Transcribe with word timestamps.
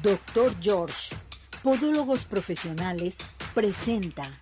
Doctor 0.00 0.54
George, 0.60 1.14
Podólogos 1.62 2.24
Profesionales, 2.24 3.16
presenta. 3.54 4.41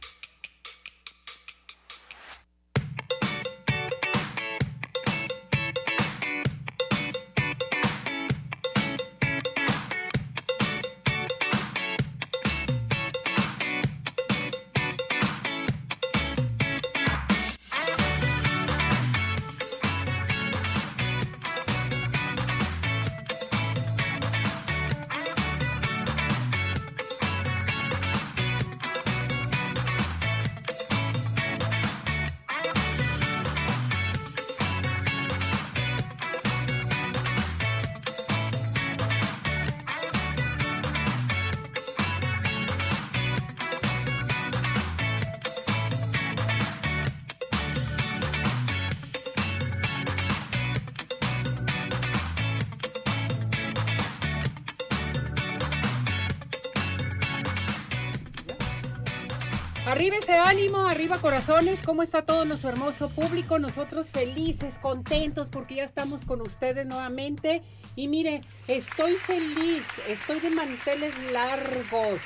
¿Cómo 61.85 62.03
está 62.03 62.25
todo 62.25 62.47
nuestro 62.47 62.71
hermoso 62.71 63.11
público? 63.11 63.59
Nosotros 63.59 64.09
felices, 64.09 64.79
contentos 64.79 65.49
porque 65.49 65.75
ya 65.75 65.85
estamos 65.85 66.25
con 66.25 66.41
ustedes 66.41 66.87
nuevamente. 66.87 67.63
Y 67.97 68.09
mire, 68.09 68.41
estoy 68.67 69.13
feliz, 69.13 69.85
estoy 70.09 70.41
de 70.41 70.49
manteles 70.51 71.13
largos 71.33 72.19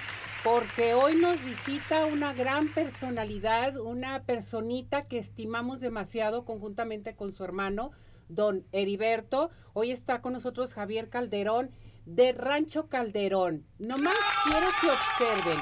porque 0.45 0.95
hoy 0.95 1.17
nos 1.17 1.45
visita 1.45 2.07
una 2.07 2.33
gran 2.33 2.69
personalidad, 2.69 3.77
una 3.77 4.23
personita 4.23 5.09
que 5.09 5.19
estimamos 5.19 5.81
demasiado 5.81 6.45
conjuntamente 6.45 7.17
con 7.17 7.35
su 7.35 7.43
hermano, 7.43 7.91
don 8.29 8.65
Heriberto. 8.71 9.51
Hoy 9.73 9.91
está 9.91 10.23
con 10.23 10.35
nosotros 10.35 10.75
Javier 10.75 11.09
Calderón 11.09 11.73
de 12.07 12.33
Rancho 12.33 12.89
Calderón. 12.89 13.67
Nomás 13.81 14.15
quiero 14.45 14.69
que 14.81 14.91
observen 14.91 15.59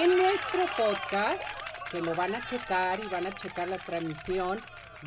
en 0.00 0.16
nuestro 0.16 0.64
podcast, 0.76 1.42
que 1.90 2.00
lo 2.00 2.14
van 2.14 2.34
a 2.34 2.44
checar 2.44 3.00
y 3.00 3.08
van 3.08 3.26
a 3.26 3.34
checar 3.34 3.68
la 3.68 3.78
transmisión 3.78 4.60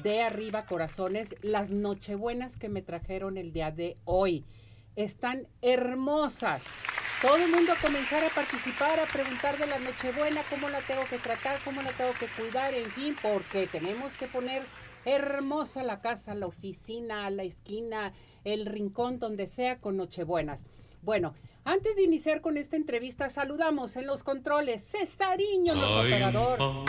de 0.04 0.22
Arriba 0.22 0.66
Corazones, 0.66 1.36
las 1.42 1.70
nochebuenas 1.70 2.58
que 2.58 2.70
me 2.70 2.82
trajeron 2.82 3.38
el 3.38 3.54
día 3.54 3.72
de 3.72 3.98
hoy. 4.06 4.46
Están 4.96 5.48
hermosas. 5.62 6.62
Todo 7.22 7.38
el 7.38 7.50
mundo 7.50 7.72
a 7.72 7.82
comenzar 7.82 8.24
a 8.24 8.30
participar, 8.30 9.00
a 9.00 9.06
preguntar 9.06 9.58
de 9.58 9.68
la 9.68 9.80
Nochebuena, 9.80 10.42
cómo 10.50 10.68
la 10.68 10.82
tengo 10.82 11.04
que 11.10 11.18
tratar, 11.20 11.58
cómo 11.64 11.82
la 11.82 11.92
tengo 11.92 12.12
que 12.20 12.28
cuidar, 12.28 12.74
en 12.74 12.90
fin, 12.92 13.16
porque 13.22 13.66
tenemos 13.68 14.12
que 14.18 14.28
poner 14.28 14.64
hermosa 15.06 15.84
la 15.84 16.02
casa, 16.02 16.36
la 16.36 16.48
oficina, 16.48 17.30
la 17.30 17.44
esquina, 17.44 18.12
el 18.44 18.66
rincón, 18.66 19.20
donde 19.20 19.48
sea, 19.48 19.80
con 19.80 19.96
Nochebuenas. 19.96 20.60
Bueno, 21.02 21.34
antes 21.66 21.96
de 21.96 22.04
iniciar 22.04 22.42
con 22.42 22.58
esta 22.58 22.76
entrevista, 22.76 23.30
saludamos 23.30 23.96
en 23.96 24.06
los 24.06 24.24
controles 24.24 24.84
Cesariño, 24.84 25.76
nuestro 25.76 26.02
operador. 26.02 26.86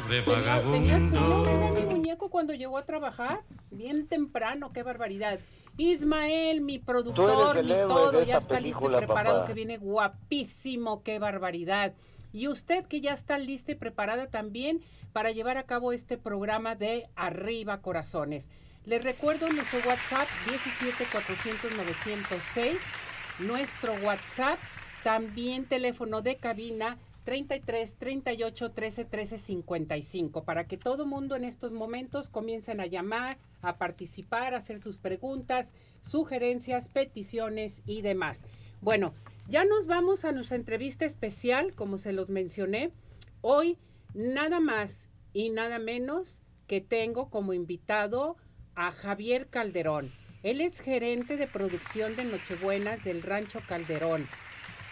Tenía, 0.72 0.98
mi 0.98 1.86
muñeco 1.86 2.28
cuando 2.28 2.54
llegó 2.54 2.78
a 2.78 2.84
trabajar, 2.84 3.42
bien 3.70 4.08
temprano, 4.08 4.72
qué 4.72 4.82
barbaridad. 4.82 5.38
Ismael, 5.76 6.60
mi 6.60 6.78
productor, 6.78 7.62
mi 7.62 7.70
todo, 7.70 8.22
ya 8.24 8.38
está 8.38 8.60
listo 8.60 8.90
y 8.90 8.96
preparado, 8.96 9.46
que 9.46 9.54
viene 9.54 9.78
guapísimo, 9.78 11.02
qué 11.02 11.18
barbaridad. 11.18 11.94
Y 12.32 12.48
usted 12.48 12.84
que 12.86 13.00
ya 13.00 13.12
está 13.12 13.38
lista 13.38 13.72
y 13.72 13.76
preparada 13.76 14.26
también 14.28 14.82
para 15.12 15.30
llevar 15.30 15.56
a 15.56 15.64
cabo 15.64 15.92
este 15.92 16.18
programa 16.18 16.74
de 16.74 17.08
Arriba 17.14 17.80
Corazones. 17.80 18.48
Les 18.86 19.02
recuerdo 19.02 19.48
nuestro 19.48 19.78
WhatsApp 19.88 20.28
17 20.48 21.06
400 21.10 21.72
906 21.76 23.03
nuestro 23.38 23.92
WhatsApp, 24.04 24.58
también 25.02 25.66
teléfono 25.66 26.22
de 26.22 26.36
cabina 26.36 26.98
33 27.24 27.94
38 27.94 28.72
13 28.72 29.04
13 29.04 29.38
55 29.38 30.44
para 30.44 30.66
que 30.66 30.76
todo 30.76 31.06
mundo 31.06 31.36
en 31.36 31.44
estos 31.44 31.72
momentos 31.72 32.28
comiencen 32.28 32.80
a 32.80 32.86
llamar, 32.86 33.38
a 33.62 33.76
participar, 33.76 34.54
a 34.54 34.58
hacer 34.58 34.80
sus 34.80 34.98
preguntas, 34.98 35.72
sugerencias, 36.00 36.88
peticiones 36.88 37.82
y 37.86 38.02
demás. 38.02 38.42
Bueno, 38.80 39.14
ya 39.48 39.64
nos 39.64 39.86
vamos 39.86 40.24
a 40.24 40.32
nuestra 40.32 40.56
entrevista 40.56 41.04
especial, 41.06 41.74
como 41.74 41.98
se 41.98 42.12
los 42.12 42.28
mencioné. 42.28 42.92
Hoy 43.40 43.78
nada 44.12 44.60
más 44.60 45.08
y 45.32 45.50
nada 45.50 45.78
menos 45.78 46.42
que 46.66 46.80
tengo 46.80 47.30
como 47.30 47.52
invitado 47.52 48.36
a 48.74 48.92
Javier 48.92 49.48
Calderón. 49.48 50.12
Él 50.44 50.60
es 50.60 50.78
gerente 50.78 51.38
de 51.38 51.46
producción 51.46 52.16
de 52.16 52.24
Nochebuenas 52.24 53.02
del 53.02 53.22
Rancho 53.22 53.60
Calderón. 53.66 54.28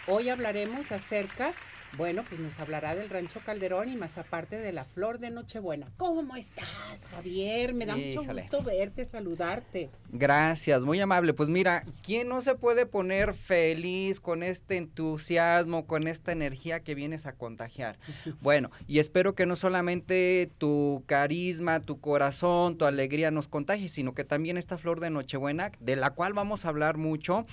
Hoy 0.07 0.29
hablaremos 0.29 0.91
acerca, 0.91 1.53
bueno, 1.97 2.23
pues 2.27 2.41
nos 2.41 2.59
hablará 2.59 2.95
del 2.95 3.09
Rancho 3.09 3.39
Calderón 3.45 3.89
y 3.89 3.95
más 3.95 4.17
aparte 4.17 4.57
de 4.57 4.71
la 4.71 4.83
flor 4.83 5.19
de 5.19 5.29
Nochebuena. 5.29 5.91
¿Cómo 5.97 6.35
estás, 6.35 6.65
Javier? 7.11 7.73
Me 7.73 7.85
da 7.85 7.95
mucho 7.95 8.23
gusto 8.23 8.63
verte, 8.63 9.05
saludarte. 9.05 9.89
Gracias, 10.09 10.85
muy 10.85 10.99
amable. 10.99 11.33
Pues 11.33 11.49
mira, 11.49 11.83
¿quién 12.03 12.29
no 12.29 12.41
se 12.41 12.55
puede 12.55 12.85
poner 12.85 13.33
feliz 13.33 14.19
con 14.19 14.41
este 14.41 14.77
entusiasmo, 14.77 15.85
con 15.85 16.07
esta 16.07 16.31
energía 16.31 16.79
que 16.79 16.95
vienes 16.95 17.25
a 17.25 17.33
contagiar? 17.33 17.97
Bueno, 18.41 18.71
y 18.87 18.99
espero 18.99 19.35
que 19.35 19.45
no 19.45 19.55
solamente 19.55 20.51
tu 20.57 21.03
carisma, 21.05 21.79
tu 21.79 21.99
corazón, 21.99 22.77
tu 22.77 22.85
alegría 22.85 23.31
nos 23.31 23.47
contagie, 23.47 23.87
sino 23.87 24.13
que 24.13 24.23
también 24.23 24.57
esta 24.57 24.77
flor 24.77 24.99
de 24.99 25.09
Nochebuena, 25.09 25.71
de 25.79 25.95
la 25.95 26.09
cual 26.11 26.33
vamos 26.33 26.65
a 26.65 26.69
hablar 26.69 26.97
mucho, 26.97 27.45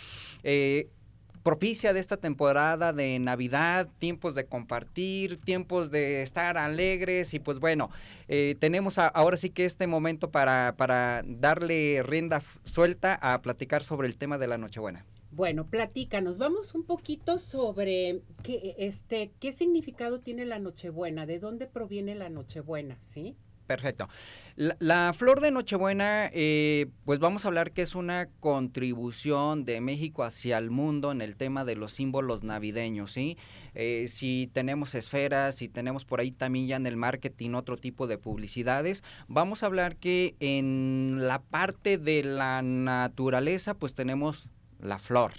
eh, 0.43 0.89
propicia 1.43 1.93
de 1.93 2.01
esta 2.01 2.17
temporada 2.17 2.93
de 2.93 3.19
Navidad, 3.19 3.89
tiempos 3.99 4.35
de 4.35 4.45
compartir, 4.45 5.39
tiempos 5.39 5.91
de 5.91 6.23
estar 6.23 6.59
alegres 6.59 7.35
y 7.35 7.39
pues 7.39 7.59
bueno, 7.59 7.91
eh, 8.29 8.57
tenemos 8.59 8.99
ahora 8.99 9.37
sí 9.37 9.51
que 9.51 9.65
este 9.65 9.87
momento 9.87 10.31
para, 10.31 10.75
para 10.77 11.23
darle 11.25 12.03
rienda 12.03 12.43
suelta 12.65 13.15
a 13.15 13.41
platicar 13.43 13.83
sobre 13.83 14.09
el 14.09 14.17
tema 14.17 14.39
de 14.39 14.49
la 14.49 14.59
Nochebuena. 14.59 15.05
Bueno, 15.33 15.67
platícanos, 15.67 16.39
vamos 16.39 16.75
un 16.75 16.83
poquito 16.83 17.39
sobre 17.39 18.21
qué, 18.43 18.75
este, 18.79 19.31
qué 19.39 19.53
significado 19.53 20.19
tiene 20.19 20.45
la 20.45 20.59
Nochebuena, 20.59 21.25
de 21.25 21.39
dónde 21.39 21.67
proviene 21.67 22.17
la 22.17 22.29
Nochebuena, 22.29 22.99
¿sí? 23.05 23.37
Perfecto. 23.71 24.09
La, 24.57 25.13
flor 25.13 25.41
de 25.41 25.53
Nochebuena, 25.53 26.29
eh, 26.33 26.89
pues 27.05 27.21
vamos 27.21 27.45
a 27.45 27.49
hablar 27.49 27.71
que 27.71 27.83
es 27.83 27.95
una 27.95 28.27
contribución 28.41 29.65
de 29.65 29.81
México 29.81 30.25
hacia 30.25 30.59
el 30.59 30.71
mundo 30.71 31.13
en 31.13 31.21
el 31.21 31.37
tema 31.37 31.65
de 31.65 31.77
los 31.77 31.93
símbolos 31.93 32.43
navideños, 32.43 33.13
¿sí? 33.13 33.39
Eh, 33.77 34.07
si 34.09 34.51
tenemos 34.53 34.97
esferas, 34.97 35.55
si 35.55 35.69
tenemos 35.69 36.05
por 36.05 36.19
ahí 36.19 36.33
también 36.33 36.67
ya 36.67 36.75
en 36.75 36.87
el 36.89 36.97
marketing 36.97 37.53
otro 37.53 37.77
tipo 37.77 38.09
de 38.09 38.19
publicidades, 38.19 39.05
vamos 39.29 39.63
a 39.63 39.67
hablar 39.67 39.95
que 39.95 40.35
en 40.41 41.29
la 41.29 41.41
parte 41.41 41.97
de 41.97 42.25
la 42.25 42.63
naturaleza, 42.63 43.75
pues 43.75 43.95
tenemos 43.95 44.49
la 44.81 44.99
flor. 44.99 45.33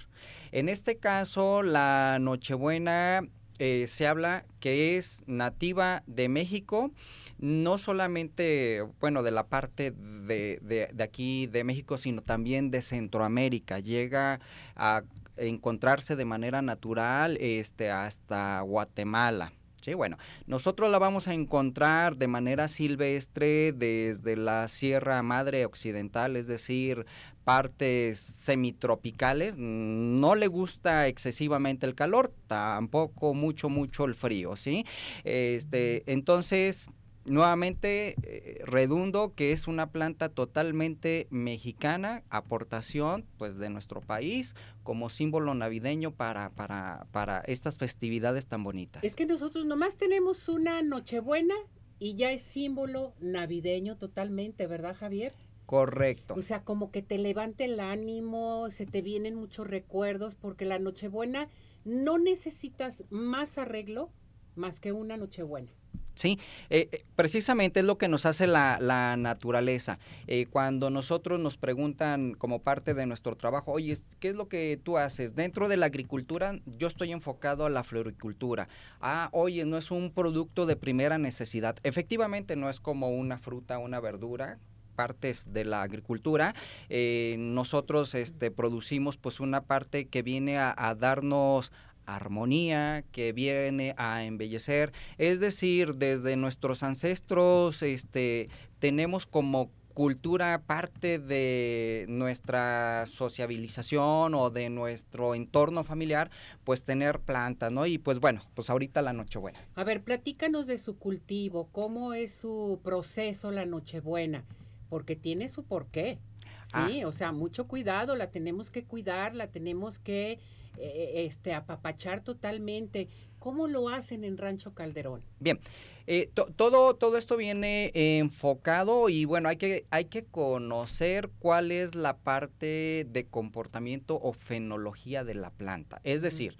En 0.52 0.70
este 0.70 0.96
caso, 0.96 1.62
la 1.62 2.16
Nochebuena 2.18 3.28
eh, 3.58 3.86
se 3.86 4.06
habla 4.06 4.44
que 4.60 4.96
es 4.96 5.24
nativa 5.26 6.02
de 6.06 6.28
México, 6.28 6.90
no 7.38 7.78
solamente, 7.78 8.84
bueno, 9.00 9.22
de 9.22 9.30
la 9.30 9.46
parte 9.46 9.90
de, 9.92 10.58
de, 10.62 11.02
aquí 11.02 11.46
de 11.46 11.64
México, 11.64 11.98
sino 11.98 12.22
también 12.22 12.70
de 12.70 12.82
Centroamérica. 12.82 13.80
Llega 13.80 14.40
a 14.76 15.02
encontrarse 15.36 16.16
de 16.16 16.24
manera 16.24 16.62
natural 16.62 17.36
este, 17.40 17.90
hasta 17.90 18.60
Guatemala. 18.60 19.52
Sí, 19.82 19.94
bueno, 19.94 20.16
nosotros 20.46 20.92
la 20.92 21.00
vamos 21.00 21.26
a 21.26 21.34
encontrar 21.34 22.16
de 22.16 22.28
manera 22.28 22.68
silvestre 22.68 23.72
desde 23.72 24.36
la 24.36 24.68
Sierra 24.68 25.20
Madre 25.24 25.66
Occidental, 25.66 26.36
es 26.36 26.46
decir, 26.46 27.04
partes 27.44 28.18
semitropicales, 28.18 29.56
no 29.58 30.34
le 30.34 30.46
gusta 30.46 31.06
excesivamente 31.08 31.86
el 31.86 31.94
calor, 31.94 32.32
tampoco 32.46 33.34
mucho, 33.34 33.68
mucho 33.68 34.04
el 34.04 34.14
frío, 34.14 34.56
¿sí? 34.56 34.86
Este, 35.24 36.02
entonces, 36.10 36.88
nuevamente 37.24 38.16
eh, 38.22 38.62
redundo 38.64 39.34
que 39.34 39.52
es 39.52 39.66
una 39.66 39.90
planta 39.90 40.28
totalmente 40.28 41.26
mexicana, 41.30 42.22
aportación 42.30 43.24
pues 43.38 43.56
de 43.58 43.70
nuestro 43.70 44.00
país 44.00 44.54
como 44.82 45.10
símbolo 45.10 45.54
navideño 45.54 46.12
para, 46.12 46.50
para, 46.50 47.06
para 47.12 47.38
estas 47.40 47.78
festividades 47.78 48.46
tan 48.46 48.64
bonitas. 48.64 49.04
Es 49.04 49.14
que 49.14 49.26
nosotros 49.26 49.66
nomás 49.66 49.96
tenemos 49.96 50.48
una 50.48 50.82
Nochebuena 50.82 51.54
y 51.98 52.16
ya 52.16 52.32
es 52.32 52.42
símbolo 52.42 53.14
navideño 53.20 53.96
totalmente, 53.96 54.66
¿verdad 54.66 54.96
Javier? 54.96 55.32
Correcto. 55.66 56.34
O 56.34 56.42
sea, 56.42 56.64
como 56.64 56.90
que 56.90 57.02
te 57.02 57.18
levante 57.18 57.64
el 57.64 57.80
ánimo, 57.80 58.68
se 58.70 58.86
te 58.86 59.02
vienen 59.02 59.34
muchos 59.34 59.66
recuerdos, 59.66 60.34
porque 60.34 60.64
la 60.64 60.78
Nochebuena 60.78 61.48
no 61.84 62.18
necesitas 62.18 63.04
más 63.10 63.58
arreglo 63.58 64.10
más 64.54 64.80
que 64.80 64.92
una 64.92 65.16
Nochebuena. 65.16 65.72
Sí, 66.14 66.38
eh, 66.68 66.88
eh, 66.92 67.04
precisamente 67.16 67.80
es 67.80 67.86
lo 67.86 67.96
que 67.96 68.08
nos 68.08 68.26
hace 68.26 68.46
la, 68.46 68.78
la 68.80 69.16
naturaleza. 69.16 69.98
Eh, 70.26 70.46
cuando 70.46 70.90
nosotros 70.90 71.40
nos 71.40 71.56
preguntan 71.56 72.34
como 72.34 72.62
parte 72.62 72.92
de 72.92 73.06
nuestro 73.06 73.34
trabajo, 73.34 73.72
oye, 73.72 73.96
¿qué 74.20 74.28
es 74.28 74.34
lo 74.34 74.46
que 74.48 74.78
tú 74.82 74.98
haces? 74.98 75.34
Dentro 75.34 75.68
de 75.68 75.78
la 75.78 75.86
agricultura 75.86 76.60
yo 76.66 76.86
estoy 76.86 77.12
enfocado 77.12 77.64
a 77.64 77.70
la 77.70 77.82
floricultura. 77.82 78.68
Ah, 79.00 79.30
oye, 79.32 79.64
no 79.64 79.78
es 79.78 79.90
un 79.90 80.12
producto 80.12 80.66
de 80.66 80.76
primera 80.76 81.16
necesidad. 81.16 81.76
Efectivamente 81.82 82.56
no 82.56 82.68
es 82.68 82.78
como 82.78 83.08
una 83.08 83.38
fruta, 83.38 83.78
una 83.78 83.98
verdura, 83.98 84.58
partes 84.92 85.52
de 85.52 85.64
la 85.64 85.82
agricultura. 85.82 86.54
Eh, 86.88 87.36
nosotros 87.38 88.14
este, 88.14 88.50
producimos 88.50 89.16
pues 89.16 89.40
una 89.40 89.64
parte 89.64 90.06
que 90.06 90.22
viene 90.22 90.58
a, 90.58 90.74
a 90.76 90.94
darnos 90.94 91.72
armonía, 92.06 93.04
que 93.12 93.32
viene 93.32 93.94
a 93.96 94.24
embellecer. 94.24 94.92
Es 95.18 95.40
decir, 95.40 95.94
desde 95.96 96.36
nuestros 96.36 96.82
ancestros 96.82 97.82
este, 97.82 98.48
tenemos 98.78 99.26
como 99.26 99.70
cultura 99.92 100.62
parte 100.66 101.18
de 101.18 102.06
nuestra 102.08 103.04
sociabilización 103.06 104.34
o 104.34 104.50
de 104.50 104.70
nuestro 104.70 105.34
entorno 105.34 105.84
familiar, 105.84 106.30
pues 106.64 106.84
tener 106.84 107.20
plantas, 107.20 107.72
¿no? 107.72 107.86
Y 107.86 107.98
pues 107.98 108.18
bueno, 108.18 108.42
pues 108.54 108.70
ahorita 108.70 109.02
la 109.02 109.12
Nochebuena. 109.12 109.60
A 109.74 109.84
ver, 109.84 110.02
platícanos 110.02 110.66
de 110.66 110.78
su 110.78 110.96
cultivo, 110.96 111.68
cómo 111.72 112.14
es 112.14 112.32
su 112.34 112.80
proceso 112.82 113.50
la 113.50 113.66
Nochebuena, 113.66 114.44
porque 114.92 115.16
tiene 115.16 115.48
su 115.48 115.64
porqué. 115.64 116.18
Sí, 116.66 117.00
Ah. 117.00 117.06
o 117.06 117.12
sea, 117.12 117.32
mucho 117.32 117.66
cuidado, 117.66 118.14
la 118.14 118.30
tenemos 118.30 118.70
que 118.70 118.84
cuidar, 118.84 119.34
la 119.34 119.46
tenemos 119.46 119.98
que 119.98 120.38
eh, 120.78 121.24
este 121.26 121.54
apapachar 121.54 122.22
totalmente. 122.22 123.08
¿Cómo 123.38 123.68
lo 123.68 123.88
hacen 123.88 124.22
en 124.24 124.36
Rancho 124.36 124.74
Calderón? 124.74 125.20
Bien, 125.40 125.58
eh, 126.06 126.30
to- 126.34 126.48
todo, 126.56 126.94
todo 126.94 127.16
esto 127.16 127.38
viene 127.38 127.90
enfocado 127.94 129.08
y 129.08 129.24
bueno, 129.24 129.48
hay 129.48 129.56
que, 129.56 129.86
hay 129.90 130.06
que 130.06 130.24
conocer 130.24 131.30
cuál 131.38 131.72
es 131.72 131.94
la 131.94 132.18
parte 132.18 133.06
de 133.08 133.24
comportamiento 133.30 134.18
o 134.22 134.34
fenología 134.34 135.24
de 135.24 135.34
la 135.36 135.48
planta. 135.50 136.00
Es 136.04 136.20
decir, 136.22 136.56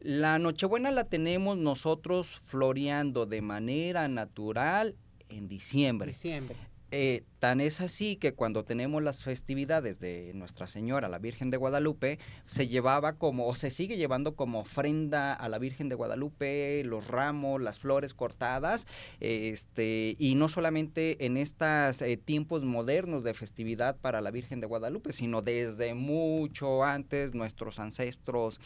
la 0.00 0.38
Nochebuena 0.40 0.90
la 0.90 1.04
tenemos 1.04 1.56
nosotros 1.56 2.28
floreando 2.46 3.26
de 3.26 3.42
manera 3.42 4.08
natural 4.08 4.96
en 5.28 5.46
diciembre. 5.48 6.08
Diciembre. 6.08 6.56
Eh, 6.92 7.22
tan 7.40 7.60
es 7.60 7.80
así 7.80 8.16
que 8.16 8.34
cuando 8.34 8.64
tenemos 8.64 9.02
las 9.02 9.24
festividades 9.24 9.98
de 9.98 10.32
Nuestra 10.34 10.66
Señora, 10.66 11.08
la 11.08 11.18
Virgen 11.18 11.50
de 11.50 11.56
Guadalupe, 11.56 12.18
se 12.46 12.68
llevaba 12.68 13.14
como, 13.14 13.48
o 13.48 13.54
se 13.54 13.70
sigue 13.70 13.96
llevando 13.96 14.36
como 14.36 14.60
ofrenda 14.60 15.32
a 15.32 15.48
la 15.48 15.58
Virgen 15.58 15.88
de 15.88 15.94
Guadalupe, 15.94 16.84
los 16.84 17.08
ramos, 17.08 17.60
las 17.62 17.80
flores 17.80 18.12
cortadas, 18.12 18.86
este, 19.20 20.16
y 20.18 20.34
no 20.34 20.48
solamente 20.50 21.24
en 21.24 21.38
estos 21.38 22.02
tiempos 22.26 22.62
modernos 22.62 23.24
de 23.24 23.32
festividad 23.32 23.96
para 23.96 24.20
la 24.20 24.30
Virgen 24.30 24.60
de 24.60 24.66
Guadalupe, 24.66 25.12
sino 25.14 25.40
desde 25.40 25.94
mucho 25.94 26.84
antes 26.84 27.34
nuestros 27.34 27.78
ancestros 27.78 28.60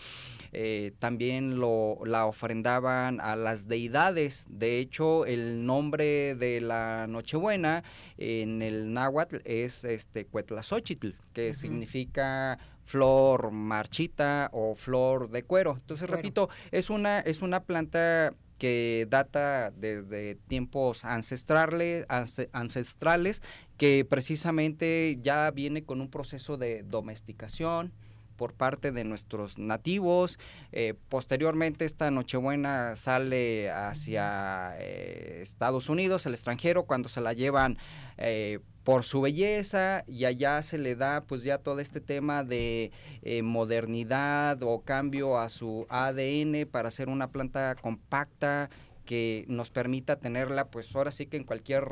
eh, 0.52 0.92
también 0.98 1.60
la 1.60 2.26
ofrendaban 2.26 3.20
a 3.20 3.36
las 3.36 3.68
deidades. 3.68 4.46
De 4.48 4.80
hecho, 4.80 5.26
el 5.26 5.64
nombre 5.64 6.34
de 6.34 6.60
la 6.60 7.06
Nochebuena 7.08 7.84
en 8.18 8.63
el 8.64 8.92
náhuatl 8.92 9.36
es 9.44 9.84
este 9.84 10.26
Cuetlazóchitl, 10.26 11.10
que 11.32 11.54
significa 11.54 12.58
flor 12.84 13.50
marchita 13.50 14.50
o 14.52 14.74
flor 14.74 15.30
de 15.30 15.42
cuero. 15.42 15.76
Entonces, 15.80 16.06
Cuero. 16.06 16.16
repito, 16.16 16.48
es 16.70 16.90
una, 16.90 17.20
es 17.20 17.40
una 17.42 17.60
planta 17.62 18.34
que 18.58 19.06
data 19.10 19.70
desde 19.72 20.36
tiempos 20.48 21.04
ancestrales, 21.04 22.06
ance- 22.08 22.48
ancestrales, 22.52 23.42
que 23.76 24.04
precisamente 24.08 25.18
ya 25.20 25.50
viene 25.50 25.84
con 25.84 26.00
un 26.00 26.08
proceso 26.10 26.56
de 26.56 26.82
domesticación 26.84 27.92
por 28.36 28.54
parte 28.54 28.92
de 28.92 29.04
nuestros 29.04 29.58
nativos. 29.58 30.38
Eh, 30.72 30.94
posteriormente 31.08 31.84
esta 31.84 32.10
Nochebuena 32.10 32.96
sale 32.96 33.70
hacia 33.70 34.76
eh, 34.78 35.40
Estados 35.42 35.88
Unidos, 35.88 36.26
el 36.26 36.34
extranjero, 36.34 36.84
cuando 36.84 37.08
se 37.08 37.20
la 37.20 37.32
llevan 37.32 37.78
eh, 38.16 38.60
por 38.84 39.02
su 39.02 39.22
belleza 39.22 40.04
y 40.06 40.26
allá 40.26 40.62
se 40.62 40.76
le 40.76 40.94
da 40.94 41.22
pues 41.22 41.42
ya 41.42 41.58
todo 41.58 41.80
este 41.80 42.00
tema 42.00 42.44
de 42.44 42.92
eh, 43.22 43.42
modernidad 43.42 44.62
o 44.62 44.82
cambio 44.82 45.38
a 45.38 45.48
su 45.48 45.86
ADN 45.88 46.68
para 46.70 46.88
hacer 46.88 47.08
una 47.08 47.30
planta 47.30 47.74
compacta 47.80 48.68
que 49.04 49.44
nos 49.48 49.70
permita 49.70 50.16
tenerla 50.16 50.68
pues 50.70 50.94
ahora 50.96 51.12
sí 51.12 51.26
que 51.26 51.36
en 51.36 51.44
cualquier 51.44 51.84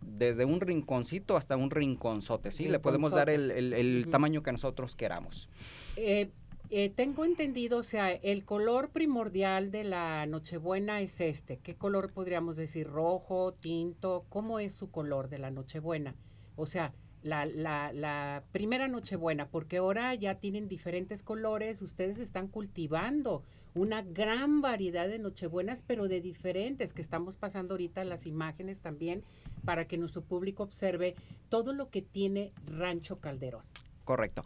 desde 0.00 0.44
un 0.44 0.60
rinconcito 0.60 1.36
hasta 1.36 1.56
un 1.56 1.70
rinconzote 1.70 2.52
sí 2.52 2.68
le 2.68 2.78
podemos 2.78 3.10
dar 3.10 3.28
el, 3.30 3.50
el- 3.50 3.72
el 3.72 4.06
tamaño 4.10 4.42
que 4.42 4.52
nosotros 4.52 4.94
queramos 4.96 5.48
Eh, 5.96 6.30
eh, 6.72 6.88
tengo 6.94 7.24
entendido, 7.24 7.78
o 7.78 7.82
sea, 7.82 8.12
el 8.12 8.44
color 8.44 8.90
primordial 8.90 9.72
de 9.72 9.82
la 9.82 10.24
Nochebuena 10.26 11.00
es 11.00 11.20
este. 11.20 11.56
¿Qué 11.56 11.74
color 11.74 12.12
podríamos 12.12 12.54
decir? 12.56 12.86
¿Rojo, 12.86 13.52
tinto? 13.52 14.24
¿Cómo 14.28 14.60
es 14.60 14.72
su 14.72 14.88
color 14.88 15.28
de 15.28 15.40
la 15.40 15.50
Nochebuena? 15.50 16.14
O 16.54 16.66
sea, 16.66 16.92
la, 17.24 17.44
la, 17.44 17.92
la 17.92 18.44
primera 18.52 18.86
Nochebuena, 18.86 19.48
porque 19.48 19.78
ahora 19.78 20.14
ya 20.14 20.36
tienen 20.36 20.68
diferentes 20.68 21.24
colores, 21.24 21.82
ustedes 21.82 22.20
están 22.20 22.46
cultivando 22.46 23.42
una 23.74 24.02
gran 24.02 24.60
variedad 24.60 25.08
de 25.08 25.18
Nochebuenas, 25.18 25.82
pero 25.86 26.08
de 26.08 26.20
diferentes, 26.20 26.92
que 26.92 27.02
estamos 27.02 27.36
pasando 27.36 27.74
ahorita 27.74 28.04
las 28.04 28.26
imágenes 28.26 28.80
también 28.80 29.22
para 29.64 29.86
que 29.86 29.98
nuestro 29.98 30.22
público 30.22 30.62
observe 30.62 31.14
todo 31.48 31.72
lo 31.72 31.90
que 31.90 32.02
tiene 32.02 32.52
Rancho 32.66 33.20
Calderón. 33.20 33.64
Correcto. 34.04 34.44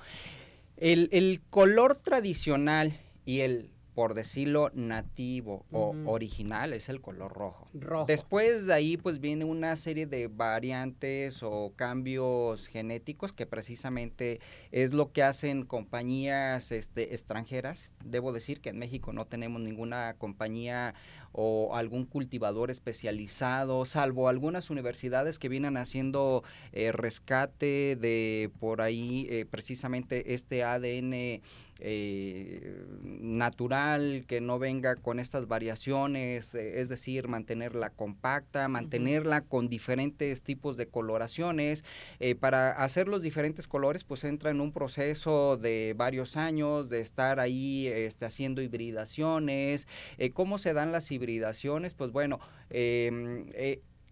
El, 0.77 1.09
el 1.13 1.41
color 1.51 1.95
tradicional 1.95 2.99
y 3.25 3.41
el, 3.41 3.71
por 3.95 4.15
decirlo, 4.15 4.71
nativo 4.75 5.65
o 5.71 5.95
original 6.07 6.73
es 6.73 6.89
el 6.89 7.01
color 7.01 7.33
rojo. 7.33 7.67
Rojo. 7.75 8.07
Después 8.07 8.67
de 8.67 8.75
ahí 8.75 8.97
pues 8.97 9.21
viene 9.21 9.45
una 9.45 9.77
serie 9.77 10.07
de 10.07 10.27
variantes 10.27 11.43
o 11.43 11.73
cambios 11.77 12.67
genéticos 12.67 13.33
que 13.33 13.47
precisamente 13.47 14.41
es 14.73 14.93
lo 14.93 15.13
que 15.13 15.23
hacen 15.23 15.65
compañías 15.65 16.73
este, 16.73 17.15
extranjeras. 17.15 17.93
Debo 18.05 18.33
decir 18.33 18.61
que 18.61 18.71
en 18.71 18.79
México 18.79 19.13
no 19.13 19.27
tenemos 19.27 19.63
ninguna 19.63 20.15
compañía 20.19 20.95
o 21.37 21.75
algún 21.75 22.05
cultivador 22.05 22.71
especializado, 22.71 23.85
salvo 23.87 24.29
algunas 24.29 24.71
universidades 24.71 25.41
que 25.41 25.49
vienen 25.49 25.77
haciendo 25.77 26.45
eh, 26.73 26.93
rescate 26.93 27.97
de 27.97 28.53
por 28.61 28.81
ahí 28.81 29.27
eh, 29.29 29.45
precisamente 29.45 30.35
este 30.35 30.63
ADN 30.63 31.43
eh, 31.81 32.85
natural, 33.03 34.25
que 34.29 34.41
no 34.41 34.59
venga 34.59 34.97
con 34.97 35.19
estas 35.19 35.49
variaciones, 35.49 36.55
eh, 36.55 36.81
es 36.81 36.89
decir, 36.89 37.29
mantenerla 37.29 37.91
compacta, 37.91 38.69
mantenerla 38.69 39.41
con 39.43 39.69
diferentes 39.69 40.43
tipos 40.43 40.77
de 40.77 40.87
coloraciones. 40.87 41.85
Eh, 42.21 42.37
para 42.37 42.71
hacer 42.71 43.09
los 43.09 43.23
diferentes 43.23 43.67
colores, 43.67 44.05
pues 44.05 44.25
entra 44.25 44.51
en 44.51 44.61
un 44.61 44.73
proceso 44.73 45.57
de 45.57 45.95
varios 45.97 46.37
años 46.37 46.89
de 46.91 47.01
estar 47.01 47.41
ahí 47.41 47.89
este, 47.89 48.25
haciendo 48.25 48.63
hibridaciones. 48.63 49.89
¿Cómo 50.33 50.59
se 50.59 50.73
dan 50.75 50.93
las 50.93 51.11
hibridaciones? 51.11 51.95
Pues 51.95 52.13
bueno, 52.13 52.41
em, 52.71 53.47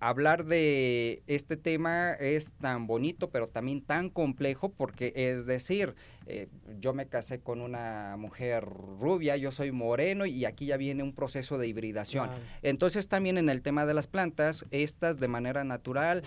hablar 0.02 0.44
de 0.46 1.22
este 1.28 1.56
tema 1.56 2.12
es 2.14 2.50
tan 2.60 2.88
bonito, 2.88 3.30
pero 3.30 3.48
también 3.48 3.82
tan 3.82 4.10
complejo, 4.10 4.68
porque 4.68 5.12
es 5.14 5.46
decir, 5.46 5.94
eh, 6.26 6.48
yo 6.80 6.92
me 6.94 7.06
casé 7.06 7.40
con 7.40 7.60
una 7.60 8.16
mujer 8.18 8.64
rubia, 8.64 9.36
yo 9.36 9.50
soy 9.52 9.72
moreno 9.72 10.26
y 10.26 10.44
aquí 10.44 10.66
ya 10.66 10.76
viene 10.76 11.02
un 11.02 11.12
proceso 11.14 11.58
de 11.58 11.66
hibridación. 11.68 12.30
Entonces 12.62 13.08
también 13.08 13.38
en 13.38 13.48
el 13.48 13.62
tema 13.62 13.86
de 13.86 13.94
las 13.94 14.06
plantas, 14.06 14.64
estas 14.70 15.18
de 15.20 15.28
manera 15.28 15.64
natural, 15.64 16.22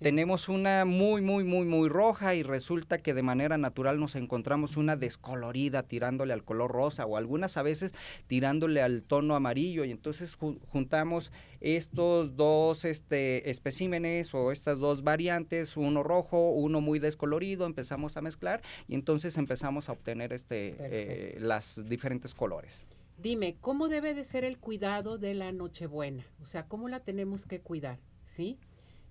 tenemos 0.00 0.48
una 0.48 0.84
muy, 0.84 1.20
muy, 1.20 1.44
muy, 1.44 1.64
muy 1.66 1.88
roja 1.88 2.34
y 2.34 2.42
resulta 2.42 2.98
que 2.98 3.14
de 3.14 3.22
manera 3.22 3.58
natural 3.58 4.00
nos 4.00 4.14
encontramos 4.16 4.76
una 4.76 4.96
descolorida 4.96 5.82
tirándole 5.82 6.32
al 6.32 6.44
color 6.44 6.70
rosa 6.70 7.06
o 7.06 7.16
algunas 7.16 7.56
a 7.56 7.62
veces 7.62 7.92
tirándole 8.26 8.82
al 8.82 9.02
tono 9.02 9.34
amarillo. 9.34 9.84
Y 9.84 9.90
entonces 9.90 10.38
ju- 10.38 10.58
juntamos 10.68 11.30
estos 11.60 12.36
dos 12.36 12.84
este, 12.84 13.50
especímenes 13.50 14.32
o 14.32 14.52
estas 14.52 14.78
dos 14.78 15.02
variantes, 15.02 15.76
uno 15.76 16.02
rojo, 16.04 16.50
uno 16.50 16.80
muy 16.80 17.00
descolorido, 17.00 17.66
empezamos 17.66 18.16
a 18.16 18.20
mezclar 18.20 18.62
y 18.86 18.94
entonces 18.94 19.27
empezamos 19.36 19.88
a 19.88 19.92
obtener 19.92 20.32
este, 20.32 20.76
eh, 20.78 21.36
las 21.40 21.88
diferentes 21.88 22.34
colores. 22.34 22.86
Dime, 23.18 23.56
¿cómo 23.60 23.88
debe 23.88 24.14
de 24.14 24.24
ser 24.24 24.44
el 24.44 24.58
cuidado 24.58 25.18
de 25.18 25.34
la 25.34 25.50
Nochebuena? 25.50 26.24
O 26.40 26.46
sea, 26.46 26.66
¿cómo 26.66 26.88
la 26.88 27.00
tenemos 27.00 27.46
que 27.46 27.60
cuidar? 27.60 27.98
¿Sí? 28.26 28.58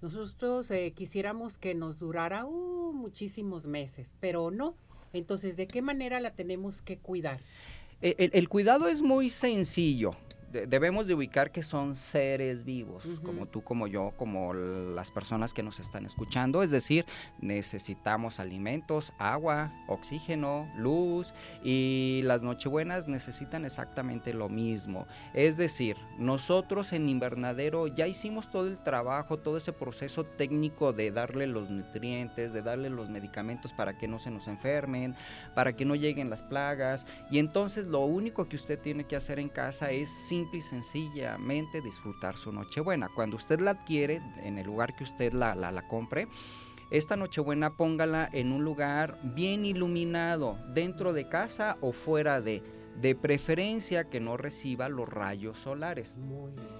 Nosotros 0.01 0.71
eh, 0.71 0.93
quisiéramos 0.95 1.57
que 1.57 1.75
nos 1.75 1.97
durara 1.97 2.45
uh, 2.45 2.93
muchísimos 2.93 3.65
meses, 3.65 4.13
pero 4.19 4.51
no. 4.51 4.75
Entonces, 5.11 5.57
¿de 5.57 5.67
qué 5.67 5.81
manera 5.81 6.19
la 6.19 6.31
tenemos 6.31 6.81
que 6.81 6.97
cuidar? 6.97 7.41
E, 8.01 8.29
el 8.31 8.47
cuidado 8.47 8.87
es 8.87 9.01
muy 9.01 9.29
sencillo 9.29 10.11
debemos 10.51 11.07
de 11.07 11.13
ubicar 11.13 11.51
que 11.51 11.63
son 11.63 11.95
seres 11.95 12.63
vivos, 12.63 13.03
como 13.23 13.45
tú, 13.45 13.63
como 13.63 13.87
yo, 13.87 14.13
como 14.15 14.53
las 14.53 15.11
personas 15.11 15.53
que 15.53 15.63
nos 15.63 15.79
están 15.79 16.05
escuchando. 16.05 16.63
Es 16.63 16.71
decir, 16.71 17.05
necesitamos 17.39 18.39
alimentos, 18.39 19.13
agua, 19.17 19.73
oxígeno, 19.87 20.69
luz 20.77 21.33
y 21.63 22.21
las 22.23 22.43
nochebuenas 22.43 23.07
necesitan 23.07 23.65
exactamente 23.65 24.33
lo 24.33 24.49
mismo. 24.49 25.07
Es 25.33 25.57
decir, 25.57 25.97
nosotros 26.17 26.93
en 26.93 27.09
invernadero 27.09 27.87
ya 27.87 28.07
hicimos 28.07 28.49
todo 28.49 28.67
el 28.67 28.77
trabajo, 28.77 29.37
todo 29.37 29.57
ese 29.57 29.73
proceso 29.73 30.23
técnico 30.23 30.93
de 30.93 31.11
darle 31.11 31.47
los 31.47 31.69
nutrientes, 31.69 32.53
de 32.53 32.61
darle 32.61 32.89
los 32.89 33.09
medicamentos 33.09 33.73
para 33.73 33.97
que 33.97 34.07
no 34.07 34.19
se 34.19 34.31
nos 34.31 34.47
enfermen, 34.47 35.15
para 35.55 35.75
que 35.75 35.85
no 35.85 35.95
lleguen 35.95 36.29
las 36.29 36.43
plagas. 36.43 37.05
Y 37.29 37.39
entonces 37.39 37.85
lo 37.85 38.05
único 38.05 38.47
que 38.47 38.55
usted 38.55 38.79
tiene 38.79 39.05
que 39.05 39.15
hacer 39.15 39.39
en 39.39 39.49
casa 39.49 39.91
es 39.91 40.09
simple 40.37 40.59
y 40.59 40.61
sencillamente 40.61 41.81
disfrutar 41.81 42.37
su 42.37 42.51
Nochebuena. 42.51 43.09
Cuando 43.09 43.37
usted 43.37 43.59
la 43.59 43.71
adquiere, 43.71 44.21
en 44.43 44.59
el 44.59 44.67
lugar 44.67 44.95
que 44.95 45.03
usted 45.03 45.33
la, 45.33 45.55
la, 45.55 45.71
la 45.71 45.87
compre, 45.87 46.27
esta 46.91 47.15
Nochebuena 47.15 47.75
póngala 47.75 48.29
en 48.31 48.51
un 48.51 48.63
lugar 48.63 49.17
bien 49.23 49.65
iluminado, 49.65 50.59
dentro 50.75 51.13
de 51.13 51.27
casa 51.27 51.77
o 51.81 51.91
fuera 51.91 52.39
de 52.39 52.61
de 53.01 53.15
preferencia 53.15 54.05
que 54.05 54.19
no 54.19 54.37
reciba 54.37 54.89
los 54.89 55.07
rayos 55.07 55.59
solares. 55.59 56.17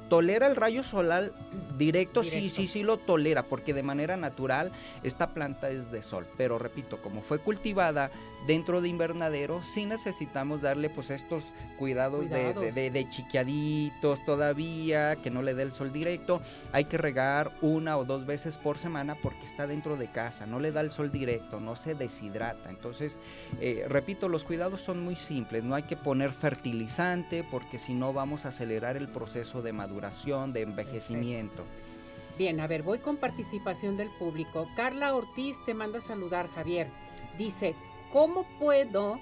¿Tolera 0.10 0.48
el 0.48 0.56
rayo 0.56 0.84
solar 0.84 1.34
directo? 1.78 2.24
Sí, 2.24 2.50
sí, 2.50 2.68
sí 2.68 2.82
lo 2.82 2.98
tolera, 2.98 3.44
porque 3.44 3.74
de 3.74 3.84
manera 3.84 4.18
natural 4.18 4.72
esta 5.04 5.34
planta 5.34 5.70
es 5.70 5.92
de 5.92 6.02
sol. 6.02 6.26
Pero 6.38 6.58
repito, 6.58 7.02
como 7.02 7.22
fue 7.22 7.40
cultivada 7.40 8.10
dentro 8.46 8.82
de 8.82 8.90
invernadero, 8.90 9.62
sí 9.62 9.86
necesitamos 9.86 10.62
darle 10.62 10.90
pues 10.90 11.10
estos 11.10 11.44
cuidados, 11.78 12.30
De, 12.30 12.54
de, 12.54 12.92
de, 12.92 13.10
chiquiaditos 13.10 14.24
todavía, 14.26 15.16
que 15.18 15.30
no 15.30 15.42
le 15.42 15.54
dé 15.54 15.64
el 15.64 15.72
sol 15.72 15.92
directo. 15.92 16.42
Hay 16.72 16.86
que 16.86 16.98
regar 16.98 17.52
una 17.62 17.98
o 17.98 18.06
dos 18.06 18.26
veces 18.26 18.58
por 18.58 18.78
semana 18.78 19.16
porque 19.22 19.46
está 19.46 19.68
dentro 19.68 19.98
de 19.98 20.08
casa, 20.12 20.46
no 20.46 20.60
le 20.60 20.72
da 20.72 20.82
el 20.82 20.92
sol 20.92 21.12
directo, 21.12 21.60
no 21.60 21.76
se 21.76 21.96
deshidrata. 21.96 22.70
Entonces, 22.70 23.18
eh, 23.60 23.86
repito, 23.88 24.30
los 24.30 24.44
cuidados 24.44 24.82
son 24.82 25.04
muy 25.04 25.16
simples, 25.16 25.64
no 25.64 25.76
hay 25.76 25.84
que 25.84 25.98
poner 25.98 26.32
fertilizante 26.34 27.44
porque 27.50 27.80
si 27.80 27.94
no 27.94 28.14
vamos 28.14 28.46
a 28.46 28.50
acelerar 28.50 28.98
el 28.98 29.08
proceso 29.08 29.62
de 29.62 29.74
maduración, 29.74 30.54
de 30.54 30.62
envejecimiento. 30.62 31.64
Bien, 32.38 32.60
a 32.60 32.68
ver, 32.68 32.84
voy 32.84 33.00
con 33.00 33.18
participación 33.18 33.98
del 33.98 34.10
público. 34.10 34.68
Carla 34.76 35.16
Ortiz 35.16 35.58
te 35.66 35.74
manda 35.74 36.00
a 36.00 36.02
saludar, 36.02 36.48
Javier. 36.50 36.88
Dice, 37.38 37.76
¿cómo 38.12 38.46
puedo, 38.60 39.20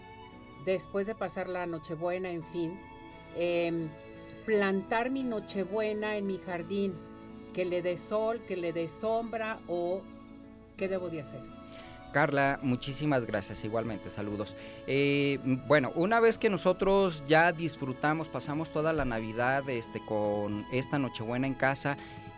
después 0.65 1.07
de 1.07 1.15
pasar 1.15 1.47
la 1.47 1.65
Nochebuena, 1.65 2.29
en 2.29 2.43
fin, 2.51 2.79
em, 3.37 3.89
plantar 4.45 5.09
mi 5.09 5.23
Nochebuena 5.23 6.17
en 6.17 6.27
mi 6.27 6.37
jardín? 6.37 6.93
Que 7.53 7.65
le 7.65 7.81
dé 7.81 7.97
sol, 7.97 8.41
que 8.47 8.57
le 8.57 8.73
dé 8.73 8.87
sombra 8.87 9.59
o 9.67 10.01
qué 10.77 10.87
debo 10.87 11.09
de 11.09 11.21
hacer? 11.21 11.41
Carla, 12.15 12.59
muchísimas 12.61 13.25
gracias, 13.25 13.65
igualmente, 13.65 14.09
saludos. 14.09 14.55
Eh, 14.87 15.37
bueno, 15.67 15.91
una 15.95 16.21
vez 16.21 16.37
que 16.37 16.49
nosotros 16.49 17.23
ya 17.27 17.51
disfrutamos, 17.51 18.29
pasamos 18.29 18.71
toda 18.71 18.93
la 18.93 19.03
Navidad 19.03 19.69
este, 19.69 19.99
con 19.99 20.65
esta 20.71 20.97
Nochebuena 20.97 21.45
en 21.45 21.55
casa, 21.55 21.97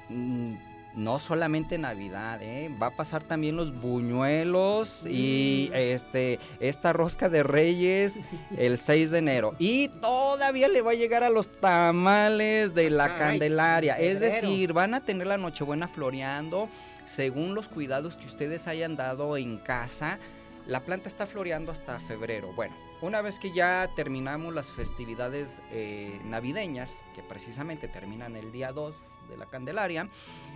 mm, 0.09 0.55
no 0.97 1.19
solamente 1.19 1.77
Navidad, 1.77 2.41
¿eh? 2.41 2.69
va 2.81 2.87
a 2.87 2.95
pasar 2.95 3.23
también 3.23 3.55
los 3.55 3.73
buñuelos 3.79 5.05
y 5.05 5.69
mm. 5.71 5.75
este 5.75 6.39
esta 6.59 6.91
rosca 6.91 7.29
de 7.29 7.43
Reyes 7.43 8.19
el 8.57 8.79
6 8.79 9.11
de 9.11 9.17
enero. 9.19 9.55
Y 9.59 9.89
todavía 9.89 10.67
le 10.67 10.81
va 10.81 10.91
a 10.91 10.95
llegar 10.95 11.23
a 11.23 11.29
los 11.29 11.47
tamales 11.61 12.73
de 12.73 12.89
la 12.89 13.15
Candelaria. 13.15 13.97
Es 13.99 14.19
decir, 14.19 14.73
van 14.73 14.95
a 14.95 15.05
tener 15.05 15.27
la 15.27 15.37
Nochebuena 15.37 15.87
floreando 15.87 16.67
según 17.05 17.55
los 17.55 17.69
cuidados 17.69 18.17
que 18.17 18.25
ustedes 18.25 18.67
hayan 18.67 18.97
dado 18.97 19.37
en 19.37 19.57
casa, 19.57 20.19
la 20.65 20.83
planta 20.83 21.07
está 21.07 21.25
floreando 21.25 21.71
hasta 21.71 21.99
febrero. 22.01 22.51
Bueno, 22.53 22.75
una 23.01 23.21
vez 23.21 23.39
que 23.39 23.53
ya 23.53 23.89
terminamos 23.95 24.53
las 24.53 24.71
festividades 24.71 25.61
eh, 25.71 26.19
navideñas, 26.25 26.99
que 27.15 27.23
precisamente 27.23 27.87
terminan 27.87 28.35
el 28.35 28.51
día 28.51 28.73
2 28.73 28.93
de 29.29 29.37
la 29.37 29.45
Candelaria, 29.45 30.09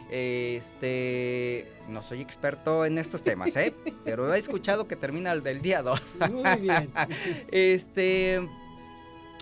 este, 0.09 1.71
no 1.87 2.03
soy 2.03 2.21
experto 2.21 2.85
en 2.85 2.97
estos 2.97 3.23
temas, 3.23 3.55
¿eh? 3.55 3.73
pero 4.03 4.33
he 4.33 4.37
escuchado 4.37 4.87
que 4.87 4.95
termina 4.95 5.31
el 5.31 5.43
del 5.43 5.61
día 5.61 5.81
2. 5.81 6.01
Muy 6.31 6.59
bien. 6.59 6.91
este, 7.51 8.47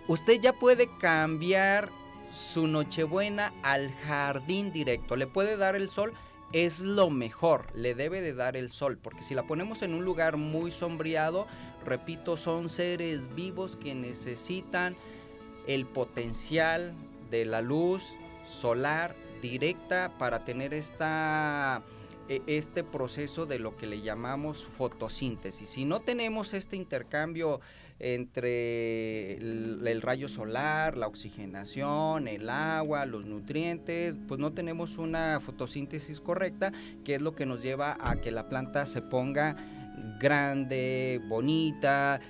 usted 0.07 0.39
ya 0.39 0.53
puede 0.53 0.87
cambiar 0.99 1.89
su 2.33 2.67
Nochebuena 2.67 3.51
al 3.63 3.91
jardín 4.05 4.71
directo. 4.71 5.15
Le 5.15 5.25
puede 5.25 5.57
dar 5.57 5.75
el 5.75 5.89
sol 5.89 6.13
es 6.51 6.79
lo 6.79 7.09
mejor, 7.09 7.67
le 7.75 7.93
debe 7.93 8.21
de 8.21 8.33
dar 8.33 8.57
el 8.57 8.71
sol, 8.71 8.97
porque 8.97 9.21
si 9.21 9.35
la 9.35 9.43
ponemos 9.43 9.81
en 9.81 9.93
un 9.93 10.03
lugar 10.03 10.37
muy 10.37 10.71
sombreado, 10.71 11.47
repito, 11.85 12.37
son 12.37 12.69
seres 12.69 13.33
vivos 13.35 13.75
que 13.75 13.93
necesitan 13.93 14.95
el 15.67 15.85
potencial 15.85 16.93
de 17.29 17.45
la 17.45 17.61
luz 17.61 18.13
solar 18.49 19.15
directa 19.41 20.11
para 20.17 20.43
tener 20.43 20.73
esta 20.73 21.83
e, 22.29 22.43
este 22.45 22.83
proceso 22.83 23.45
de 23.45 23.59
lo 23.59 23.75
que 23.75 23.87
le 23.87 24.01
llamamos 24.01 24.65
fotosíntesis. 24.65 25.69
Si 25.69 25.85
no 25.85 25.99
tenemos 26.01 26.53
este 26.53 26.75
intercambio 26.75 27.59
entre 27.99 29.33
el, 29.33 30.01
rayo 30.01 30.29
solar, 30.29 30.95
la 30.95 31.07
oxigenación, 31.07 32.27
el 32.27 32.49
agua, 32.49 33.05
los 33.05 33.25
nutrientes, 33.25 34.19
pues 34.27 34.39
no 34.39 34.53
tenemos 34.53 34.97
una 34.97 35.39
fotosíntesis 35.41 36.21
correcta, 36.21 36.71
que 37.03 37.15
es 37.15 37.21
lo 37.21 37.35
que 37.35 37.45
nos 37.45 37.61
lleva 37.61 37.97
a 37.99 38.21
que 38.21 38.31
la 38.31 38.47
planta 38.47 38.85
se 38.85 39.01
ponga 39.01 39.57
grande, 40.19 41.19
bonita. 41.27 42.21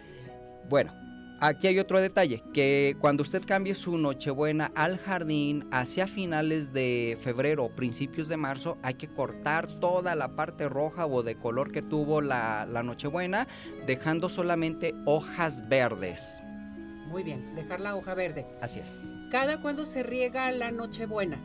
Bueno, 0.70 0.94
Aquí 1.41 1.67
hay 1.67 1.79
otro 1.79 2.01
detalle, 2.01 2.43
que 2.53 2.98
cuando 3.00 3.24
usted 3.24 3.41
cambie 3.46 3.74
su 3.74 3.98
Nochebuena 3.98 4.74
al 4.75 4.98
jardín 4.98 5.65
hacia 5.72 6.05
finales 6.05 6.74
de 6.74 7.17
febrero 7.22 7.63
o 7.63 7.69
principios 7.69 8.27
de 8.27 8.36
marzo, 8.36 8.77
hay 8.84 8.96
que 8.96 9.08
cortar 9.08 9.67
toda 9.79 10.15
la 10.15 10.36
parte 10.36 10.67
roja 10.67 11.05
o 11.05 11.24
de 11.24 11.36
color 11.36 11.72
que 11.72 11.81
tuvo 11.81 12.19
la, 12.19 12.67
la 12.69 12.84
Nochebuena, 12.84 13.48
dejando 13.86 14.27
solamente 14.27 14.93
hojas 15.05 15.69
verdes. 15.69 16.43
Muy 17.08 17.24
bien, 17.24 17.55
dejar 17.55 17.79
la 17.79 17.96
hoja 17.96 18.15
verde. 18.15 18.46
Así 18.62 18.79
es. 18.79 19.00
¿Cada 19.31 19.62
cuándo 19.62 19.86
se 19.86 20.03
riega 20.03 20.51
la 20.51 20.72
Nochebuena? 20.72 21.39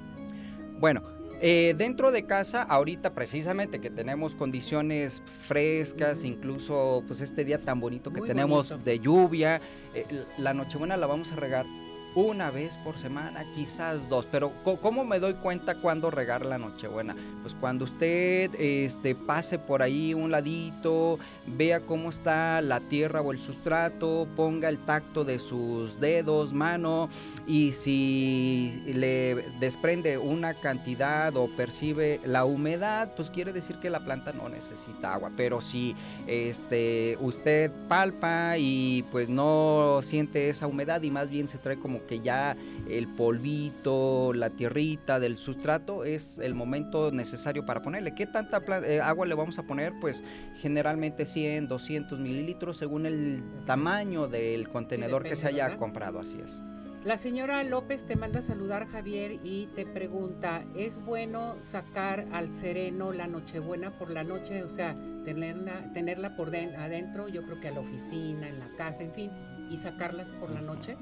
Bueno, 0.80 1.02
eh, 1.46 1.74
dentro 1.76 2.10
de 2.10 2.24
casa, 2.24 2.62
ahorita 2.62 3.12
precisamente 3.12 3.78
que 3.78 3.90
tenemos 3.90 4.34
condiciones 4.34 5.22
frescas, 5.46 6.24
incluso 6.24 7.04
pues 7.06 7.20
este 7.20 7.44
día 7.44 7.60
tan 7.60 7.80
bonito 7.80 8.10
que 8.10 8.22
tenemos 8.22 8.82
de 8.82 8.98
lluvia, 8.98 9.60
eh, 9.92 10.06
la 10.38 10.54
Nochebuena 10.54 10.96
la 10.96 11.06
vamos 11.06 11.32
a 11.32 11.36
regar 11.36 11.66
una 12.14 12.50
vez 12.50 12.78
por 12.78 12.98
semana, 12.98 13.44
quizás 13.52 14.08
dos. 14.08 14.26
Pero 14.30 14.52
¿cómo 14.62 15.04
me 15.04 15.18
doy 15.18 15.34
cuenta 15.34 15.76
cuando 15.76 16.10
regar 16.10 16.46
la 16.46 16.58
Nochebuena? 16.58 17.16
Pues 17.42 17.54
cuando 17.54 17.84
usted 17.84 18.54
este, 18.58 19.14
pase 19.14 19.58
por 19.58 19.82
ahí 19.82 20.14
un 20.14 20.30
ladito, 20.30 21.18
vea 21.46 21.80
cómo 21.80 22.10
está 22.10 22.60
la 22.60 22.80
tierra 22.80 23.20
o 23.20 23.32
el 23.32 23.40
sustrato, 23.40 24.28
ponga 24.36 24.68
el 24.68 24.78
tacto 24.78 25.24
de 25.24 25.38
sus 25.38 26.00
dedos, 26.00 26.52
mano, 26.52 27.08
y 27.46 27.72
si 27.72 28.82
le 28.86 29.34
desprende 29.58 30.18
una 30.18 30.54
cantidad 30.54 31.36
o 31.36 31.48
percibe 31.56 32.20
la 32.24 32.44
humedad, 32.44 33.14
pues 33.14 33.30
quiere 33.30 33.52
decir 33.52 33.76
que 33.76 33.90
la 33.90 34.04
planta 34.04 34.32
no 34.32 34.48
necesita 34.48 35.14
agua. 35.14 35.30
Pero 35.36 35.60
si 35.60 35.94
este, 36.26 37.18
usted 37.20 37.70
palpa 37.88 38.56
y 38.58 39.04
pues 39.10 39.28
no 39.28 40.00
siente 40.02 40.48
esa 40.48 40.66
humedad 40.66 41.02
y 41.02 41.10
más 41.10 41.30
bien 41.30 41.48
se 41.48 41.58
trae 41.58 41.78
como 41.78 42.03
que 42.06 42.20
ya 42.20 42.56
el 42.88 43.08
polvito, 43.08 44.32
la 44.32 44.50
tierrita 44.50 45.20
del 45.20 45.36
sustrato 45.36 46.04
es 46.04 46.38
el 46.38 46.54
momento 46.54 47.10
necesario 47.10 47.64
para 47.64 47.82
ponerle. 47.82 48.14
¿Qué 48.14 48.26
tanta 48.26 48.62
eh, 48.86 49.00
agua 49.00 49.26
le 49.26 49.34
vamos 49.34 49.58
a 49.58 49.62
poner? 49.64 49.92
Pues 50.00 50.22
generalmente 50.56 51.26
100, 51.26 51.68
200 51.68 52.18
mililitros 52.18 52.76
según 52.76 53.06
el 53.06 53.42
tamaño 53.66 54.28
del 54.28 54.68
contenedor 54.68 55.22
que 55.22 55.36
se 55.36 55.46
haya 55.46 55.76
comprado, 55.76 56.20
así 56.20 56.38
es. 56.40 56.60
La 57.04 57.18
señora 57.18 57.62
López 57.64 58.06
te 58.06 58.16
manda 58.16 58.38
a 58.38 58.42
saludar 58.42 58.86
Javier 58.86 59.38
y 59.44 59.66
te 59.76 59.84
pregunta, 59.84 60.64
¿es 60.74 61.04
bueno 61.04 61.56
sacar 61.60 62.26
al 62.32 62.50
sereno 62.54 63.12
la 63.12 63.26
Nochebuena 63.26 63.98
por 63.98 64.10
la 64.10 64.24
noche? 64.24 64.62
O 64.62 64.70
sea, 64.70 64.96
tenerla, 65.22 65.92
tenerla 65.92 66.34
por 66.34 66.48
adentro, 66.56 67.28
yo 67.28 67.42
creo 67.42 67.60
que 67.60 67.68
a 67.68 67.72
la 67.72 67.80
oficina, 67.80 68.48
en 68.48 68.58
la 68.58 68.70
casa, 68.78 69.02
en 69.02 69.12
fin, 69.12 69.30
y 69.70 69.76
sacarlas 69.76 70.28
por 70.30 70.50
la 70.50 70.60
noche? 70.60 70.96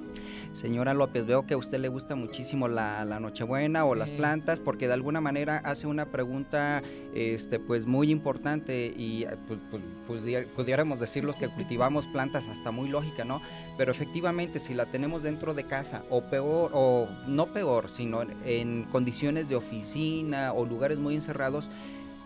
Señora 0.52 0.94
López, 0.94 1.26
veo 1.26 1.46
que 1.46 1.54
a 1.54 1.56
usted 1.56 1.78
le 1.78 1.88
gusta 1.88 2.14
muchísimo 2.14 2.68
la, 2.68 3.04
Nochebuena 3.20 3.84
o 3.84 3.94
las 3.94 4.12
plantas 4.12 4.60
porque 4.60 4.86
de 4.86 4.94
alguna 4.94 5.20
manera 5.20 5.58
hace 5.58 5.86
una 5.86 6.06
pregunta 6.06 6.82
este, 7.14 7.58
pues 7.58 7.86
muy 7.86 8.10
importante 8.10 8.92
y 8.96 9.26
pues, 9.46 9.60
pues, 9.70 9.82
pues 10.06 10.46
pudiéramos 10.56 10.98
decirlo 10.98 11.34
que 11.38 11.48
cultivamos 11.54 12.06
plantas 12.08 12.48
hasta 12.48 12.70
muy 12.70 12.88
lógica, 12.88 13.24
¿no? 13.24 13.40
Pero 13.76 13.92
efectivamente 13.92 14.58
si 14.58 14.74
la 14.74 14.86
tenemos 14.86 15.22
dentro 15.22 15.54
de 15.54 15.64
casa 15.64 16.04
o 16.10 16.22
peor, 16.22 16.70
o 16.74 17.08
no 17.26 17.52
peor, 17.52 17.90
sino 17.90 18.22
en 18.44 18.84
condiciones 18.84 19.48
de 19.48 19.56
oficina 19.56 20.52
o 20.52 20.64
lugares 20.64 20.98
muy 20.98 21.14
encerrados, 21.14 21.70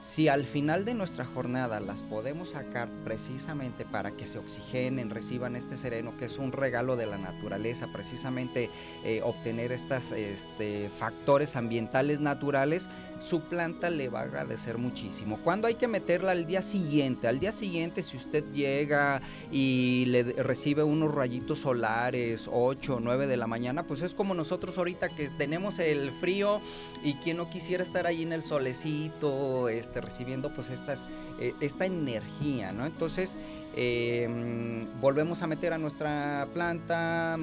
si 0.07 0.29
al 0.29 0.45
final 0.45 0.85
de 0.85 0.95
nuestra 0.95 1.25
jornada 1.25 1.81
las 1.81 2.05
podemos 2.05 2.51
sacar 2.51 2.89
precisamente 3.03 3.85
para 3.85 4.13
que 4.13 4.25
se 4.25 4.39
oxigenen, 4.39 5.11
reciban 5.11 5.57
este 5.57 5.77
sereno, 5.77 6.17
que 6.17 6.27
es 6.27 6.39
un 6.39 6.53
regalo 6.53 6.95
de 6.95 7.07
la 7.07 7.19
naturaleza, 7.19 7.89
precisamente 7.93 8.71
eh, 9.05 9.21
obtener 9.25 9.73
estos 9.73 10.13
este, 10.13 10.91
factores 10.91 11.57
ambientales 11.57 12.21
naturales, 12.21 12.89
su 13.21 13.41
planta 13.43 13.91
le 13.91 14.09
va 14.09 14.21
a 14.21 14.23
agradecer 14.23 14.79
muchísimo. 14.79 15.41
¿Cuándo 15.43 15.67
hay 15.67 15.75
que 15.75 15.89
meterla 15.89 16.33
al 16.33 16.47
día 16.47 16.63
siguiente? 16.63 17.29
Al 17.29 17.41
día 17.41 17.53
siguiente, 17.53 18.03
si 18.03 18.17
usted 18.17 18.45
llega 18.53 19.21
y 19.51 20.05
le 20.07 20.23
recibe 20.23 20.83
unos 20.83 21.15
rayitos 21.15 21.61
solares, 21.61 22.49
8 22.51 22.97
o 22.97 23.01
9 23.01 23.27
de 23.27 23.37
la 23.37 23.47
mañana, 23.47 23.87
pues 23.87 24.03
es 24.03 24.15
como 24.15 24.35
nosotros 24.35 24.79
ahorita 24.79 25.09
que 25.09 25.29
tenemos 25.31 25.79
el 25.79 26.13
frío 26.13 26.61
y 27.03 27.15
quien 27.15 27.39
no 27.39 27.51
quisiera 27.51 27.83
estar 27.83 28.07
ahí 28.07 28.23
en 28.23 28.33
el 28.33 28.43
solecito, 28.43 29.69
este, 29.69 30.01
recibiendo 30.01 30.53
pues 30.53 30.71
eh, 30.71 31.55
esta 31.61 31.87
energía, 31.87 32.73
¿no? 32.73 32.87
Entonces, 32.87 33.37
em, 33.75 34.87
volvemos 35.01 35.43
a 35.43 35.47
meter 35.47 35.73
a 35.73 35.79
nuestra 35.79 36.49
planta 36.53 37.37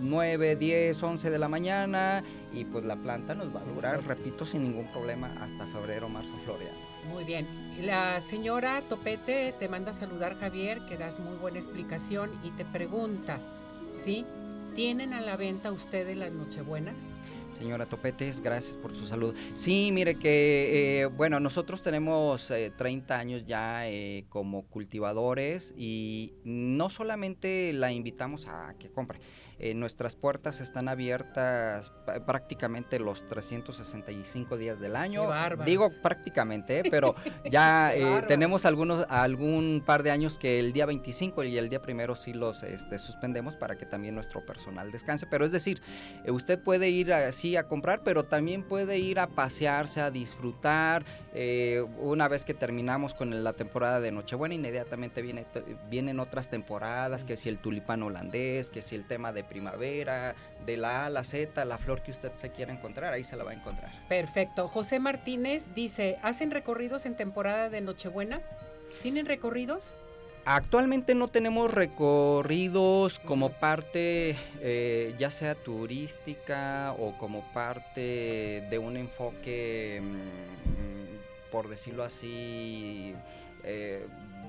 9, 0.00 0.56
10, 0.56 1.02
11 1.02 1.30
de 1.30 1.38
la 1.38 1.48
mañana 1.48 2.22
y 2.52 2.64
pues 2.64 2.84
la 2.84 2.96
planta 2.96 3.34
nos 3.34 3.54
va 3.54 3.60
a 3.60 3.64
durar, 3.64 4.04
repito, 4.04 4.46
sin 4.46 4.62
ningún 4.62 4.90
problema 4.90 5.34
hasta 5.40 5.66
febrero, 5.66 6.08
marzo 6.08 6.34
floreando. 6.44 6.80
Muy 7.08 7.24
bien. 7.24 7.46
La 7.80 8.20
señora 8.20 8.82
Topete 8.88 9.54
te 9.58 9.68
manda 9.68 9.90
a 9.90 9.94
saludar 9.94 10.38
Javier, 10.38 10.80
que 10.86 10.96
das 10.96 11.18
muy 11.18 11.36
buena 11.36 11.58
explicación 11.58 12.30
y 12.42 12.50
te 12.50 12.64
pregunta, 12.64 13.38
¿sí? 13.92 14.24
¿Tienen 14.74 15.12
a 15.12 15.20
la 15.20 15.36
venta 15.36 15.70
ustedes 15.70 16.16
las 16.16 16.32
Nochebuenas? 16.32 16.96
Señora 17.56 17.86
Topetes, 17.86 18.40
gracias 18.40 18.76
por 18.76 18.96
su 18.96 19.06
salud. 19.06 19.34
Sí, 19.54 19.90
mire 19.92 20.16
que, 20.16 21.02
eh, 21.02 21.06
bueno, 21.06 21.38
nosotros 21.38 21.82
tenemos 21.82 22.52
30 22.76 23.14
eh, 23.14 23.18
años 23.18 23.44
ya 23.46 23.88
eh, 23.88 24.24
como 24.28 24.66
cultivadores 24.66 25.72
y 25.76 26.34
no 26.44 26.90
solamente 26.90 27.72
la 27.72 27.92
invitamos 27.92 28.46
a 28.48 28.74
que 28.78 28.90
compre, 28.90 29.20
eh, 29.58 29.74
nuestras 29.74 30.16
puertas 30.16 30.60
están 30.60 30.88
abiertas 30.88 31.92
prácticamente 32.26 32.98
los 32.98 33.26
365 33.28 34.56
días 34.56 34.80
del 34.80 34.96
año. 34.96 35.28
Digo 35.64 35.90
prácticamente, 36.02 36.82
pero 36.90 37.14
ya 37.50 37.94
eh, 37.94 38.24
tenemos 38.26 38.64
algunos 38.66 39.06
algún 39.08 39.82
par 39.84 40.02
de 40.02 40.10
años 40.10 40.38
que 40.38 40.58
el 40.58 40.72
día 40.72 40.86
25 40.86 41.44
y 41.44 41.56
el 41.56 41.68
día 41.68 41.80
primero 41.80 42.16
sí 42.16 42.32
los 42.32 42.62
este, 42.62 42.98
suspendemos 42.98 43.54
para 43.54 43.76
que 43.76 43.86
también 43.86 44.14
nuestro 44.14 44.44
personal 44.44 44.90
descanse. 44.90 45.26
Pero 45.26 45.44
es 45.44 45.52
decir, 45.52 45.80
eh, 46.24 46.30
usted 46.30 46.60
puede 46.60 46.88
ir 46.90 47.12
así 47.12 47.56
a 47.56 47.68
comprar, 47.68 48.02
pero 48.02 48.24
también 48.24 48.64
puede 48.64 48.98
ir 48.98 49.20
a 49.20 49.28
pasearse, 49.28 50.00
a 50.00 50.10
disfrutar. 50.10 51.04
una 51.98 52.28
vez 52.28 52.44
que 52.44 52.54
terminamos 52.54 53.14
con 53.14 53.42
la 53.42 53.52
temporada 53.52 54.00
de 54.00 54.12
Nochebuena, 54.12 54.54
inmediatamente 54.54 55.22
viene, 55.22 55.46
vienen 55.90 56.20
otras 56.20 56.48
temporadas, 56.48 57.24
que 57.24 57.36
si 57.36 57.48
el 57.48 57.58
tulipán 57.58 58.02
holandés, 58.02 58.70
que 58.70 58.82
si 58.82 58.94
el 58.94 59.04
tema 59.06 59.32
de 59.32 59.43
primavera, 59.44 60.34
de 60.64 60.76
la 60.76 61.02
A 61.02 61.06
a 61.06 61.10
la 61.10 61.24
Z, 61.24 61.64
la 61.64 61.78
flor 61.78 62.02
que 62.02 62.10
usted 62.10 62.32
se 62.36 62.50
quiera 62.50 62.72
encontrar, 62.72 63.12
ahí 63.12 63.24
se 63.24 63.36
la 63.36 63.44
va 63.44 63.52
a 63.52 63.54
encontrar. 63.54 63.92
Perfecto. 64.08 64.68
José 64.68 64.98
Martínez 64.98 65.66
dice, 65.74 66.18
¿hacen 66.22 66.50
recorridos 66.50 67.06
en 67.06 67.14
temporada 67.14 67.68
de 67.70 67.80
Nochebuena? 67.80 68.40
¿Tienen 69.02 69.26
recorridos? 69.26 69.94
Actualmente 70.46 71.14
no 71.14 71.28
tenemos 71.28 71.72
recorridos 71.72 73.18
como 73.18 73.48
parte 73.48 74.36
eh, 74.60 75.14
ya 75.18 75.30
sea 75.30 75.54
turística 75.54 76.94
o 76.98 77.16
como 77.16 77.50
parte 77.54 78.66
de 78.68 78.78
un 78.78 78.98
enfoque, 78.98 80.02
mm, 80.02 81.50
por 81.50 81.68
decirlo 81.70 82.04
así, 82.04 83.14
eh, 83.62 84.06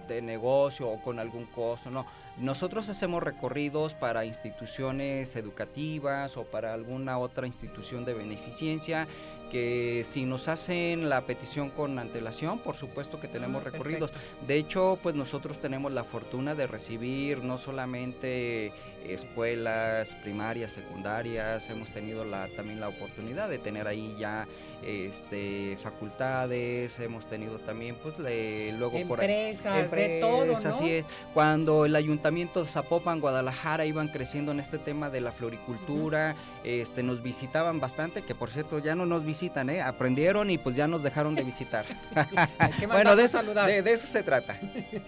de 0.09 0.21
negocio 0.21 0.89
o 0.89 1.01
con 1.01 1.17
algún 1.17 1.45
costo, 1.45 1.89
no 1.89 2.05
nosotros 2.37 2.89
hacemos 2.89 3.23
recorridos 3.23 3.93
para 3.93 4.25
instituciones 4.25 5.35
educativas 5.35 6.35
o 6.37 6.43
para 6.43 6.73
alguna 6.73 7.17
otra 7.17 7.47
institución 7.47 8.03
de 8.03 8.13
beneficencia 8.13 9.07
que 9.51 10.03
si 10.05 10.25
nos 10.25 10.47
hacen 10.47 11.07
la 11.07 11.21
petición 11.21 11.69
con 11.69 11.97
antelación, 11.99 12.59
por 12.59 12.75
supuesto 12.75 13.19
que 13.19 13.27
tenemos 13.27 13.61
ah, 13.65 13.69
recorridos. 13.69 14.11
De 14.45 14.55
hecho, 14.55 14.99
pues 15.01 15.15
nosotros 15.15 15.59
tenemos 15.59 15.93
la 15.93 16.03
fortuna 16.03 16.55
de 16.55 16.67
recibir 16.67 17.43
no 17.43 17.57
solamente 17.57 18.73
escuelas 19.09 20.15
primarias, 20.15 20.71
secundarias, 20.71 21.69
hemos 21.69 21.89
tenido 21.89 22.25
la, 22.25 22.47
también 22.55 22.79
la 22.79 22.89
oportunidad 22.89 23.49
de 23.49 23.59
tener 23.59 23.87
ahí 23.87 24.15
ya 24.17 24.47
este, 24.83 25.77
facultades, 25.81 26.99
hemos 26.99 27.25
tenido 27.25 27.57
también 27.59 27.95
pues 27.95 28.15
luego 28.19 28.99
por 29.07 29.19
empresas, 29.19 29.89
de 29.89 30.19
todo, 30.21 30.45
¿no? 30.45 30.53
así 30.53 30.91
es. 30.91 31.05
Cuando 31.33 31.85
el 31.85 31.95
ayuntamiento 31.95 32.61
de 32.61 32.67
Zapopan, 32.67 33.19
Guadalajara 33.19 33.85
iban 33.85 34.09
creciendo 34.09 34.51
en 34.51 34.59
este 34.59 34.77
tema 34.77 35.09
de 35.09 35.21
la 35.21 35.31
floricultura, 35.31 36.35
este, 36.63 37.03
nos 37.03 37.23
visitaban 37.23 37.79
bastante, 37.79 38.21
que 38.21 38.35
por 38.35 38.49
cierto 38.49 38.79
ya 38.79 38.95
no 38.95 39.05
nos 39.05 39.25
visitan, 39.25 39.69
¿eh? 39.69 39.81
aprendieron 39.81 40.51
y 40.51 40.57
pues 40.57 40.75
ya 40.75 40.87
nos 40.87 41.03
dejaron 41.03 41.35
de 41.35 41.43
visitar. 41.43 41.85
bueno, 42.87 43.15
de 43.15 43.23
eso, 43.23 43.41
de 43.43 43.91
eso 43.91 44.07
se 44.07 44.23
trata. 44.23 44.59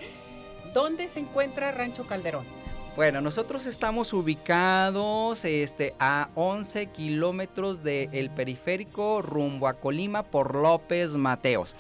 ¿Dónde 0.74 1.08
se 1.08 1.20
encuentra 1.20 1.72
Rancho 1.72 2.06
Calderón? 2.06 2.46
Bueno, 2.98 3.22
nosotros 3.22 3.68
estamos 3.68 4.12
ubicados 4.12 5.46
este, 5.46 5.94
a 6.00 6.30
11 6.34 6.88
kilómetros 6.88 7.84
del 7.84 8.32
periférico 8.32 9.22
rumbo 9.22 9.68
a 9.68 9.76
Colima 9.76 10.24
por 10.24 10.56
López 10.56 11.12
Mateos. 11.12 11.76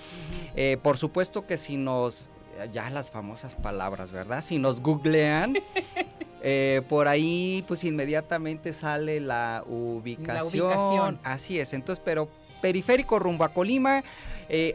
Eh, 0.56 0.78
por 0.84 1.00
supuesto 1.00 1.48
que 1.48 1.58
si 1.58 1.76
nos, 1.76 2.30
ya 2.72 2.92
las 2.92 3.10
famosas 3.10 3.56
palabras, 3.56 4.12
¿verdad? 4.12 4.44
Si 4.44 4.60
nos 4.60 4.80
googlean, 4.80 5.56
eh, 6.44 6.84
por 6.88 7.08
ahí 7.08 7.66
pues 7.68 7.84
inmediatamente 7.84 8.72
sale 8.72 9.20
la 9.20 9.64
ubicación. 9.68 10.36
la 10.38 10.46
ubicación. 10.46 11.20
Así 11.24 11.60
es, 11.60 11.74
entonces, 11.74 12.00
pero 12.06 12.30
periférico 12.62 13.18
rumbo 13.18 13.44
a 13.44 13.50
Colima. 13.50 14.04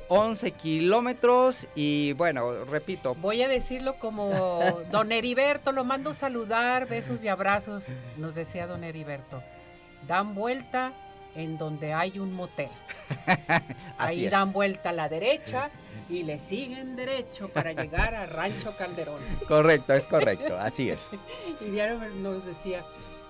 11 0.09 0.47
eh, 0.47 0.51
kilómetros 0.53 1.67
y 1.75 2.13
bueno, 2.15 2.65
repito. 2.65 3.15
Voy 3.15 3.43
a 3.43 3.49
decirlo 3.49 3.99
como 3.99 4.81
don 4.91 5.13
Heriberto, 5.13 5.73
lo 5.73 5.85
mando 5.85 6.13
saludar, 6.15 6.87
besos 6.89 7.25
y 7.25 7.29
abrazos, 7.29 7.87
nos 8.17 8.35
decía 8.35 8.67
don 8.67 8.85
Heriberto. 8.85 9.43
Dan 10.07 10.35
vuelta 10.35 10.93
en 11.35 11.57
donde 11.59 11.93
hay 11.93 12.19
un 12.19 12.33
motel. 12.33 12.71
Ahí 13.99 14.29
dan 14.29 14.53
vuelta 14.53 14.91
a 14.91 14.93
la 14.93 15.09
derecha 15.09 15.71
y 16.09 16.23
le 16.23 16.39
siguen 16.39 16.97
derecho 16.97 17.49
para 17.49 17.73
llegar 17.73 18.15
a 18.15 18.27
Rancho 18.27 18.75
Calderón. 18.77 19.21
Correcto, 19.49 19.95
es 19.95 20.07
correcto, 20.07 20.59
así 20.59 20.91
es. 20.91 21.17
y 21.61 21.71
diario 21.71 21.99
nos 22.21 22.45
decía 22.45 22.85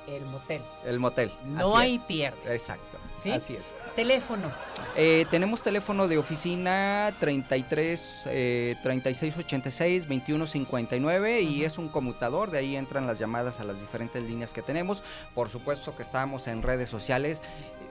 el 0.08 0.24
motel. 0.24 0.62
El 0.84 0.98
motel. 0.98 1.30
No 1.44 1.76
hay 1.76 1.98
pierde. 2.00 2.52
Exacto. 2.52 2.98
Así 3.20 3.30
es. 3.30 3.48
Teléfono. 3.94 4.50
Eh, 4.94 5.26
tenemos 5.30 5.62
teléfono 5.62 6.06
de 6.06 6.18
oficina 6.18 7.14
33 7.18 8.22
eh, 8.26 8.76
36 8.82 9.34
86 9.38 10.06
21 10.06 10.46
59 10.46 11.40
y 11.40 11.64
es 11.64 11.78
un 11.78 11.88
conmutador, 11.88 12.50
de 12.50 12.58
ahí 12.58 12.76
entran 12.76 13.06
las 13.06 13.18
llamadas 13.18 13.58
a 13.60 13.64
las 13.64 13.80
diferentes 13.80 14.22
líneas 14.22 14.52
que 14.52 14.60
tenemos. 14.60 15.02
Por 15.34 15.48
supuesto 15.48 15.96
que 15.96 16.02
estamos 16.02 16.46
en 16.46 16.62
redes 16.62 16.90
sociales. 16.90 17.40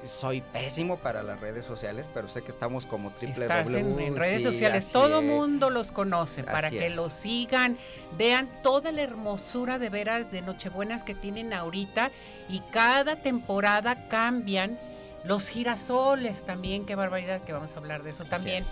Soy 0.04 0.42
pésimo 0.42 0.98
para 0.98 1.22
las 1.22 1.40
redes 1.40 1.66
sociales, 1.66 2.10
pero 2.12 2.28
sé 2.28 2.42
que 2.42 2.50
estamos 2.50 2.88
como 2.88 3.12
triple 3.12 3.46
Estás 3.46 3.72
en, 3.72 4.16
redes 4.16 4.42
sociales, 4.42 4.92
todo 4.92 5.22
mundo 5.22 5.70
los 5.70 5.92
conoce 5.92 6.44
para 6.44 6.72
que 6.72 6.90
los 6.90 7.14
sigan, 7.14 7.78
vean 8.18 8.50
toda 8.64 8.92
la 8.92 9.04
hermosura 9.04 9.78
de 9.78 9.90
veras 9.90 10.32
de 10.32 10.42
Nochebuenas 10.42 11.04
que 11.04 11.14
tienen 11.14 11.54
ahorita 11.54 12.10
y 12.50 12.62
cada 12.72 13.16
temporada 13.16 14.08
cambian 14.08 14.80
los 15.24 15.50
girasoles 15.50 16.44
también, 16.44 16.86
qué 16.86 16.96
barbaridad 16.96 17.42
que 17.44 17.54
vamos 17.54 17.74
a 17.76 17.78
hablar 17.78 18.04
de 18.04 18.12
eso 18.12 18.26
también. 18.26 18.64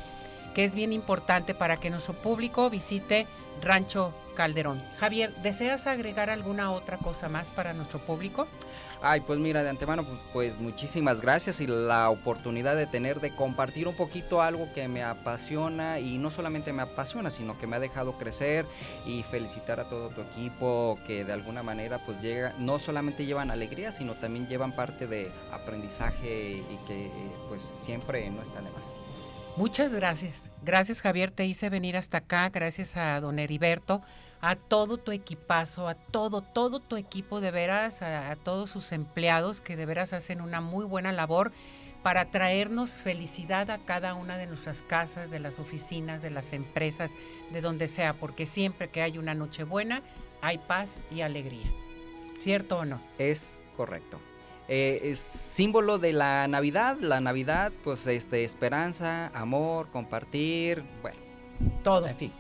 Que 0.54 0.64
es 0.64 0.74
bien 0.74 0.94
importante 0.94 1.54
para 1.54 1.78
que 1.78 1.90
nuestro 1.90 2.14
público 2.14 2.70
visite 2.70 3.28
Rancho 3.62 4.14
Calderón. 4.36 4.82
Javier, 4.98 5.34
¿deseas 5.44 5.88
agregar 5.88 6.30
alguna 6.30 6.72
otra 6.72 6.98
cosa 6.98 7.28
más 7.28 7.52
para 7.52 7.74
nuestro 7.74 8.00
público? 8.00 8.48
Ay, 9.02 9.22
pues 9.22 9.40
mira, 9.40 9.64
de 9.64 9.70
antemano, 9.70 10.04
pues, 10.04 10.20
pues, 10.34 10.60
muchísimas 10.60 11.22
gracias 11.22 11.62
y 11.62 11.68
la 11.68 12.10
oportunidad 12.10 12.76
de 12.76 12.86
tener, 12.86 13.22
de 13.22 13.34
compartir 13.34 13.88
un 13.88 13.96
poquito 13.96 14.42
algo 14.42 14.74
que 14.74 14.90
me 14.90 15.04
apasiona 15.04 16.00
y 16.00 16.18
no 16.18 16.32
solamente 16.32 16.74
me 16.74 16.82
apasiona, 16.82 17.32
sino 17.32 17.58
que 17.58 17.66
me 17.66 17.78
ha 17.78 17.80
dejado 17.80 18.18
crecer 18.18 18.66
y 19.06 19.24
felicitar 19.24 19.80
a 19.80 19.88
todo 19.88 20.10
tu 20.10 20.22
equipo 20.22 21.00
que 21.08 21.24
de 21.24 21.32
alguna 21.32 21.64
manera 21.64 22.06
pues 22.06 22.22
llega, 22.22 22.54
no 22.60 22.78
solamente 22.80 23.26
llevan 23.26 23.52
alegría, 23.52 23.94
sino 23.94 24.16
también 24.16 24.48
llevan 24.48 24.76
parte 24.76 25.08
de 25.08 25.32
aprendizaje 25.52 26.58
y 26.58 26.88
que 26.88 27.10
pues 27.48 27.62
siempre 27.62 28.30
no 28.30 28.42
está 28.42 28.62
de 28.62 28.70
más. 28.72 28.96
Muchas 29.60 29.94
gracias. 29.94 30.50
Gracias 30.64 31.02
Javier, 31.02 31.32
te 31.32 31.46
hice 31.46 31.70
venir 31.70 31.98
hasta 31.98 32.20
acá, 32.20 32.48
gracias 32.48 32.96
a 32.96 33.20
don 33.20 33.40
Heriberto 33.40 34.02
a 34.42 34.56
todo 34.56 34.98
tu 34.98 35.12
equipazo, 35.12 35.90
a 35.90 35.96
todo, 35.96 36.42
todo 36.42 36.80
tu 36.80 36.96
equipo 36.96 37.42
de 37.42 37.52
veras, 37.52 38.02
a, 38.02 38.36
todos 38.38 38.70
sus 38.70 38.92
empleados 38.92 39.60
que 39.62 39.76
de 39.76 39.86
veras 39.86 40.14
hacen 40.14 40.40
una 40.40 40.62
muy 40.62 40.86
buena 40.86 41.12
labor 41.12 41.52
para 42.04 42.32
traernos 42.32 42.92
felicidad 42.92 43.70
a 43.70 43.80
cada 43.80 44.14
una 44.14 44.38
de 44.38 44.48
nuestras 44.48 44.82
casas, 44.82 45.30
de 45.30 45.40
las 45.40 45.60
oficinas, 45.60 46.22
de 46.22 46.30
las 46.30 46.54
empresas, 46.54 47.12
de 47.52 47.60
donde 47.60 47.90
sea, 47.90 48.14
porque 48.14 48.46
siempre 48.46 48.90
que 48.90 49.02
hay 49.02 49.18
una 49.18 49.34
noche 49.34 49.66
buena, 49.66 50.02
hay 50.42 50.58
paz 50.60 51.00
y 51.12 51.20
alegría. 51.20 51.70
¿Cierto 52.40 52.78
o 52.78 52.86
no? 52.86 53.02
Es 53.18 53.54
correcto. 53.76 54.22
Eh, 54.72 55.00
es 55.04 55.20
símbolo 55.20 55.98
de 55.98 56.14
la 56.14 56.48
Navidad, 56.48 56.98
la 57.00 57.20
Navidad, 57.20 57.72
pues, 57.84 58.06
este, 58.06 58.44
esperanza, 58.44 59.32
amor, 59.34 59.90
compartir, 59.90 60.84
bueno. 61.02 61.18
Todo. 61.84 62.08
En 62.08 62.16
fin. 62.16 62.32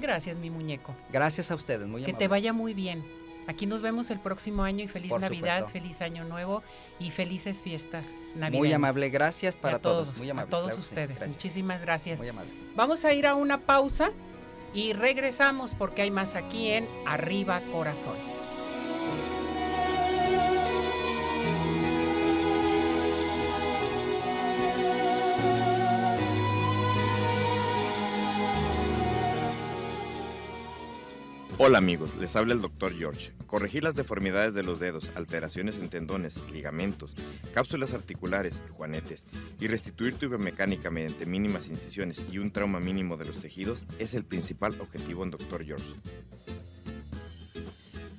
Gracias, 0.00 0.36
mi 0.36 0.50
muñeco. 0.50 0.94
Gracias 1.10 1.50
a 1.50 1.54
ustedes, 1.54 1.86
muy 1.86 2.02
Que 2.02 2.12
te 2.12 2.28
vaya 2.28 2.52
muy 2.52 2.74
bien. 2.74 3.04
Aquí 3.46 3.66
nos 3.66 3.82
vemos 3.82 4.10
el 4.10 4.20
próximo 4.20 4.62
año 4.62 4.84
y 4.84 4.88
feliz 4.88 5.12
Navidad, 5.18 5.66
feliz 5.68 6.00
año 6.00 6.24
nuevo 6.24 6.62
y 7.00 7.10
felices 7.10 7.60
fiestas 7.60 8.14
navideñas. 8.34 8.58
Muy 8.58 8.72
amable, 8.72 9.10
gracias 9.10 9.56
para 9.56 9.78
todos, 9.80 10.16
Muy 10.16 10.30
amable, 10.30 10.46
a 10.46 10.50
todos 10.50 10.78
ustedes. 10.78 11.26
Muchísimas 11.26 11.82
gracias. 11.82 12.20
Muy 12.20 12.28
amable. 12.28 12.52
Vamos 12.76 13.04
a 13.04 13.12
ir 13.12 13.26
a 13.26 13.34
una 13.34 13.58
pausa 13.60 14.12
y 14.74 14.92
regresamos 14.92 15.74
porque 15.74 16.02
hay 16.02 16.10
más 16.10 16.36
aquí 16.36 16.68
en 16.68 16.88
Arriba 17.04 17.60
Corazones. 17.72 18.51
Hola 31.64 31.78
amigos, 31.78 32.10
les 32.18 32.34
habla 32.34 32.54
el 32.54 32.60
Dr. 32.60 32.92
George. 32.92 33.32
Corregir 33.46 33.84
las 33.84 33.94
deformidades 33.94 34.52
de 34.52 34.64
los 34.64 34.80
dedos, 34.80 35.12
alteraciones 35.14 35.78
en 35.78 35.90
tendones, 35.90 36.40
ligamentos, 36.50 37.14
cápsulas 37.54 37.94
articulares, 37.94 38.60
juanetes 38.72 39.26
y 39.60 39.68
restituir 39.68 40.16
tu 40.16 40.28
biomecánica 40.28 40.90
mediante 40.90 41.24
mínimas 41.24 41.68
incisiones 41.68 42.20
y 42.32 42.38
un 42.38 42.50
trauma 42.50 42.80
mínimo 42.80 43.16
de 43.16 43.26
los 43.26 43.38
tejidos 43.38 43.86
es 44.00 44.14
el 44.14 44.24
principal 44.24 44.80
objetivo 44.80 45.22
en 45.22 45.30
Dr. 45.30 45.64
George. 45.64 45.94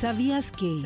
¿Sabías 0.00 0.52
que 0.52 0.84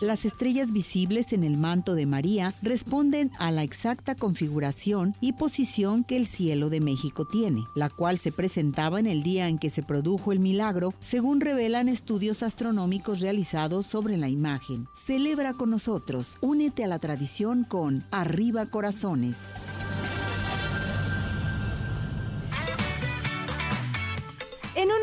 las 0.00 0.24
estrellas 0.24 0.72
visibles 0.72 1.32
en 1.32 1.44
el 1.44 1.56
manto 1.56 1.94
de 1.94 2.06
María 2.06 2.54
responden 2.60 3.30
a 3.38 3.52
la 3.52 3.62
exacta 3.62 4.16
configuración 4.16 5.14
y 5.20 5.34
posición 5.34 6.02
que 6.02 6.16
el 6.16 6.26
cielo 6.26 6.68
de 6.68 6.80
México 6.80 7.24
tiene, 7.24 7.62
la 7.76 7.88
cual 7.88 8.18
se 8.18 8.32
presentaba 8.32 8.98
en 8.98 9.06
el 9.06 9.22
día 9.22 9.46
en 9.46 9.58
que 9.58 9.70
se 9.70 9.84
produjo 9.84 10.32
el 10.32 10.40
milagro, 10.40 10.92
según 11.00 11.40
revelan 11.40 11.88
estudios 11.88 12.42
astronómicos 12.42 13.20
realizados 13.20 13.86
sobre 13.86 14.16
la 14.16 14.28
imagen? 14.28 14.88
Celebra 14.92 15.54
con 15.54 15.70
nosotros, 15.70 16.36
únete 16.40 16.82
a 16.82 16.88
la 16.88 16.98
tradición 16.98 17.62
con 17.62 18.02
Arriba 18.10 18.66
Corazones. 18.66 19.52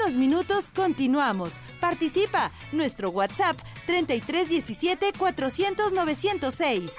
Unos 0.05 0.17
minutos 0.17 0.69
continuamos. 0.69 1.61
Participa. 1.79 2.51
Nuestro 2.71 3.09
WhatsApp 3.09 3.57
3317 3.87 5.13
400 5.17 5.93
906. 5.93 6.91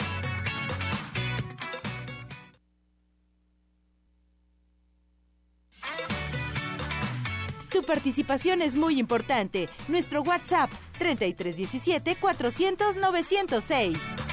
Tu 7.71 7.83
participación 7.83 8.61
es 8.63 8.75
muy 8.75 8.99
importante. 8.99 9.69
Nuestro 9.87 10.23
WhatsApp 10.23 10.71
3317 10.99 12.17
400 12.17 12.97
906. 12.97 14.26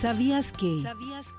¿Sabías 0.00 0.52
que? 0.52 0.84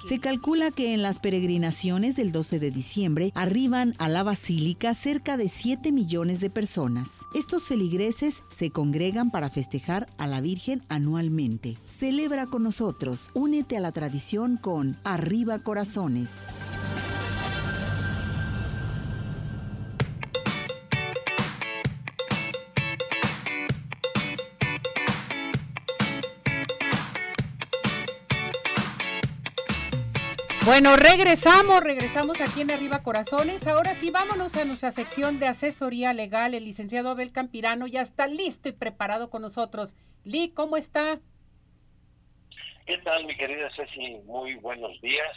Se 0.08 0.20
calcula 0.20 0.72
que 0.72 0.94
en 0.94 1.04
las 1.04 1.20
peregrinaciones 1.20 2.16
del 2.16 2.32
12 2.32 2.60
de 2.60 2.72
diciembre 2.72 3.32
arriban 3.36 3.94
a 4.00 4.10
la 4.10 4.24
basílica 4.24 4.94
cerca 4.96 5.38
de 5.38 5.48
7 5.48 5.92
millones 5.92 6.40
de 6.40 6.50
personas. 6.50 7.26
Estos 7.36 7.64
feligreses 7.64 8.42
se 8.50 8.72
congregan 8.72 9.30
para 9.30 9.50
festejar 9.50 10.08
a 10.18 10.26
la 10.26 10.42
Virgen 10.42 10.84
anualmente. 10.90 11.78
Celebra 11.88 12.48
con 12.48 12.64
nosotros, 12.64 13.30
únete 13.34 13.78
a 13.78 13.80
la 13.80 13.92
tradición 13.92 14.58
con 14.58 14.98
Arriba 15.04 15.60
Corazones. 15.60 16.44
Bueno, 30.68 30.98
regresamos, 30.98 31.82
regresamos 31.82 32.42
aquí 32.42 32.60
en 32.60 32.72
Arriba 32.72 33.02
Corazones. 33.02 33.66
Ahora 33.68 33.94
sí, 33.94 34.12
vámonos 34.12 34.54
a 34.58 34.66
nuestra 34.66 34.92
sección 34.92 35.40
de 35.40 35.48
asesoría 35.48 36.12
legal. 36.12 36.54
El 36.54 36.66
licenciado 36.66 37.10
Abel 37.10 37.32
Campirano 37.32 37.88
ya 37.88 38.02
está 38.02 38.28
listo 38.28 38.68
y 38.68 38.74
preparado 38.74 39.30
con 39.30 39.44
nosotros. 39.44 39.96
Lee, 40.26 40.52
¿cómo 40.54 40.76
está? 40.76 41.22
¿Qué 42.86 42.98
tal, 42.98 43.24
mi 43.26 43.38
querida 43.38 43.70
Ceci? 43.78 44.18
Muy 44.26 44.56
buenos 44.56 45.00
días. 45.00 45.32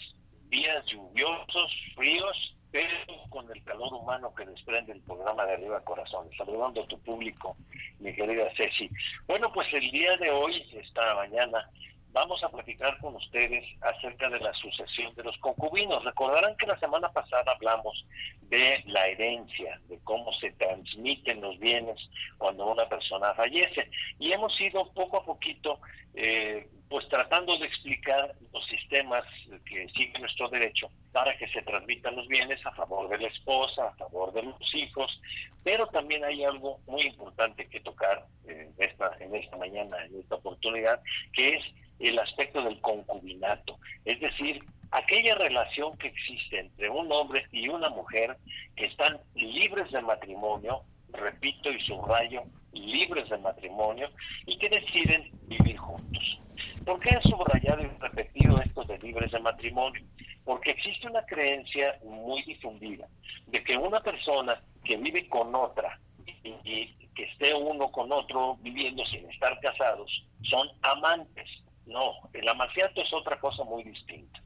Días 0.48 0.84
lluviosos, 0.86 1.70
fríos, 1.94 2.56
pero 2.72 2.90
con 3.28 3.48
el 3.52 3.62
calor 3.62 3.94
humano 3.94 4.34
que 4.34 4.44
desprende 4.44 4.94
el 4.94 5.00
programa 5.02 5.46
de 5.46 5.52
Arriba 5.52 5.80
Corazones. 5.84 6.36
Saludando 6.36 6.82
a 6.82 6.88
tu 6.88 6.98
público, 7.02 7.56
mi 8.00 8.12
querida 8.16 8.50
Ceci. 8.56 8.90
Bueno, 9.28 9.52
pues 9.52 9.68
el 9.74 9.92
día 9.92 10.16
de 10.16 10.28
hoy, 10.28 10.60
esta 10.72 11.14
mañana, 11.14 11.70
vamos 12.12 12.42
a 12.42 12.48
platicar 12.48 12.98
con 12.98 13.14
ustedes 13.16 13.64
acerca 13.80 14.28
de 14.28 14.40
la 14.40 14.52
sucesión 14.54 15.14
de 15.14 15.24
los 15.24 15.36
concubinos. 15.38 16.04
Recordarán 16.04 16.56
que 16.56 16.66
la 16.66 16.78
semana 16.78 17.10
pasada 17.12 17.52
hablamos 17.52 18.04
de 18.42 18.82
la 18.86 19.06
herencia, 19.06 19.80
de 19.88 19.98
cómo 20.04 20.32
se 20.34 20.50
transmiten 20.52 21.40
los 21.40 21.58
bienes 21.58 21.96
cuando 22.38 22.66
una 22.66 22.88
persona 22.88 23.32
fallece. 23.34 23.90
Y 24.18 24.32
hemos 24.32 24.58
ido 24.60 24.92
poco 24.92 25.18
a 25.18 25.24
poquito, 25.24 25.78
eh, 26.14 26.68
pues 26.88 27.08
tratando 27.08 27.56
de 27.58 27.66
explicar 27.66 28.34
los 28.52 28.66
sistemas 28.66 29.22
que 29.64 29.88
siguen 29.90 30.20
nuestro 30.20 30.48
derecho 30.48 30.90
para 31.12 31.36
que 31.36 31.48
se 31.48 31.62
transmitan 31.62 32.16
los 32.16 32.26
bienes 32.26 32.64
a 32.66 32.72
favor 32.72 33.08
de 33.08 33.18
la 33.18 33.28
esposa, 33.28 33.88
a 33.88 33.94
favor 33.94 34.32
de 34.32 34.42
los 34.42 34.74
hijos, 34.74 35.20
pero 35.62 35.86
también 35.88 36.24
hay 36.24 36.42
algo 36.42 36.80
muy 36.86 37.02
importante 37.02 37.68
que 37.68 37.80
tocar 37.80 38.26
eh, 38.48 38.70
esta, 38.78 39.16
en 39.20 39.34
esta 39.36 39.56
mañana, 39.56 40.04
en 40.06 40.18
esta 40.18 40.34
oportunidad, 40.36 41.00
que 41.32 41.50
es 41.50 41.64
el 42.00 42.18
aspecto 42.18 42.62
del 42.62 42.80
concubinato, 42.80 43.78
es 44.04 44.18
decir, 44.20 44.64
aquella 44.90 45.34
relación 45.36 45.96
que 45.98 46.08
existe 46.08 46.60
entre 46.60 46.88
un 46.88 47.10
hombre 47.12 47.46
y 47.52 47.68
una 47.68 47.90
mujer 47.90 48.36
que 48.76 48.86
están 48.86 49.18
libres 49.34 49.90
de 49.92 50.00
matrimonio, 50.00 50.82
repito 51.12 51.70
y 51.70 51.80
subrayo, 51.82 52.42
libres 52.72 53.28
de 53.28 53.38
matrimonio 53.38 54.08
y 54.46 54.58
que 54.58 54.68
deciden 54.68 55.30
vivir 55.42 55.76
juntos. 55.76 56.40
¿Por 56.84 56.98
qué 57.00 57.10
he 57.10 57.28
subrayado 57.28 57.82
y 57.82 57.88
repetido 58.00 58.60
esto 58.60 58.84
de 58.84 58.98
libres 58.98 59.30
de 59.32 59.38
matrimonio? 59.40 60.02
Porque 60.44 60.70
existe 60.70 61.06
una 61.06 61.24
creencia 61.26 61.98
muy 62.04 62.42
difundida 62.44 63.06
de 63.46 63.62
que 63.62 63.76
una 63.76 64.00
persona 64.00 64.60
que 64.84 64.96
vive 64.96 65.28
con 65.28 65.54
otra 65.54 66.00
y, 66.42 66.54
y 66.64 66.88
que 67.14 67.24
esté 67.24 67.54
uno 67.54 67.92
con 67.92 68.10
otro 68.10 68.56
viviendo 68.60 69.04
sin 69.06 69.28
estar 69.30 69.58
casados 69.60 70.10
son 70.42 70.68
amantes 70.82 71.48
no, 71.90 72.14
el 72.32 72.48
amaciato 72.48 73.02
es 73.02 73.12
otra 73.12 73.38
cosa 73.38 73.64
muy 73.64 73.82
distinta. 73.82 74.40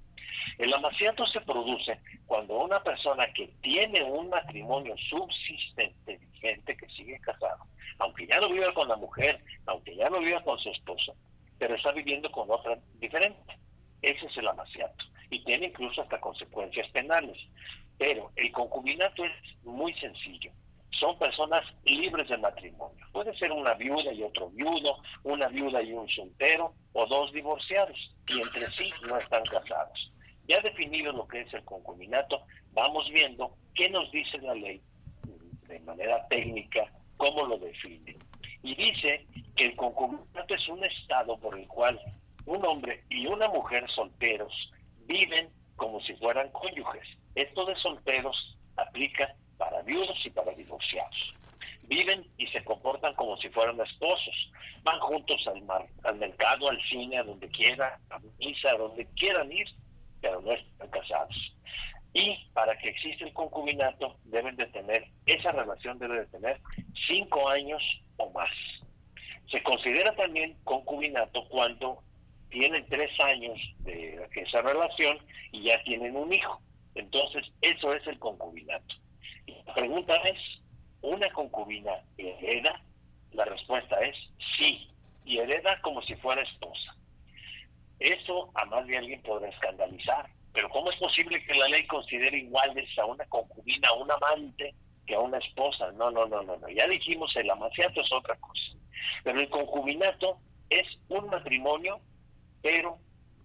El 0.59 0.72
amaciato 0.72 1.26
se 1.26 1.40
produce 1.42 1.98
cuando 2.26 2.59
una 2.59 2.83
persona 2.83 3.26
que 3.33 3.48
tiene 3.61 4.02
un 4.02 4.30
matrimonio 4.30 4.94
subsistente, 5.11 6.16
vigente, 6.16 6.76
que 6.76 6.88
sigue 6.88 7.18
casado, 7.20 7.66
aunque 7.98 8.26
ya 8.26 8.40
no 8.40 8.48
viva 8.48 8.72
con 8.72 8.88
la 8.88 8.96
mujer, 8.96 9.42
aunque 9.66 9.94
ya 9.96 10.09
no 10.11 10.20
viva 10.20 10.42
con 10.42 10.59
su 10.59 10.70
esposo, 10.70 11.14
pero 11.59 11.74
está 11.74 11.92
viviendo 11.92 12.30
con 12.30 12.50
otra 12.50 12.78
diferente. 12.94 13.59
Ese 14.02 14.26
es 14.26 14.37
el 14.37 14.48
amaciato. 14.48 15.04
Y 15.30 15.42
tiene 15.44 15.66
incluso 15.66 16.02
hasta 16.02 16.20
consecuencias 16.20 16.88
penales. 16.90 17.38
Pero 17.98 18.30
el 18.37 18.52
concubinato 18.52 19.24
es 19.24 19.33
muy 19.64 19.94
sencillo 19.94 20.50
son 21.04 21.18
personas 21.18 21.62
libres 21.84 22.26
de 22.30 22.38
matrimonio. 22.38 23.06
Puede 23.12 23.36
ser 23.36 23.52
una 23.52 23.74
viuda 23.74 24.10
y 24.10 24.22
otro 24.22 24.48
viudo, 24.48 24.96
una 25.22 25.48
viuda 25.48 25.82
y 25.82 25.92
un 25.92 26.08
soltero, 26.08 26.72
o 26.94 27.04
dos 27.06 27.30
divorciados, 27.32 27.98
y 28.26 28.40
entre 28.40 28.70
sí 28.72 28.90
no 29.06 29.18
están 29.18 29.42
casados. 29.44 30.12
Ya 30.48 30.60
definido 30.62 31.12
lo 31.12 31.28
que 31.28 31.42
es 31.42 31.52
el 31.52 31.62
concubinato, 31.64 32.40
vamos 32.72 33.06
viendo 33.10 33.54
qué 33.74 33.90
nos 33.90 34.10
dice 34.12 34.38
la 34.38 34.54
ley 34.54 34.80
de 35.68 35.78
manera 35.80 36.26
técnica, 36.28 36.90
cómo 37.18 37.46
lo 37.48 37.58
define. 37.58 38.16
Y 38.62 38.74
dice 38.74 39.26
que 39.56 39.66
el 39.66 39.76
concubinato 39.76 40.54
es 40.54 40.68
un 40.68 40.82
estado 40.84 41.36
por 41.36 41.58
el 41.58 41.66
cual 41.68 42.00
un 42.46 42.64
hombre 42.64 43.04
y 43.10 43.26
una 43.26 43.48
mujer 43.48 43.86
solteros 43.94 44.54
viven 45.04 45.50
como 45.76 46.00
si 46.00 46.14
fueran 46.14 46.50
cónyuges. 46.52 47.06
Esto 47.34 47.66
de 47.66 47.76
solteros 47.76 48.56
aplica 48.76 49.34
para 49.56 49.82
viudos 49.82 50.18
y 50.24 50.30
para 50.30 50.52
divorciados. 50.52 51.34
Viven 51.86 52.26
y 52.38 52.46
se 52.48 52.64
comportan 52.64 53.14
como 53.14 53.36
si 53.36 53.48
fueran 53.50 53.80
esposos. 53.80 54.50
Van 54.82 54.98
juntos 55.00 55.40
al, 55.46 55.62
mar, 55.62 55.86
al 56.04 56.16
mercado, 56.16 56.68
al 56.68 56.80
cine, 56.88 57.18
a 57.18 57.24
donde 57.24 57.48
quieran, 57.48 57.92
a 58.10 58.18
misa, 58.38 58.70
a 58.70 58.78
donde 58.78 59.06
quieran 59.16 59.52
ir, 59.52 59.66
pero 60.20 60.40
no 60.40 60.52
están 60.52 60.88
casados. 60.88 61.36
Y 62.14 62.38
para 62.52 62.76
que 62.78 62.90
exista 62.90 63.24
el 63.24 63.32
concubinato, 63.32 64.16
deben 64.24 64.56
de 64.56 64.66
tener, 64.66 65.06
esa 65.26 65.50
relación 65.52 65.98
debe 65.98 66.20
de 66.20 66.26
tener 66.26 66.60
cinco 67.08 67.48
años 67.48 67.82
o 68.16 68.30
más. 68.30 68.50
Se 69.50 69.62
considera 69.62 70.14
también 70.14 70.56
concubinato 70.64 71.46
cuando 71.48 72.02
tienen 72.50 72.86
tres 72.88 73.10
años 73.20 73.58
de 73.80 74.28
esa 74.36 74.62
relación 74.62 75.18
y 75.50 75.64
ya 75.64 75.82
tienen 75.82 76.16
un 76.16 76.32
hijo. 76.32 76.60
Entonces, 76.94 77.44
eso 77.60 77.92
es 77.92 78.06
el 78.06 78.18
concubinato. 78.18 78.94
La 79.46 79.74
pregunta 79.74 80.14
es, 80.24 80.38
¿una 81.02 81.30
concubina 81.33 81.92
hereda? 82.16 82.80
La 83.33 83.44
respuesta 83.44 83.98
es 84.00 84.16
sí, 84.57 84.88
y 85.24 85.38
hereda 85.38 85.80
como 85.83 86.02
si 86.02 86.14
fuera 86.16 86.42
esposa. 86.42 86.96
Eso 87.98 88.50
a 88.54 88.64
más 88.66 88.87
de 88.87 88.98
alguien 88.98 89.22
podrá 89.22 89.48
escandalizar, 89.48 90.28
pero 90.52 90.68
¿cómo 90.68 90.90
es 90.90 90.98
posible 90.98 91.44
que 91.44 91.54
la 91.54 91.68
ley 91.68 91.87
considere 91.87 92.38
iguales 92.38 92.88
a 92.98 93.07
una 93.07 93.24
concubina, 93.26 93.88
a 93.88 93.94
un 93.94 94.11
amante, 94.11 94.74
que 95.07 95.14
a 95.14 95.20
una 95.20 95.38
esposa? 95.38 95.90
No, 95.92 96.11
no, 96.11 96.26
no, 96.26 96.42
no, 96.42 96.57
no. 96.57 96.68
Ya 96.68 96.87
dijimos, 96.87 97.35
el 97.37 97.50
amaciato 97.50 98.00
es 98.00 98.12
otra 98.12 98.37
cosa. 98.37 98.78
Pero 99.24 99.40
el 99.40 99.48
concubinato 99.48 100.38
es 100.70 100.87
un 101.09 101.28
matrimonio, 101.28 102.00
pero 102.62 102.98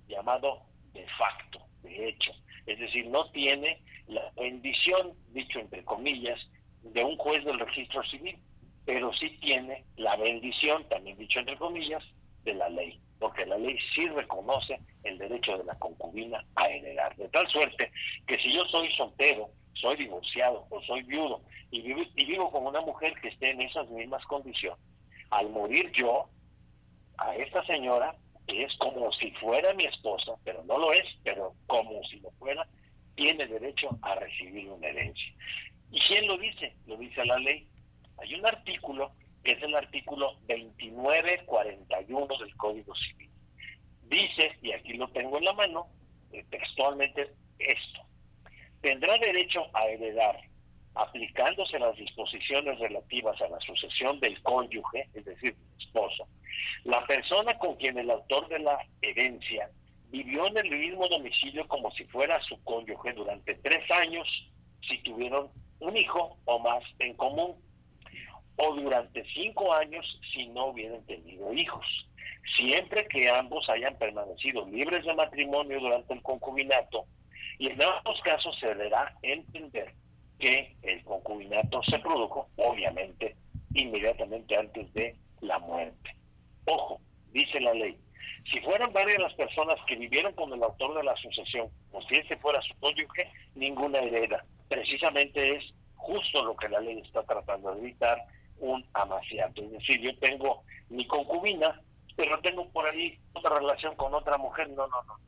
llamado 0.08 0.62
de 0.94 1.06
facto, 1.18 1.60
de 1.82 2.10
hecho. 2.10 2.32
Es 2.66 2.78
decir, 2.80 3.08
no 3.08 3.30
tiene 3.32 3.82
la 4.10 4.32
bendición, 4.36 5.14
dicho 5.30 5.60
entre 5.60 5.84
comillas, 5.86 6.40
de 6.82 7.04
un 7.04 7.18
juez 7.18 7.44
del 7.46 7.60
registro 7.60 8.04
civil, 8.04 8.38
pero 8.86 9.14
sí 9.14 9.30
tiene 9.42 9.86
la 9.98 10.16
bendición, 10.18 10.88
también 10.90 11.18
dicho 11.18 11.40
entre 11.40 11.58
comillas, 11.58 12.04
de 12.44 12.54
la 12.56 12.70
ley, 12.70 13.00
porque 13.20 13.46
la 13.46 13.58
ley 13.58 13.78
sí 13.94 14.08
reconoce 14.08 14.80
el 15.04 15.18
derecho 15.18 15.58
de 15.58 15.66
la 15.66 15.78
concubina 15.78 16.44
a 16.56 16.68
heredar, 16.68 17.16
de 17.16 17.30
tal 17.30 17.48
suerte 17.50 17.92
que 18.26 18.38
si 18.38 18.52
yo 18.54 18.64
soy 18.66 18.92
soltero, 18.94 19.50
soy 19.74 19.96
divorciado 19.96 20.66
o 20.70 20.82
soy 20.84 21.04
viudo 21.04 21.42
y 21.72 21.82
vivo, 21.82 22.02
y 22.16 22.26
vivo 22.26 22.52
con 22.52 22.66
una 22.66 22.82
mujer 22.82 23.14
que 23.22 23.30
esté 23.30 23.52
en 23.52 23.62
esas 23.62 23.88
mismas 23.90 24.24
condiciones, 24.26 24.80
al 25.30 25.50
morir 25.50 25.92
yo, 25.92 26.28
a 27.18 27.36
esta 27.36 27.64
señora, 27.66 28.16
que 28.48 28.64
es 28.64 28.76
como 28.78 29.12
si 29.12 29.30
fuera 29.32 29.74
mi 29.74 29.86
esposa, 29.86 30.32
pero 30.44 30.64
no 30.64 30.78
lo 30.78 30.92
es, 30.94 31.06
pero 31.24 31.54
como 31.68 32.02
si 32.06 32.20
lo 32.22 32.32
fuera, 32.32 32.68
tiene 33.20 33.46
derecho 33.48 33.90
a 34.02 34.16
recibir 34.16 34.70
una 34.70 34.88
herencia. 34.88 35.34
¿Y 35.92 36.00
quién 36.00 36.26
lo 36.26 36.38
dice? 36.38 36.74
Lo 36.88 36.96
dice 36.96 37.26
la 37.26 37.38
ley. 37.38 37.68
Hay 38.18 38.34
un 38.34 38.46
artículo 38.46 39.12
que 39.44 39.52
es 39.52 39.62
el 39.62 39.76
artículo 39.76 40.38
2941 40.48 42.38
del 42.40 42.56
Código 42.56 42.96
Civil. 42.96 43.30
Dice, 44.04 44.58
y 44.62 44.72
aquí 44.72 44.94
lo 44.94 45.10
tengo 45.10 45.38
en 45.38 45.44
la 45.44 45.54
mano, 45.54 45.88
eh, 46.32 46.46
textualmente 46.50 47.34
esto. 47.60 48.02
Tendrá 48.82 49.18
derecho 49.18 49.66
a 49.74 49.86
heredar, 49.88 50.40
aplicándose 50.96 51.78
las 51.78 51.98
disposiciones 51.98 52.80
relativas 52.80 53.40
a 53.42 53.50
la 53.50 53.60
sucesión 53.60 54.20
del 54.22 54.42
cónyuge, 54.44 55.10
es 55.14 55.26
decir, 55.26 55.56
esposo, 55.78 56.26
la 56.86 57.06
persona 57.06 57.58
con 57.58 57.76
quien 57.76 57.98
el 57.98 58.10
autor 58.10 58.48
de 58.48 58.60
la 58.60 58.80
herencia 59.02 59.70
vivió 60.10 60.48
en 60.48 60.58
el 60.58 60.70
mismo 60.70 61.08
domicilio 61.08 61.68
como 61.68 61.92
si 61.92 62.04
fuera 62.06 62.42
su 62.44 62.62
cónyuge 62.64 63.14
durante 63.14 63.56
tres 63.56 63.90
años 63.92 64.28
si 64.88 64.98
tuvieron 65.04 65.50
un 65.80 65.96
hijo 65.96 66.38
o 66.46 66.60
más 66.60 66.84
en 67.00 67.14
común, 67.14 67.56
o 68.58 68.76
durante 68.76 69.24
cinco 69.34 69.74
años 69.74 70.06
si 70.34 70.48
no 70.48 70.68
hubieran 70.68 71.06
tenido 71.06 71.54
hijos, 71.54 71.86
siempre 72.58 73.08
que 73.08 73.30
ambos 73.30 73.70
hayan 73.70 73.98
permanecido 73.98 74.66
libres 74.66 75.06
de 75.06 75.14
matrimonio 75.14 75.80
durante 75.80 76.14
el 76.14 76.22
concubinato, 76.22 77.06
y 77.58 77.68
en 77.68 77.82
ambos 77.82 78.20
casos 78.22 78.58
se 78.60 78.68
deberá 78.68 79.16
entender 79.22 79.94
que 80.40 80.76
el 80.82 81.04
concubinato 81.04 81.82
se 81.84 82.00
produjo, 82.00 82.50
obviamente, 82.58 83.36
inmediatamente 83.74 84.56
antes 84.58 84.92
de 84.94 85.16
la 85.42 85.60
muerte. 85.60 86.16
Ojo, 86.66 87.02
dice 87.32 87.60
la 87.60 87.74
ley, 87.74 87.98
si 88.52 88.60
fueran 88.62 88.94
varias 88.94 89.20
las 89.20 89.34
personas 89.34 89.78
que 89.88 89.96
vivieron 89.96 90.34
con 90.34 90.52
el 90.54 90.64
autor 90.64 90.96
de 90.96 91.04
la 91.04 91.16
sucesión, 91.18 91.70
o 91.92 92.02
si 92.04 92.16
ese 92.16 92.38
fuera 92.38 92.62
su 92.62 92.74
cónyuge, 92.80 93.32
ninguna 93.56 94.00
hereda. 94.00 94.44
Precisamente 94.68 95.56
es 95.56 95.64
justo 95.96 96.44
lo 96.44 96.56
que 96.56 96.70
la 96.70 96.80
ley 96.80 97.00
está 97.00 97.24
tratando 97.24 97.74
de 97.74 97.82
evitar, 97.82 98.18
un 98.60 98.86
amaciato. 98.94 99.62
Es 99.64 99.72
decir, 99.72 100.02
yo 100.02 100.18
tengo 100.20 100.64
mi 100.90 101.06
concubina, 101.08 101.82
pero 102.16 102.40
tengo 102.42 102.68
por 102.70 102.86
ahí 102.88 103.18
otra 103.34 103.60
relación 103.60 103.96
con 103.96 104.14
otra 104.14 104.38
mujer. 104.38 104.70
No, 104.70 104.88
no, 104.88 105.04
no. 105.04 105.20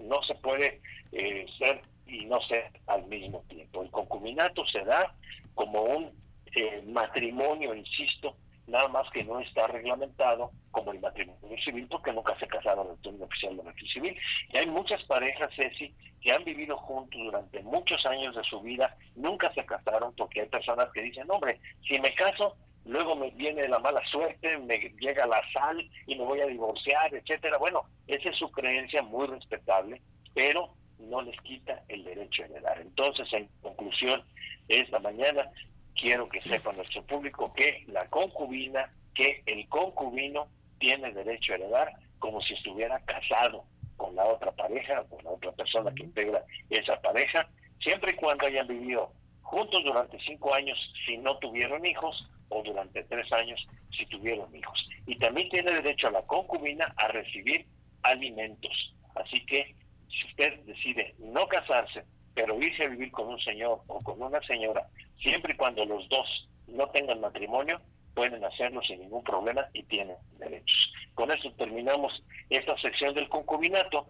No 0.00 0.22
se 0.24 0.34
puede 0.34 0.80
eh, 1.12 1.46
ser 1.58 1.80
y 2.06 2.26
no 2.26 2.40
ser 2.42 2.70
al 2.86 3.04
mismo 3.06 3.42
tiempo. 3.48 3.82
El 3.82 3.90
concubinato 3.90 4.66
se 4.66 4.84
da 4.84 5.14
como 5.54 5.82
un 5.82 6.10
eh, 6.54 6.82
matrimonio, 6.86 7.74
insisto, 7.74 8.36
nada 8.66 8.88
más 8.88 9.10
que 9.10 9.24
no 9.24 9.40
está 9.40 9.66
reglamentado 9.66 10.50
como 10.70 10.92
el 10.92 11.00
matrimonio 11.00 11.58
civil 11.62 11.86
porque 11.88 12.12
nunca 12.12 12.38
se 12.38 12.46
casaron 12.46 12.88
el 12.90 13.02
término 13.02 13.26
oficial 13.26 13.56
de 13.56 13.62
registro 13.62 14.02
civil. 14.02 14.20
Y 14.52 14.56
hay 14.56 14.66
muchas 14.66 15.02
parejas, 15.04 15.50
Ceci, 15.54 15.94
que 16.20 16.32
han 16.32 16.44
vivido 16.44 16.76
juntos 16.78 17.20
durante 17.22 17.62
muchos 17.62 18.04
años 18.06 18.34
de 18.34 18.42
su 18.44 18.60
vida, 18.62 18.96
nunca 19.14 19.52
se 19.52 19.64
casaron 19.66 20.14
porque 20.16 20.40
hay 20.40 20.48
personas 20.48 20.88
que 20.92 21.02
dicen, 21.02 21.30
hombre, 21.30 21.60
si 21.86 21.98
me 22.00 22.14
caso, 22.14 22.56
luego 22.86 23.14
me 23.14 23.30
viene 23.30 23.68
la 23.68 23.78
mala 23.78 24.02
suerte, 24.10 24.56
me 24.58 24.78
llega 24.98 25.26
la 25.26 25.42
sal 25.52 25.78
y 26.06 26.16
me 26.16 26.24
voy 26.24 26.40
a 26.40 26.46
divorciar, 26.46 27.14
etcétera. 27.14 27.58
Bueno, 27.58 27.82
esa 28.06 28.30
es 28.30 28.36
su 28.36 28.50
creencia 28.50 29.02
muy 29.02 29.26
respetable, 29.26 30.00
pero 30.34 30.74
no 30.98 31.20
les 31.22 31.38
quita 31.42 31.82
el 31.88 32.04
derecho 32.04 32.42
a 32.42 32.46
heredar. 32.46 32.80
Entonces, 32.80 33.30
en 33.32 33.48
conclusión, 33.60 34.22
esta 34.68 34.98
mañana 35.00 35.50
quiero 35.94 36.28
que 36.28 36.40
sepa 36.42 36.72
nuestro 36.72 37.02
público 37.04 37.52
que 37.54 37.84
la 37.88 38.08
concubina, 38.08 38.92
que 39.14 39.42
el 39.46 39.68
concubino 39.68 40.48
tiene 40.78 41.12
derecho 41.12 41.52
a 41.52 41.56
heredar 41.56 41.92
como 42.18 42.40
si 42.42 42.54
estuviera 42.54 43.00
casado 43.00 43.64
con 43.96 44.14
la 44.16 44.24
otra 44.24 44.52
pareja, 44.52 45.04
con 45.04 45.22
la 45.24 45.30
otra 45.30 45.52
persona 45.52 45.94
que 45.94 46.04
integra 46.04 46.42
esa 46.70 47.00
pareja, 47.00 47.48
siempre 47.80 48.12
y 48.12 48.16
cuando 48.16 48.46
hayan 48.46 48.66
vivido 48.66 49.12
juntos 49.42 49.84
durante 49.84 50.18
cinco 50.20 50.54
años 50.54 50.78
si 51.06 51.16
no 51.18 51.38
tuvieron 51.38 51.84
hijos 51.86 52.28
o 52.48 52.62
durante 52.62 53.04
tres 53.04 53.30
años 53.32 53.64
si 53.96 54.06
tuvieron 54.06 54.54
hijos. 54.54 54.88
Y 55.06 55.16
también 55.18 55.48
tiene 55.50 55.72
derecho 55.72 56.08
a 56.08 56.12
la 56.12 56.22
concubina 56.22 56.92
a 56.96 57.08
recibir 57.08 57.66
alimentos. 58.02 58.94
Así 59.14 59.44
que 59.46 59.74
si 60.08 60.26
usted 60.28 60.60
decide 60.64 61.14
no 61.18 61.46
casarse, 61.46 62.04
pero 62.34 62.60
irse 62.60 62.84
a 62.84 62.88
vivir 62.88 63.12
con 63.12 63.28
un 63.28 63.40
señor 63.40 63.80
o 63.86 63.98
con 64.00 64.20
una 64.20 64.40
señora, 64.42 64.88
siempre 65.18 65.54
y 65.54 65.56
cuando 65.56 65.84
los 65.84 66.08
dos 66.08 66.48
no 66.66 66.88
tengan 66.88 67.20
matrimonio, 67.20 67.80
pueden 68.14 68.44
hacerlo 68.44 68.80
sin 68.82 69.00
ningún 69.00 69.24
problema 69.24 69.66
y 69.72 69.82
tienen 69.84 70.16
derechos. 70.38 70.92
Con 71.14 71.30
eso 71.30 71.50
terminamos 71.52 72.22
esta 72.48 72.76
sección 72.78 73.14
del 73.14 73.28
concubinato, 73.28 74.06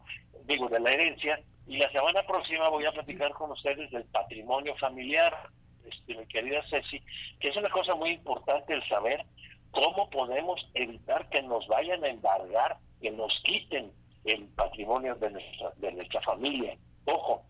digo, 0.47 0.69
de 0.69 0.81
la 0.81 0.93
herencia, 0.93 1.40
y 1.67 1.79
la 1.79 1.90
semana 1.90 2.23
próxima 2.27 2.69
voy 2.69 2.85
a 2.85 2.93
platicar 2.93 3.33
con 3.33 3.51
ustedes 3.51 3.90
del 3.90 4.05
patrimonio 4.05 4.77
familiar, 4.77 5.49
este, 5.87 6.14
mi 6.14 6.27
querida 6.27 6.62
Ceci, 6.69 7.01
que 7.40 7.49
es 7.49 7.57
una 7.57 7.71
cosa 7.71 7.95
muy 7.95 8.11
importante 8.11 8.75
el 8.75 8.87
saber 8.88 9.25
cómo 9.71 10.09
podemos 10.11 10.67
evitar 10.75 11.29
que 11.31 11.43
nos 11.43 11.67
vayan 11.69 12.05
a 12.05 12.09
embargar, 12.09 12.77
que 13.01 13.11
nos 13.11 13.33
quiten 13.43 13.90
el 14.25 14.47
patrimonio 14.49 15.14
de 15.17 15.31
nuestra, 15.31 15.71
de 15.77 15.93
nuestra 15.93 16.21
familia. 16.23 16.77
Ojo, 17.07 17.45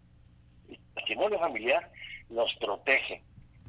el 0.69 0.79
patrimonio 0.95 1.38
familiar 1.38 1.90
nos 2.31 2.53
protege 2.57 3.23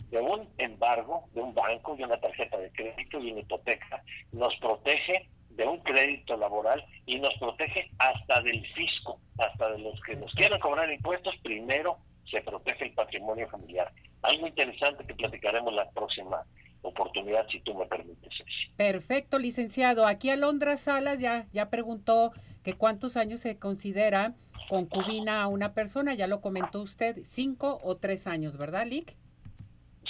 de 0.09 0.19
un 0.19 0.47
embargo, 0.57 1.25
de 1.33 1.41
un 1.41 1.53
banco, 1.53 1.95
de 1.95 2.03
una 2.03 2.17
tarjeta 2.17 2.57
de 2.57 2.71
crédito, 2.71 3.19
de 3.19 3.31
una 3.31 3.41
hipoteca, 3.41 4.03
nos 4.31 4.55
protege 4.57 5.27
de 5.49 5.65
un 5.65 5.79
crédito 5.79 6.35
laboral 6.37 6.83
y 7.05 7.19
nos 7.19 7.33
protege 7.35 7.89
hasta 7.97 8.41
del 8.41 8.65
fisco, 8.73 9.19
hasta 9.37 9.71
de 9.71 9.79
los 9.79 9.99
que 10.01 10.15
nos 10.15 10.33
quieran 10.33 10.59
cobrar 10.59 10.91
impuestos, 10.91 11.35
primero 11.43 11.97
se 12.29 12.41
protege 12.41 12.85
el 12.85 12.93
patrimonio 12.93 13.47
familiar. 13.49 13.91
Algo 14.21 14.47
interesante 14.47 15.05
que 15.05 15.13
platicaremos 15.13 15.73
la 15.73 15.89
próxima 15.91 16.43
oportunidad, 16.81 17.47
si 17.49 17.59
tú 17.61 17.73
me 17.73 17.85
permites. 17.85 18.33
Perfecto, 18.75 19.39
licenciado. 19.39 20.05
Aquí 20.05 20.29
Alondra 20.29 20.77
Salas 20.77 21.19
ya, 21.19 21.47
ya 21.51 21.69
preguntó 21.69 22.31
que 22.63 22.73
cuántos 22.73 23.17
años 23.17 23.39
se 23.39 23.57
considera 23.57 24.33
concubina 24.69 25.43
a 25.43 25.47
una 25.47 25.73
persona, 25.73 26.15
ya 26.15 26.27
lo 26.27 26.41
comentó 26.41 26.81
usted, 26.81 27.19
cinco 27.23 27.79
o 27.83 27.97
tres 27.97 28.27
años, 28.27 28.57
¿verdad, 28.57 28.87
Lick? 28.87 29.15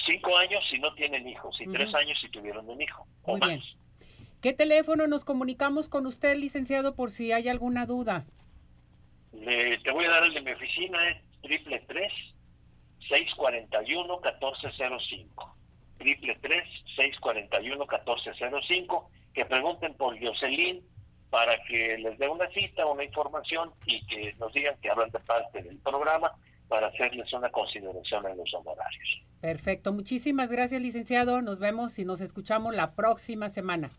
Cinco 0.06 0.38
años 0.38 0.64
si 0.70 0.80
no 0.80 0.94
tienen 0.94 1.28
hijos 1.28 1.56
y 1.60 1.68
tres 1.68 1.94
años 1.96 2.18
si 2.22 2.30
tuvieron 2.30 2.70
un 2.70 2.82
hijo. 2.82 3.08
Muy 3.26 3.40
bien. 3.42 3.62
¿Qué 4.42 4.54
teléfono 4.54 5.08
nos 5.08 5.26
comunicamos 5.26 5.90
con 5.90 6.06
usted, 6.06 6.38
licenciado, 6.38 6.96
por 6.96 7.10
si 7.10 7.32
hay 7.32 7.50
alguna 7.50 7.86
duda? 7.86 8.26
te 9.32 9.92
voy 9.92 10.06
a 10.06 10.10
dar 10.10 10.26
el 10.26 10.34
de 10.34 10.42
mi 10.42 10.52
oficina, 10.52 11.10
es 11.10 11.18
triple 11.42 11.84
tres 11.88 12.12
641 13.10 14.20
1405 14.24 15.56
triple 15.98 16.38
tres 16.42 16.64
641 16.96 17.86
1405 17.86 19.10
que 19.34 19.46
pregunten 19.46 19.94
por 19.96 20.20
Jocelyn 20.20 20.82
para 21.30 21.56
que 21.68 21.98
les 21.98 22.18
dé 22.18 22.30
una 22.30 22.48
cita, 22.52 22.86
una 22.86 23.04
información 23.04 23.72
y 23.86 24.06
que 24.08 24.34
nos 24.40 24.54
digan 24.54 24.76
que 24.82 24.90
hablan 24.90 25.10
de 25.12 25.20
parte 25.20 25.62
del 25.62 25.78
programa 25.80 26.32
para 26.68 26.88
hacerles 26.88 27.32
una 27.34 27.50
consideración 27.50 28.26
en 28.28 28.38
los 28.38 28.54
honorarios. 28.54 29.22
Perfecto, 29.46 29.94
muchísimas 29.94 30.50
gracias 30.50 30.82
licenciado, 30.82 31.40
nos 31.44 31.60
vemos 31.60 32.00
y 32.00 32.04
nos 32.04 32.20
escuchamos 32.20 32.76
la 32.76 32.96
próxima 32.96 33.48
semana. 33.48 33.92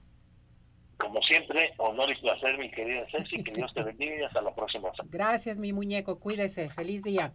Como 0.97 1.23
siempre, 1.23 1.73
honor 1.77 2.11
y 2.11 2.21
placer, 2.21 2.59
mi 2.59 2.69
querida 2.69 3.07
Ceci, 3.13 3.45
que 3.45 3.53
Dios 3.53 3.73
te 3.73 3.85
bendiga 3.85 4.17
y 4.17 4.23
hasta 4.25 4.43
la 4.43 4.53
próxima 4.53 4.91
semana. 4.97 5.09
Gracias, 5.13 5.57
mi 5.57 5.73
muñeco, 5.73 6.19
cuídese, 6.19 6.69
feliz 6.71 7.05
día. 7.05 7.33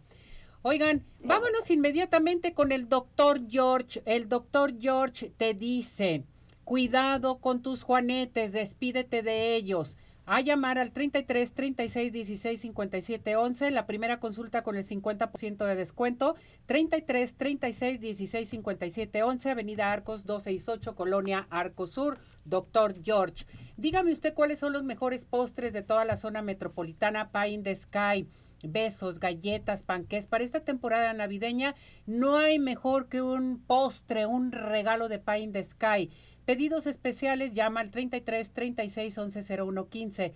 Oigan, 0.60 1.06
vámonos 1.20 1.70
inmediatamente 1.70 2.52
con 2.52 2.70
el 2.70 2.90
doctor 2.90 3.48
George. 3.48 4.02
El 4.04 4.28
doctor 4.28 4.78
George 4.78 5.30
te 5.30 5.54
dice, 5.54 6.24
cuidado 6.64 7.38
con 7.38 7.62
tus 7.62 7.82
juanetes, 7.82 8.52
despídete 8.52 9.22
de 9.22 9.56
ellos 9.56 9.96
a 10.26 10.40
llamar 10.40 10.78
al 10.78 10.92
33 10.92 11.52
36 11.52 12.12
16 12.12 12.60
57 12.60 13.36
11, 13.36 13.70
la 13.70 13.86
primera 13.86 14.20
consulta 14.20 14.62
con 14.62 14.76
el 14.76 14.86
50% 14.86 15.66
de 15.66 15.74
descuento, 15.74 16.36
33 16.66 17.34
36 17.36 18.00
16 18.00 18.48
57 18.48 19.22
11, 19.22 19.50
Avenida 19.50 19.92
Arcos 19.92 20.24
268, 20.24 20.94
Colonia 20.94 21.46
Arcos 21.50 21.90
Sur, 21.90 22.18
Doctor 22.44 22.94
George. 23.02 23.46
Dígame 23.76 24.12
usted 24.12 24.34
cuáles 24.34 24.58
son 24.58 24.72
los 24.72 24.84
mejores 24.84 25.24
postres 25.24 25.72
de 25.72 25.82
toda 25.82 26.04
la 26.04 26.16
zona 26.16 26.42
metropolitana, 26.42 27.30
Pie 27.30 27.50
in 27.50 27.62
the 27.62 27.74
Sky. 27.74 28.28
Besos, 28.64 29.18
galletas, 29.18 29.82
panques. 29.82 30.26
Para 30.26 30.44
esta 30.44 30.60
temporada 30.60 31.12
navideña 31.14 31.74
no 32.06 32.36
hay 32.36 32.60
mejor 32.60 33.08
que 33.08 33.20
un 33.20 33.60
postre, 33.66 34.26
un 34.26 34.52
regalo 34.52 35.08
de 35.08 35.18
Pie 35.18 35.40
in 35.40 35.52
the 35.52 35.64
Sky. 35.64 36.10
Pedidos 36.52 36.86
especiales, 36.86 37.54
llama 37.54 37.80
al 37.80 37.90
33 37.90 38.50
36 38.52 39.16
11 39.16 39.62
01 39.62 39.88
15. 39.88 40.34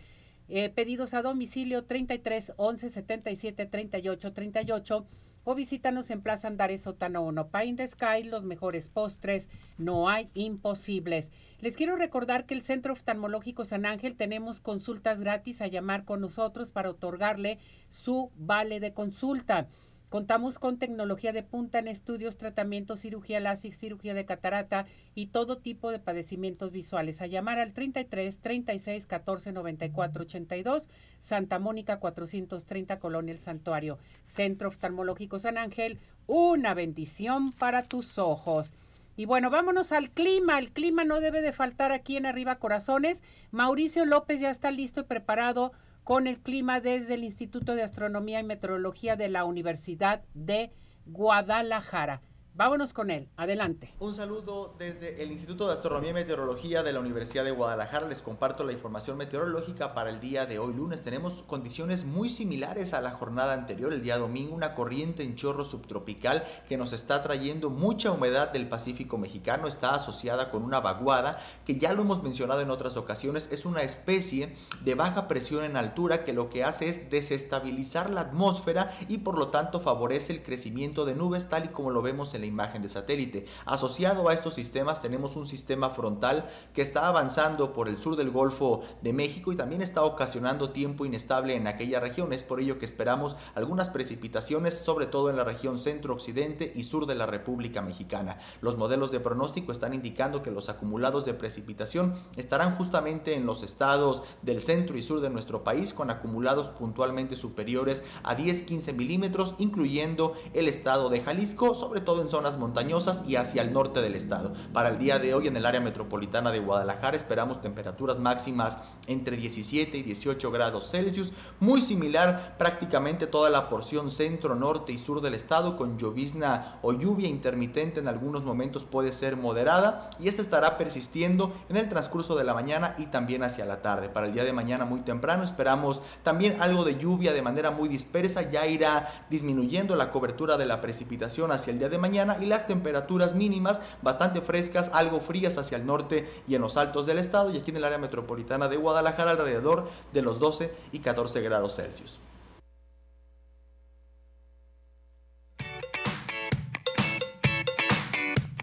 pedidos 0.74 1.12
a 1.12 1.20
domicilio 1.20 1.84
33 1.84 2.54
11 2.56 2.88
77 2.88 3.66
38 3.66 4.32
38 4.32 5.06
o 5.44 5.54
visítanos 5.54 6.08
en 6.08 6.22
Plaza 6.22 6.48
Andares 6.48 6.80
Sótano 6.80 7.20
1. 7.20 7.48
Pine 7.50 7.74
the 7.74 7.86
Sky, 7.86 8.22
los 8.24 8.44
mejores 8.44 8.88
postres, 8.88 9.50
no 9.76 10.08
hay 10.08 10.30
imposibles. 10.32 11.30
Les 11.60 11.76
quiero 11.76 11.96
recordar 11.96 12.46
que 12.46 12.54
el 12.54 12.62
Centro 12.62 12.94
Oftalmológico 12.94 13.66
San 13.66 13.84
Ángel 13.84 14.16
tenemos 14.16 14.62
consultas 14.62 15.20
gratis 15.20 15.60
a 15.60 15.66
llamar 15.66 16.06
con 16.06 16.22
nosotros 16.22 16.70
para 16.70 16.88
otorgarle 16.88 17.58
su 17.90 18.30
vale 18.36 18.80
de 18.80 18.94
consulta. 18.94 19.68
Contamos 20.16 20.58
con 20.58 20.78
tecnología 20.78 21.34
de 21.34 21.42
punta 21.42 21.78
en 21.78 21.88
estudios, 21.88 22.38
tratamientos, 22.38 23.00
cirugía 23.00 23.38
láser, 23.38 23.74
cirugía 23.74 24.14
de 24.14 24.24
catarata 24.24 24.86
y 25.14 25.26
todo 25.26 25.58
tipo 25.58 25.90
de 25.90 25.98
padecimientos 25.98 26.72
visuales. 26.72 27.20
A 27.20 27.26
llamar 27.26 27.58
al 27.58 27.74
33 27.74 28.38
36 28.38 29.04
14 29.04 29.52
94 29.52 30.22
82, 30.22 30.88
Santa 31.18 31.58
Mónica 31.58 31.98
430, 32.00 32.98
Colonia 32.98 33.32
El 33.32 33.40
Santuario. 33.40 33.98
Centro 34.24 34.68
Oftalmológico 34.68 35.38
San 35.38 35.58
Ángel, 35.58 35.98
una 36.26 36.72
bendición 36.72 37.52
para 37.52 37.82
tus 37.82 38.16
ojos. 38.16 38.72
Y 39.18 39.26
bueno, 39.26 39.50
vámonos 39.50 39.92
al 39.92 40.08
clima. 40.08 40.58
El 40.58 40.72
clima 40.72 41.04
no 41.04 41.20
debe 41.20 41.42
de 41.42 41.52
faltar 41.52 41.92
aquí 41.92 42.16
en 42.16 42.24
Arriba 42.24 42.56
Corazones. 42.56 43.22
Mauricio 43.50 44.06
López 44.06 44.40
ya 44.40 44.48
está 44.48 44.70
listo 44.70 45.00
y 45.00 45.04
preparado 45.04 45.72
con 46.06 46.28
el 46.28 46.38
clima 46.38 46.78
desde 46.78 47.14
el 47.14 47.24
Instituto 47.24 47.74
de 47.74 47.82
Astronomía 47.82 48.38
y 48.38 48.44
Meteorología 48.44 49.16
de 49.16 49.28
la 49.28 49.44
Universidad 49.44 50.22
de 50.34 50.70
Guadalajara. 51.04 52.22
Vámonos 52.56 52.94
con 52.94 53.10
él. 53.10 53.28
Adelante. 53.36 53.92
Un 53.98 54.14
saludo 54.14 54.74
desde 54.78 55.22
el 55.22 55.30
Instituto 55.30 55.66
de 55.66 55.74
Astronomía 55.74 56.12
y 56.12 56.14
Meteorología 56.14 56.82
de 56.82 56.90
la 56.90 57.00
Universidad 57.00 57.44
de 57.44 57.50
Guadalajara. 57.50 58.08
Les 58.08 58.22
comparto 58.22 58.64
la 58.64 58.72
información 58.72 59.18
meteorológica 59.18 59.92
para 59.92 60.08
el 60.08 60.20
día 60.20 60.46
de 60.46 60.58
hoy 60.58 60.72
lunes. 60.72 61.02
Tenemos 61.02 61.42
condiciones 61.42 62.06
muy 62.06 62.30
similares 62.30 62.94
a 62.94 63.02
la 63.02 63.10
jornada 63.10 63.52
anterior, 63.52 63.92
el 63.92 64.02
día 64.02 64.16
domingo, 64.16 64.54
una 64.54 64.74
corriente 64.74 65.22
en 65.22 65.36
chorro 65.36 65.66
subtropical 65.66 66.44
que 66.66 66.78
nos 66.78 66.94
está 66.94 67.22
trayendo 67.22 67.68
mucha 67.68 68.10
humedad 68.10 68.50
del 68.54 68.70
Pacífico 68.70 69.18
mexicano. 69.18 69.68
Está 69.68 69.94
asociada 69.94 70.50
con 70.50 70.62
una 70.62 70.80
vaguada 70.80 71.38
que 71.66 71.76
ya 71.76 71.92
lo 71.92 72.00
hemos 72.00 72.22
mencionado 72.22 72.62
en 72.62 72.70
otras 72.70 72.96
ocasiones. 72.96 73.50
Es 73.52 73.66
una 73.66 73.82
especie 73.82 74.56
de 74.82 74.94
baja 74.94 75.28
presión 75.28 75.62
en 75.62 75.76
altura 75.76 76.24
que 76.24 76.32
lo 76.32 76.48
que 76.48 76.64
hace 76.64 76.88
es 76.88 77.10
desestabilizar 77.10 78.08
la 78.08 78.22
atmósfera 78.22 78.96
y 79.10 79.18
por 79.18 79.36
lo 79.36 79.48
tanto 79.48 79.78
favorece 79.78 80.32
el 80.32 80.42
crecimiento 80.42 81.04
de 81.04 81.14
nubes 81.14 81.50
tal 81.50 81.66
y 81.66 81.68
como 81.68 81.90
lo 81.90 82.00
vemos 82.00 82.32
en 82.32 82.40
la 82.40 82.45
imagen 82.46 82.82
de 82.82 82.88
satélite. 82.88 83.46
Asociado 83.64 84.28
a 84.28 84.34
estos 84.34 84.54
sistemas 84.54 85.02
tenemos 85.02 85.36
un 85.36 85.46
sistema 85.46 85.90
frontal 85.90 86.48
que 86.74 86.82
está 86.82 87.08
avanzando 87.08 87.72
por 87.72 87.88
el 87.88 87.98
sur 87.98 88.16
del 88.16 88.30
Golfo 88.30 88.82
de 89.02 89.12
México 89.12 89.52
y 89.52 89.56
también 89.56 89.82
está 89.82 90.04
ocasionando 90.04 90.70
tiempo 90.70 91.04
inestable 91.04 91.54
en 91.54 91.66
aquella 91.66 92.00
región. 92.00 92.32
Es 92.32 92.42
por 92.42 92.60
ello 92.60 92.78
que 92.78 92.84
esperamos 92.84 93.36
algunas 93.54 93.88
precipitaciones, 93.88 94.78
sobre 94.78 95.06
todo 95.06 95.30
en 95.30 95.36
la 95.36 95.44
región 95.44 95.78
centro-occidente 95.78 96.72
y 96.74 96.84
sur 96.84 97.06
de 97.06 97.14
la 97.14 97.26
República 97.26 97.82
Mexicana. 97.82 98.38
Los 98.60 98.76
modelos 98.76 99.10
de 99.10 99.20
pronóstico 99.20 99.72
están 99.72 99.94
indicando 99.94 100.42
que 100.42 100.50
los 100.50 100.68
acumulados 100.68 101.24
de 101.24 101.34
precipitación 101.34 102.14
estarán 102.36 102.76
justamente 102.76 103.34
en 103.34 103.46
los 103.46 103.62
estados 103.62 104.22
del 104.42 104.60
centro 104.60 104.96
y 104.96 105.02
sur 105.02 105.20
de 105.20 105.30
nuestro 105.30 105.64
país 105.64 105.92
con 105.92 106.10
acumulados 106.10 106.68
puntualmente 106.68 107.36
superiores 107.36 108.04
a 108.22 108.36
10-15 108.36 108.94
milímetros, 108.94 109.54
incluyendo 109.58 110.34
el 110.54 110.68
estado 110.68 111.08
de 111.08 111.20
Jalisco, 111.20 111.74
sobre 111.74 112.00
todo 112.00 112.22
en 112.22 112.28
zonas 112.36 112.58
montañosas 112.58 113.22
y 113.26 113.36
hacia 113.36 113.62
el 113.62 113.72
norte 113.72 114.02
del 114.02 114.14
estado. 114.14 114.52
Para 114.74 114.90
el 114.90 114.98
día 114.98 115.18
de 115.18 115.32
hoy 115.32 115.48
en 115.48 115.56
el 115.56 115.64
área 115.64 115.80
metropolitana 115.80 116.50
de 116.50 116.58
Guadalajara 116.58 117.16
esperamos 117.16 117.62
temperaturas 117.62 118.18
máximas 118.18 118.76
entre 119.06 119.38
17 119.38 119.96
y 119.96 120.02
18 120.02 120.50
grados 120.50 120.90
Celsius, 120.90 121.32
muy 121.60 121.80
similar 121.80 122.56
prácticamente 122.58 123.26
toda 123.26 123.48
la 123.48 123.70
porción 123.70 124.10
centro, 124.10 124.54
norte 124.54 124.92
y 124.92 124.98
sur 124.98 125.22
del 125.22 125.32
estado 125.32 125.78
con 125.78 125.96
llovizna 125.96 126.78
o 126.82 126.92
lluvia 126.92 127.26
intermitente 127.26 128.00
en 128.00 128.08
algunos 128.08 128.44
momentos 128.44 128.84
puede 128.84 129.12
ser 129.12 129.38
moderada 129.38 130.10
y 130.20 130.28
esta 130.28 130.42
estará 130.42 130.76
persistiendo 130.76 131.54
en 131.70 131.78
el 131.78 131.88
transcurso 131.88 132.36
de 132.36 132.44
la 132.44 132.52
mañana 132.52 132.96
y 132.98 133.06
también 133.06 133.44
hacia 133.44 133.64
la 133.64 133.80
tarde. 133.80 134.10
Para 134.10 134.26
el 134.26 134.34
día 134.34 134.44
de 134.44 134.52
mañana 134.52 134.84
muy 134.84 135.00
temprano 135.00 135.42
esperamos 135.42 136.02
también 136.22 136.60
algo 136.60 136.84
de 136.84 136.98
lluvia 136.98 137.32
de 137.32 137.40
manera 137.40 137.70
muy 137.70 137.88
dispersa, 137.88 138.42
ya 138.50 138.66
irá 138.66 139.24
disminuyendo 139.30 139.96
la 139.96 140.12
cobertura 140.12 140.58
de 140.58 140.66
la 140.66 140.82
precipitación 140.82 141.50
hacia 141.50 141.70
el 141.70 141.78
día 141.78 141.88
de 141.88 141.96
mañana 141.96 142.25
y 142.40 142.46
las 142.46 142.66
temperaturas 142.66 143.34
mínimas 143.34 143.80
bastante 144.02 144.40
frescas, 144.40 144.90
algo 144.92 145.20
frías 145.20 145.58
hacia 145.58 145.78
el 145.78 145.86
norte 145.86 146.28
y 146.48 146.54
en 146.54 146.62
los 146.62 146.76
altos 146.76 147.06
del 147.06 147.18
estado 147.18 147.50
y 147.50 147.58
aquí 147.58 147.70
en 147.70 147.78
el 147.78 147.84
área 147.84 147.98
metropolitana 147.98 148.68
de 148.68 148.76
Guadalajara 148.76 149.32
alrededor 149.32 149.88
de 150.12 150.22
los 150.22 150.38
12 150.38 150.72
y 150.92 150.98
14 150.98 151.40
grados 151.40 151.76
Celsius. 151.76 152.18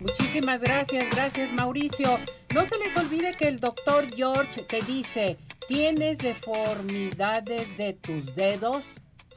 Muchísimas 0.03 0.59
gracias, 0.59 1.05
gracias 1.15 1.53
Mauricio. 1.53 2.09
No 2.53 2.65
se 2.65 2.77
les 2.77 2.97
olvide 2.97 3.33
que 3.37 3.47
el 3.47 3.59
doctor 3.59 4.05
George 4.13 4.63
te 4.63 4.81
dice, 4.81 5.37
tienes 5.67 6.17
deformidades 6.17 7.77
de 7.77 7.93
tus 7.93 8.35
dedos, 8.35 8.83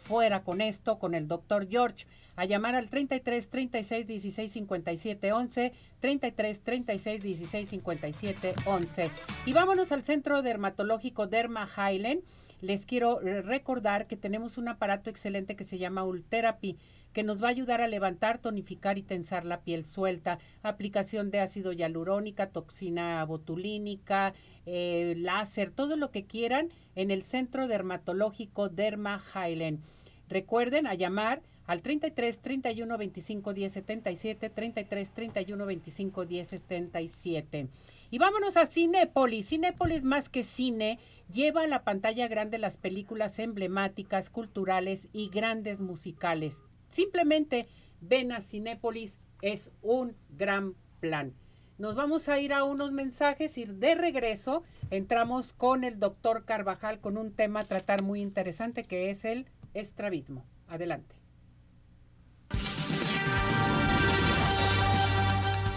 fuera 0.02 0.42
con 0.42 0.60
esto, 0.60 0.98
con 0.98 1.14
el 1.14 1.28
doctor 1.28 1.68
George. 1.68 2.06
A 2.36 2.44
llamar 2.44 2.74
al 2.74 2.88
33 2.88 3.48
36 3.48 4.06
16 4.06 4.52
57 4.52 5.32
11, 5.32 5.72
33 6.00 6.60
36 6.60 7.22
16 7.22 7.68
57 7.68 8.54
11. 8.66 9.10
Y 9.46 9.52
vámonos 9.52 9.90
al 9.90 10.04
centro 10.04 10.42
dermatológico 10.42 11.26
Derma 11.26 11.66
Highland. 11.66 12.22
Les 12.60 12.86
quiero 12.86 13.20
recordar 13.20 14.06
que 14.06 14.16
tenemos 14.16 14.56
un 14.58 14.68
aparato 14.68 15.10
excelente 15.10 15.56
que 15.56 15.64
se 15.64 15.78
llama 15.78 16.04
Ultherapy 16.04 16.78
que 17.16 17.22
nos 17.22 17.42
va 17.42 17.46
a 17.46 17.50
ayudar 17.50 17.80
a 17.80 17.88
levantar, 17.88 18.36
tonificar 18.36 18.98
y 18.98 19.02
tensar 19.02 19.46
la 19.46 19.62
piel 19.62 19.86
suelta. 19.86 20.38
Aplicación 20.62 21.30
de 21.30 21.40
ácido 21.40 21.72
hialurónica, 21.72 22.50
toxina 22.50 23.24
botulínica, 23.24 24.34
eh, 24.66 25.14
láser, 25.16 25.70
todo 25.70 25.96
lo 25.96 26.10
que 26.10 26.26
quieran 26.26 26.68
en 26.94 27.10
el 27.10 27.22
Centro 27.22 27.68
Dermatológico 27.68 28.68
Derma 28.68 29.22
Highland. 29.34 29.80
Recuerden 30.28 30.86
a 30.86 30.92
llamar 30.92 31.40
al 31.66 31.82
33 31.82 32.38
31 32.38 32.98
25 32.98 33.54
10 33.54 33.72
77, 33.72 34.50
33 34.50 35.10
31 35.10 35.66
25 35.66 36.24
10 36.26 36.48
77. 36.48 37.68
Y 38.10 38.18
vámonos 38.18 38.56
a 38.56 38.66
Cinépolis. 38.66 39.48
Cinépolis 39.48 40.04
más 40.04 40.28
que 40.28 40.44
cine 40.44 40.98
lleva 41.32 41.62
a 41.62 41.66
la 41.66 41.82
pantalla 41.82 42.28
grande 42.28 42.58
las 42.58 42.76
películas 42.76 43.38
emblemáticas, 43.38 44.30
culturales 44.30 45.08
y 45.12 45.28
grandes 45.28 45.80
musicales. 45.80 46.62
Simplemente 46.90 47.66
ven 48.00 48.32
a 48.32 48.40
Cinépolis, 48.40 49.18
es 49.42 49.70
un 49.82 50.16
gran 50.30 50.74
plan. 51.00 51.34
Nos 51.78 51.94
vamos 51.94 52.28
a 52.28 52.38
ir 52.38 52.54
a 52.54 52.64
unos 52.64 52.92
mensajes 52.92 53.58
y 53.58 53.66
de 53.66 53.94
regreso 53.94 54.62
entramos 54.90 55.52
con 55.52 55.84
el 55.84 55.98
doctor 55.98 56.46
Carvajal 56.46 57.00
con 57.00 57.18
un 57.18 57.32
tema 57.32 57.60
a 57.60 57.64
tratar 57.64 58.02
muy 58.02 58.22
interesante 58.22 58.82
que 58.82 59.10
es 59.10 59.26
el 59.26 59.46
estrabismo. 59.74 60.46
Adelante. 60.68 61.15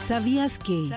¿Sabías 0.09 0.57
que 0.57 0.89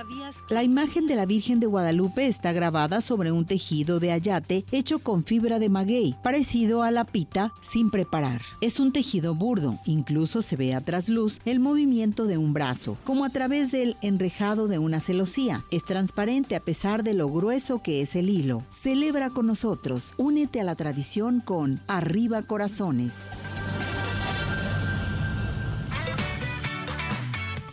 la 0.48 0.62
imagen 0.62 1.06
de 1.06 1.16
la 1.16 1.26
Virgen 1.26 1.60
de 1.60 1.66
Guadalupe 1.66 2.26
está 2.26 2.50
grabada 2.52 3.02
sobre 3.02 3.30
un 3.30 3.44
tejido 3.44 4.00
de 4.00 4.10
ayate 4.10 4.64
hecho 4.72 5.00
con 5.00 5.22
fibra 5.22 5.58
de 5.58 5.68
maguey, 5.68 6.16
parecido 6.22 6.82
a 6.82 6.90
la 6.90 7.04
pita 7.04 7.52
sin 7.60 7.90
preparar? 7.90 8.40
Es 8.62 8.80
un 8.80 8.90
tejido 8.90 9.34
burdo, 9.34 9.78
incluso 9.84 10.40
se 10.40 10.56
ve 10.56 10.72
a 10.72 10.80
trasluz 10.80 11.40
el 11.44 11.60
movimiento 11.60 12.24
de 12.24 12.38
un 12.38 12.54
brazo, 12.54 12.96
como 13.04 13.26
a 13.26 13.28
través 13.28 13.70
del 13.70 13.98
enrejado 14.00 14.66
de 14.66 14.78
una 14.78 14.98
celosía. 14.98 15.62
Es 15.70 15.84
transparente 15.84 16.56
a 16.56 16.60
pesar 16.60 17.04
de 17.04 17.12
lo 17.12 17.28
grueso 17.28 17.82
que 17.82 18.00
es 18.00 18.16
el 18.16 18.30
hilo. 18.30 18.62
Celebra 18.70 19.28
con 19.28 19.46
nosotros, 19.46 20.14
únete 20.16 20.58
a 20.58 20.64
la 20.64 20.74
tradición 20.74 21.42
con 21.44 21.80
Arriba 21.86 22.40
Corazones. 22.44 23.28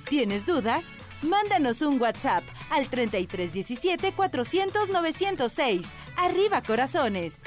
¿Tienes 0.10 0.48
dudas? 0.48 0.96
Mándanos 1.22 1.84
un 1.84 2.02
WhatsApp 2.02 2.44
al 2.72 2.88
3317 2.88 4.12
400 4.12 4.90
906. 4.90 5.86
Arriba 6.18 6.64
corazones. 6.64 7.42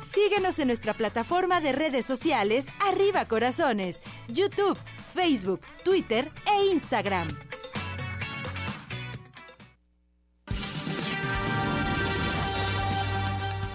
Síguenos 0.00 0.58
en 0.60 0.68
nuestra 0.68 0.94
plataforma 0.94 1.60
de 1.60 1.72
redes 1.72 2.06
sociales 2.06 2.68
Arriba 2.80 3.26
Corazones, 3.26 4.02
YouTube, 4.28 4.78
Facebook, 5.14 5.60
Twitter 5.84 6.32
e 6.46 6.72
Instagram. 6.72 7.28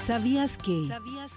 ¿Sabías 0.05 0.57
que 0.57 0.89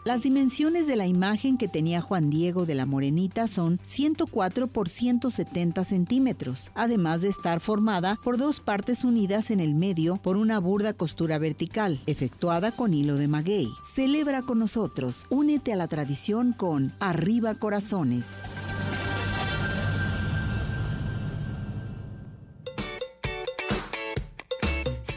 las 0.04 0.22
dimensiones 0.22 0.86
de 0.86 0.96
la 0.96 1.06
imagen 1.06 1.58
que 1.58 1.68
tenía 1.68 2.00
Juan 2.00 2.30
Diego 2.30 2.64
de 2.64 2.74
la 2.74 2.86
Morenita 2.86 3.46
son 3.46 3.78
104 3.82 4.68
por 4.68 4.88
170 4.88 5.84
centímetros, 5.84 6.70
además 6.74 7.20
de 7.20 7.28
estar 7.28 7.60
formada 7.60 8.16
por 8.24 8.38
dos 8.38 8.60
partes 8.60 9.04
unidas 9.04 9.50
en 9.50 9.60
el 9.60 9.74
medio 9.74 10.16
por 10.16 10.38
una 10.38 10.58
burda 10.60 10.94
costura 10.94 11.38
vertical, 11.38 12.00
efectuada 12.06 12.72
con 12.72 12.94
hilo 12.94 13.16
de 13.16 13.28
maguey? 13.28 13.68
Celebra 13.94 14.42
con 14.42 14.58
nosotros, 14.58 15.26
únete 15.28 15.72
a 15.72 15.76
la 15.76 15.86
tradición 15.86 16.52
con 16.52 16.92
Arriba 17.00 17.54
Corazones. 17.54 18.40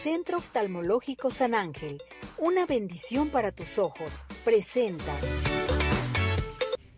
Centro 0.09 0.37
Oftalmológico 0.37 1.29
San 1.29 1.53
Ángel, 1.53 2.01
una 2.37 2.65
bendición 2.65 3.27
para 3.27 3.51
tus 3.51 3.77
ojos, 3.77 4.23
presenta. 4.45 5.11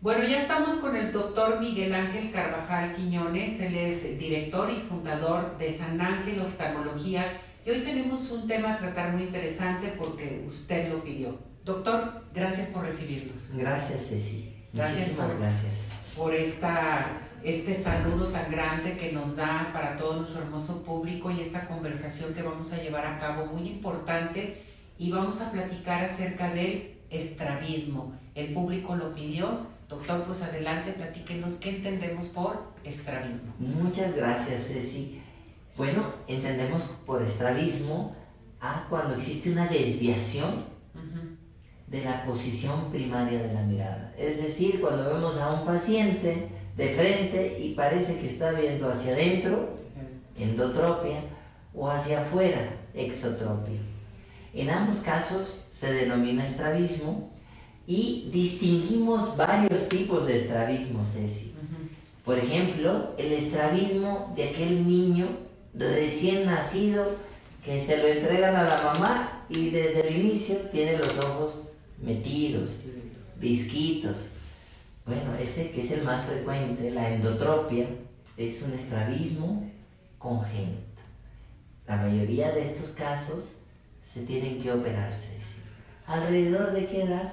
Bueno, 0.00 0.28
ya 0.28 0.38
estamos 0.38 0.76
con 0.76 0.94
el 0.94 1.10
doctor 1.10 1.58
Miguel 1.58 1.92
Ángel 1.92 2.30
Carvajal 2.30 2.94
Quiñones, 2.94 3.60
él 3.62 3.76
es 3.76 4.16
director 4.16 4.70
y 4.70 4.82
fundador 4.82 5.58
de 5.58 5.72
San 5.72 6.00
Ángel 6.00 6.40
Oftalmología 6.40 7.42
y 7.66 7.70
hoy 7.70 7.82
tenemos 7.82 8.30
un 8.30 8.46
tema 8.46 8.74
a 8.74 8.78
tratar 8.78 9.14
muy 9.14 9.24
interesante 9.24 9.92
porque 9.98 10.44
usted 10.46 10.92
lo 10.92 11.02
pidió. 11.02 11.36
Doctor, 11.64 12.26
gracias 12.32 12.68
por 12.68 12.84
recibirnos. 12.84 13.56
Gracias, 13.56 14.06
Ceci. 14.06 14.54
Gracias 14.72 14.98
Muchísimas 14.98 15.30
por, 15.30 15.40
gracias. 15.40 15.72
por 16.16 16.32
esta 16.32 17.29
este 17.42 17.74
saludo 17.74 18.28
tan 18.28 18.50
grande 18.50 18.96
que 18.96 19.12
nos 19.12 19.36
da 19.36 19.70
para 19.72 19.96
todo 19.96 20.16
nuestro 20.16 20.42
hermoso 20.42 20.82
público 20.82 21.30
y 21.30 21.40
esta 21.40 21.66
conversación 21.66 22.34
que 22.34 22.42
vamos 22.42 22.72
a 22.72 22.82
llevar 22.82 23.06
a 23.06 23.18
cabo 23.18 23.46
muy 23.46 23.68
importante 23.68 24.62
y 24.98 25.10
vamos 25.10 25.40
a 25.40 25.50
platicar 25.50 26.04
acerca 26.04 26.52
del 26.52 26.98
estrabismo. 27.08 28.12
El 28.34 28.52
público 28.52 28.94
lo 28.94 29.14
pidió. 29.14 29.66
Doctor, 29.88 30.24
pues 30.24 30.42
adelante, 30.42 30.92
platíquenos 30.92 31.54
qué 31.54 31.76
entendemos 31.76 32.26
por 32.26 32.74
estrabismo. 32.84 33.54
Muchas 33.58 34.14
gracias, 34.14 34.68
Ceci. 34.68 35.20
Bueno, 35.76 36.12
entendemos 36.28 36.82
por 37.06 37.22
estrabismo 37.22 38.14
a 38.60 38.86
cuando 38.88 39.14
existe 39.14 39.50
una 39.50 39.66
desviación 39.66 40.68
de 41.86 42.04
la 42.04 42.24
posición 42.24 42.90
primaria 42.92 43.42
de 43.42 43.52
la 43.52 43.62
mirada. 43.62 44.14
Es 44.16 44.40
decir, 44.40 44.80
cuando 44.80 45.12
vemos 45.12 45.38
a 45.38 45.50
un 45.50 45.66
paciente 45.66 46.59
de 46.80 46.88
frente 46.94 47.58
y 47.60 47.74
parece 47.74 48.18
que 48.18 48.26
está 48.26 48.52
viendo 48.52 48.90
hacia 48.90 49.12
adentro, 49.12 49.76
endotropia, 50.38 51.20
o 51.74 51.90
hacia 51.90 52.22
afuera, 52.22 52.74
exotropia. 52.94 53.78
En 54.54 54.70
ambos 54.70 54.96
casos 54.96 55.66
se 55.70 55.92
denomina 55.92 56.46
estrabismo 56.46 57.30
y 57.86 58.30
distinguimos 58.32 59.36
varios 59.36 59.90
tipos 59.90 60.26
de 60.26 60.38
estrabismo, 60.38 61.04
Ceci. 61.04 61.52
Por 62.24 62.38
ejemplo, 62.38 63.14
el 63.18 63.32
estrabismo 63.32 64.32
de 64.34 64.44
aquel 64.48 64.88
niño 64.88 65.28
recién 65.74 66.46
nacido 66.46 67.04
que 67.62 67.84
se 67.84 67.98
lo 67.98 68.08
entregan 68.08 68.56
a 68.56 68.62
la 68.62 68.82
mamá 68.82 69.44
y 69.50 69.68
desde 69.68 70.08
el 70.08 70.16
inicio 70.16 70.56
tiene 70.72 70.96
los 70.96 71.18
ojos 71.18 71.66
metidos, 72.02 72.70
visquitos. 73.38 74.28
Bueno, 75.10 75.34
ese 75.40 75.72
que 75.72 75.80
es 75.80 75.90
el 75.90 76.04
más 76.04 76.24
frecuente, 76.24 76.88
la 76.92 77.10
endotropia, 77.10 77.84
es 78.36 78.62
un 78.62 78.74
estrabismo 78.74 79.68
congénito. 80.18 81.02
La 81.88 81.96
mayoría 81.96 82.52
de 82.52 82.62
estos 82.62 82.90
casos 82.90 83.56
se 84.06 84.24
tienen 84.24 84.62
que 84.62 84.70
operarse. 84.70 85.32
¿sí? 85.40 85.62
¿Alrededor 86.06 86.70
de 86.70 86.86
qué 86.86 87.02
edad? 87.02 87.32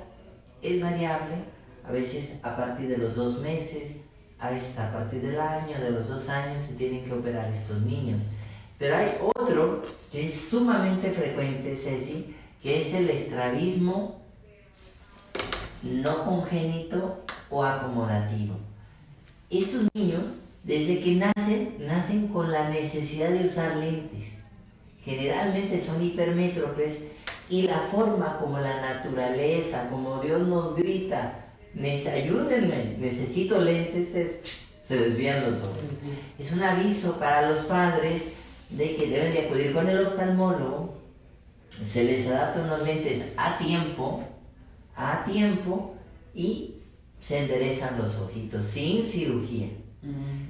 es 0.64 0.82
variable, 0.82 1.36
a 1.88 1.92
veces 1.92 2.40
a 2.42 2.58
partir 2.58 2.90
de 2.90 2.98
los 2.98 3.16
dos 3.16 3.42
meses, 3.42 3.98
a 4.40 4.50
veces 4.50 4.80
a 4.80 4.92
partir 4.92 5.22
del 5.22 5.40
año, 5.40 5.80
de 5.80 5.92
los 5.92 6.08
dos 6.08 6.30
años 6.30 6.60
se 6.60 6.74
tienen 6.74 7.06
que 7.06 7.14
operar 7.14 7.54
estos 7.54 7.80
niños. 7.84 8.20
Pero 8.80 8.96
hay 8.96 9.12
otro 9.22 9.84
que 10.12 10.26
es 10.26 10.34
sumamente 10.34 11.12
frecuente, 11.12 11.76
Ceci, 11.76 12.36
que 12.64 12.82
es 12.82 12.96
el 12.96 13.08
estrabismo 13.12 14.20
no 15.84 16.26
congénito 16.26 17.27
o 17.50 17.64
acomodativo. 17.64 18.56
Estos 19.50 19.88
niños, 19.94 20.40
desde 20.64 21.00
que 21.00 21.16
nacen, 21.16 21.76
nacen 21.80 22.28
con 22.28 22.52
la 22.52 22.70
necesidad 22.70 23.30
de 23.30 23.48
usar 23.48 23.78
lentes. 23.78 24.26
Generalmente 25.04 25.80
son 25.80 26.04
hipermétropes 26.04 27.00
y 27.50 27.62
la 27.62 27.80
forma 27.92 28.38
como 28.40 28.60
la 28.60 28.82
naturaleza, 28.82 29.90
como 29.90 30.22
Dios 30.22 30.46
nos 30.48 30.76
grita, 30.76 31.46
ayúdenme, 31.82 32.98
necesito 33.00 33.62
lentes, 33.62 34.64
se 34.84 34.98
desvían 34.98 35.44
los 35.46 35.64
ojos. 35.64 35.78
Es 36.38 36.52
un 36.52 36.64
aviso 36.64 37.18
para 37.20 37.50
los 37.50 37.60
padres 37.66 38.24
de 38.70 38.96
que 38.96 39.08
deben 39.08 39.32
de 39.32 39.42
acudir 39.42 39.74
con 39.74 39.88
el 39.88 40.06
oftalmólogo, 40.06 40.96
se 41.70 42.04
les 42.04 42.28
adapta 42.28 42.62
unos 42.62 42.84
lentes 42.84 43.32
a 43.38 43.58
tiempo, 43.58 44.24
a 44.96 45.24
tiempo 45.26 45.96
y 46.34 46.77
se 47.28 47.40
enderezan 47.40 47.98
los 47.98 48.16
ojitos 48.16 48.66
sin 48.66 49.04
cirugía. 49.04 49.68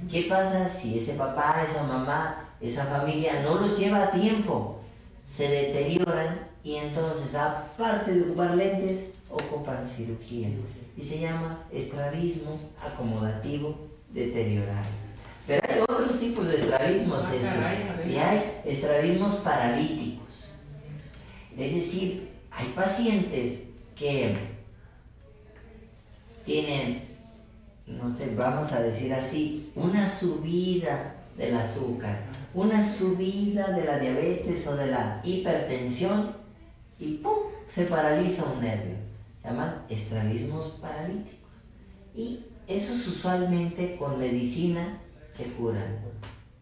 ¿Qué 0.08 0.22
pasa 0.28 0.68
si 0.68 0.98
ese 0.98 1.14
papá, 1.14 1.66
esa 1.68 1.82
mamá, 1.82 2.50
esa 2.60 2.84
familia 2.84 3.42
no 3.42 3.56
los 3.56 3.76
lleva 3.76 4.04
a 4.04 4.10
tiempo? 4.12 4.78
Se 5.26 5.48
deterioran 5.48 6.46
y 6.62 6.76
entonces, 6.76 7.34
aparte 7.34 8.12
de 8.12 8.22
ocupar 8.22 8.54
lentes, 8.54 9.10
ocupan 9.28 9.84
cirugía. 9.86 10.50
Y 10.96 11.02
se 11.02 11.18
llama 11.18 11.64
estrabismo 11.72 12.60
acomodativo 12.80 13.88
deteriorado. 14.10 14.86
Pero 15.48 15.62
hay 15.68 15.80
otros 15.80 16.20
tipos 16.20 16.46
de 16.46 16.58
estrabismos, 16.58 17.24
ah, 17.24 18.06
y 18.08 18.16
hay 18.16 18.60
estrabismos 18.64 19.36
paralíticos. 19.36 20.46
Es 21.56 21.74
decir, 21.74 22.28
hay 22.52 22.68
pacientes 22.68 23.64
que 23.96 24.57
tienen, 26.48 27.02
no 27.86 28.10
sé, 28.10 28.34
vamos 28.34 28.72
a 28.72 28.80
decir 28.80 29.12
así, 29.12 29.70
una 29.76 30.08
subida 30.08 31.14
del 31.36 31.54
azúcar, 31.54 32.20
una 32.54 32.82
subida 32.90 33.68
de 33.72 33.84
la 33.84 33.98
diabetes 33.98 34.66
o 34.66 34.74
de 34.74 34.86
la 34.86 35.20
hipertensión 35.22 36.34
y 36.98 37.16
¡pum! 37.16 37.34
se 37.72 37.84
paraliza 37.84 38.44
un 38.44 38.62
nervio. 38.62 38.96
Se 39.42 39.48
llaman 39.48 39.82
estrabismos 39.90 40.68
paralíticos. 40.80 41.50
Y 42.14 42.46
esos 42.66 43.06
usualmente 43.06 43.96
con 43.98 44.18
medicina 44.18 45.00
se 45.28 45.52
curan. 45.52 45.98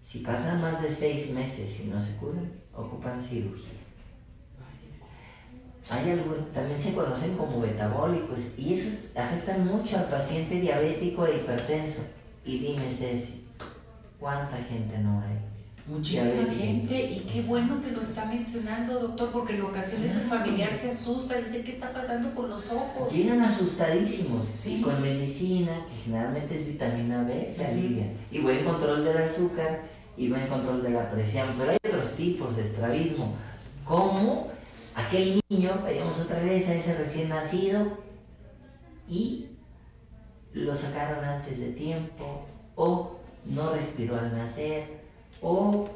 Si 0.03 0.19
pasan 0.19 0.61
más 0.61 0.83
de 0.83 0.91
seis 0.91 1.31
meses 1.31 1.81
y 1.81 1.85
no 1.85 2.01
se 2.01 2.17
curan, 2.17 2.51
ocupan 2.75 3.21
cirugía. 3.21 3.76
Hay 5.89 6.11
algún, 6.11 6.47
también 6.53 6.81
se 6.81 6.93
conocen 6.93 7.37
como 7.37 7.61
metabólicos 7.61 8.59
y 8.59 8.75
esos 8.75 9.17
afectan 9.17 9.67
mucho 9.67 9.97
al 9.97 10.07
paciente 10.07 10.61
diabético 10.61 11.27
e 11.27 11.37
hipertenso. 11.37 12.03
Y 12.45 12.59
dime, 12.59 12.91
Ceci, 12.91 13.45
¿cuánta 14.19 14.57
gente 14.57 14.99
no 14.99 15.21
hay? 15.21 15.39
Muchísima 15.89 16.53
gente 16.53 17.13
y 17.13 17.21
qué 17.33 17.43
bueno 17.43 17.81
que 17.81 17.93
lo 17.93 18.01
está 18.01 18.25
mencionando, 18.25 18.99
doctor, 18.99 19.31
porque 19.31 19.55
en 19.55 19.63
ocasiones 19.63 20.17
el 20.17 20.23
familiar 20.23 20.75
se 20.75 20.91
asusta, 20.91 21.37
dice, 21.37 21.63
¿qué 21.63 21.71
está 21.71 21.93
pasando 21.93 22.35
con 22.35 22.51
los 22.51 22.69
ojos? 22.73 23.13
Llegan 23.13 23.41
asustadísimos 23.41 24.67
y 24.67 24.81
con 24.81 25.01
medicina, 25.01 25.87
que 25.89 26.03
generalmente 26.03 26.59
es 26.59 26.67
vitamina 26.67 27.23
B, 27.23 27.53
se 27.57 27.65
alivia. 27.65 28.07
Y 28.33 28.41
buen 28.41 28.65
control 28.65 29.05
del 29.05 29.19
azúcar 29.19 29.83
y 30.17 30.29
buen 30.29 30.49
control 30.49 30.83
de 30.83 30.91
la 30.91 31.09
presión. 31.09 31.51
Pero 31.57 31.71
hay 31.71 31.79
otros 31.89 32.15
tipos 32.17 32.57
de 32.57 32.65
estrabismo, 32.65 33.37
como 33.85 34.56
aquel 34.97 35.41
niño, 35.49 35.81
vayamos 35.83 36.19
otra 36.21 36.41
vez 36.41 36.69
a 36.69 36.75
ese 36.75 36.95
recién 36.95 37.29
nacido, 37.29 37.99
y 39.09 39.51
lo 40.53 40.75
sacaron 40.75 41.25
antes 41.25 41.61
de 41.61 41.73
tiempo, 41.73 42.47
o 42.75 43.19
no 43.45 43.73
respiró 43.75 44.19
al 44.19 44.37
nacer, 44.37 45.01
o 45.43 45.89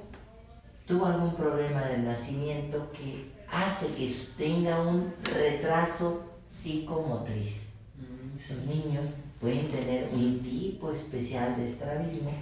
tuvo 0.87 1.07
algún 1.07 1.35
problema 1.35 1.83
del 1.87 2.05
nacimiento 2.05 2.91
que 2.93 3.33
hace 3.51 3.89
que 3.95 4.13
tenga 4.37 4.81
un 4.81 5.13
retraso 5.23 6.25
psicomotriz. 6.47 7.71
Mm. 7.97 8.39
Esos 8.39 8.65
niños 8.67 9.05
pueden 9.41 9.67
tener 9.69 10.09
un 10.13 10.41
tipo 10.41 10.93
especial 10.93 11.57
de 11.57 11.71
estrabismo 11.71 12.33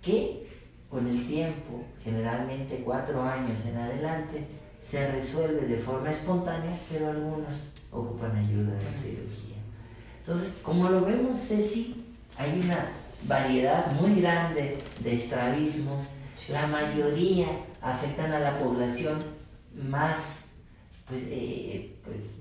que 0.00 0.46
con 0.88 1.08
el 1.08 1.26
tiempo, 1.26 1.82
generalmente 2.04 2.82
cuatro 2.84 3.22
años 3.22 3.66
en 3.66 3.76
adelante, 3.76 4.46
se 4.80 5.10
resuelve 5.10 5.66
de 5.66 5.78
forma 5.78 6.10
espontánea, 6.10 6.78
pero 6.90 7.10
algunos 7.10 7.52
ocupan 7.90 8.36
ayuda 8.36 8.72
de 8.74 9.02
cirugía. 9.02 9.56
Entonces, 10.20 10.60
como 10.62 10.88
lo 10.88 11.02
vemos, 11.02 11.38
Ceci, 11.40 12.04
hay 12.36 12.60
una 12.64 12.88
variedad 13.26 13.92
muy 13.92 14.20
grande 14.20 14.78
de 15.00 15.14
estrabismos 15.14 16.08
la 16.48 16.66
mayoría 16.66 17.46
afectan 17.80 18.32
a 18.32 18.38
la 18.38 18.58
población 18.58 19.22
más, 19.74 20.46
pues, 21.08 21.22
eh, 21.26 21.96
pues 22.04 22.40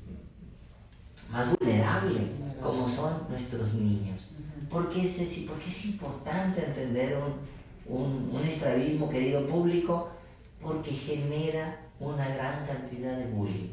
más 1.32 1.58
vulnerable, 1.58 2.20
como 2.62 2.88
son 2.88 3.28
nuestros 3.30 3.74
niños. 3.76 4.36
¿Por 4.70 4.90
qué, 4.90 5.08
Ceci? 5.08 5.46
Porque 5.48 5.70
es 5.70 5.86
importante 5.86 6.66
entender 6.66 7.18
un, 7.88 8.30
un, 8.34 8.42
estrabismo, 8.42 9.10
querido 9.10 9.48
público, 9.48 10.10
porque 10.62 10.92
genera 10.92 11.80
una 12.04 12.28
gran 12.28 12.66
cantidad 12.66 13.18
de 13.18 13.28
bullying. 13.28 13.70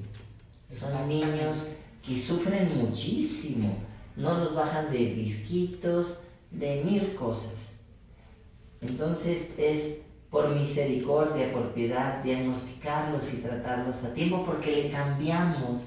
Son 0.71 1.09
niños 1.09 1.69
que 2.05 2.19
sufren 2.19 2.79
muchísimo, 2.79 3.75
no 4.17 4.39
los 4.39 4.55
bajan 4.55 4.91
de 4.91 5.15
bisquitos, 5.15 6.21
de 6.51 6.83
mil 6.85 7.15
cosas. 7.15 7.73
Entonces 8.81 9.55
es 9.59 10.03
por 10.31 10.49
misericordia, 10.51 11.53
por 11.53 11.73
piedad, 11.73 12.23
diagnosticarlos 12.23 13.35
y 13.35 13.39
tratarlos 13.39 14.05
a 14.05 14.15
tiempo, 14.15 14.45
porque 14.47 14.83
le 14.83 14.91
cambiamos, 14.91 15.83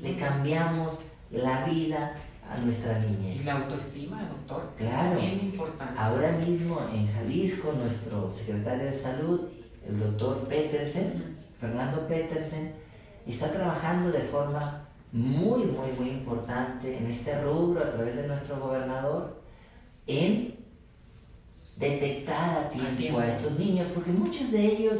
le 0.00 0.16
cambiamos 0.16 1.00
la 1.30 1.64
vida 1.64 2.16
a 2.48 2.56
nuestra 2.58 2.98
niñez. 3.00 3.40
Y 3.40 3.44
la 3.44 3.58
autoestima, 3.58 4.28
doctor, 4.28 4.72
claro. 4.76 5.18
es 5.18 5.20
bien 5.20 5.40
importante. 5.40 5.98
Ahora 5.98 6.32
mismo 6.32 6.80
en 6.92 7.12
Jalisco, 7.12 7.72
nuestro 7.72 8.30
secretario 8.32 8.86
de 8.86 8.92
salud, 8.92 9.40
el 9.86 9.98
doctor 9.98 10.46
Petersen, 10.48 11.39
Fernando 11.60 12.06
Petersen, 12.08 12.72
está 13.26 13.50
trabajando 13.52 14.10
de 14.10 14.20
forma 14.20 14.88
muy, 15.12 15.64
muy, 15.64 15.92
muy 15.98 16.10
importante 16.10 16.96
en 16.96 17.06
este 17.06 17.40
rubro 17.42 17.82
a 17.82 17.90
través 17.90 18.16
de 18.16 18.28
nuestro 18.28 18.58
gobernador 18.60 19.42
en 20.06 20.54
detectar 21.76 22.64
a 22.64 22.70
tiempo, 22.70 23.18
a 23.18 23.28
estos 23.28 23.58
niños, 23.58 23.88
porque 23.94 24.10
muchos 24.10 24.50
de 24.50 24.66
ellos 24.66 24.98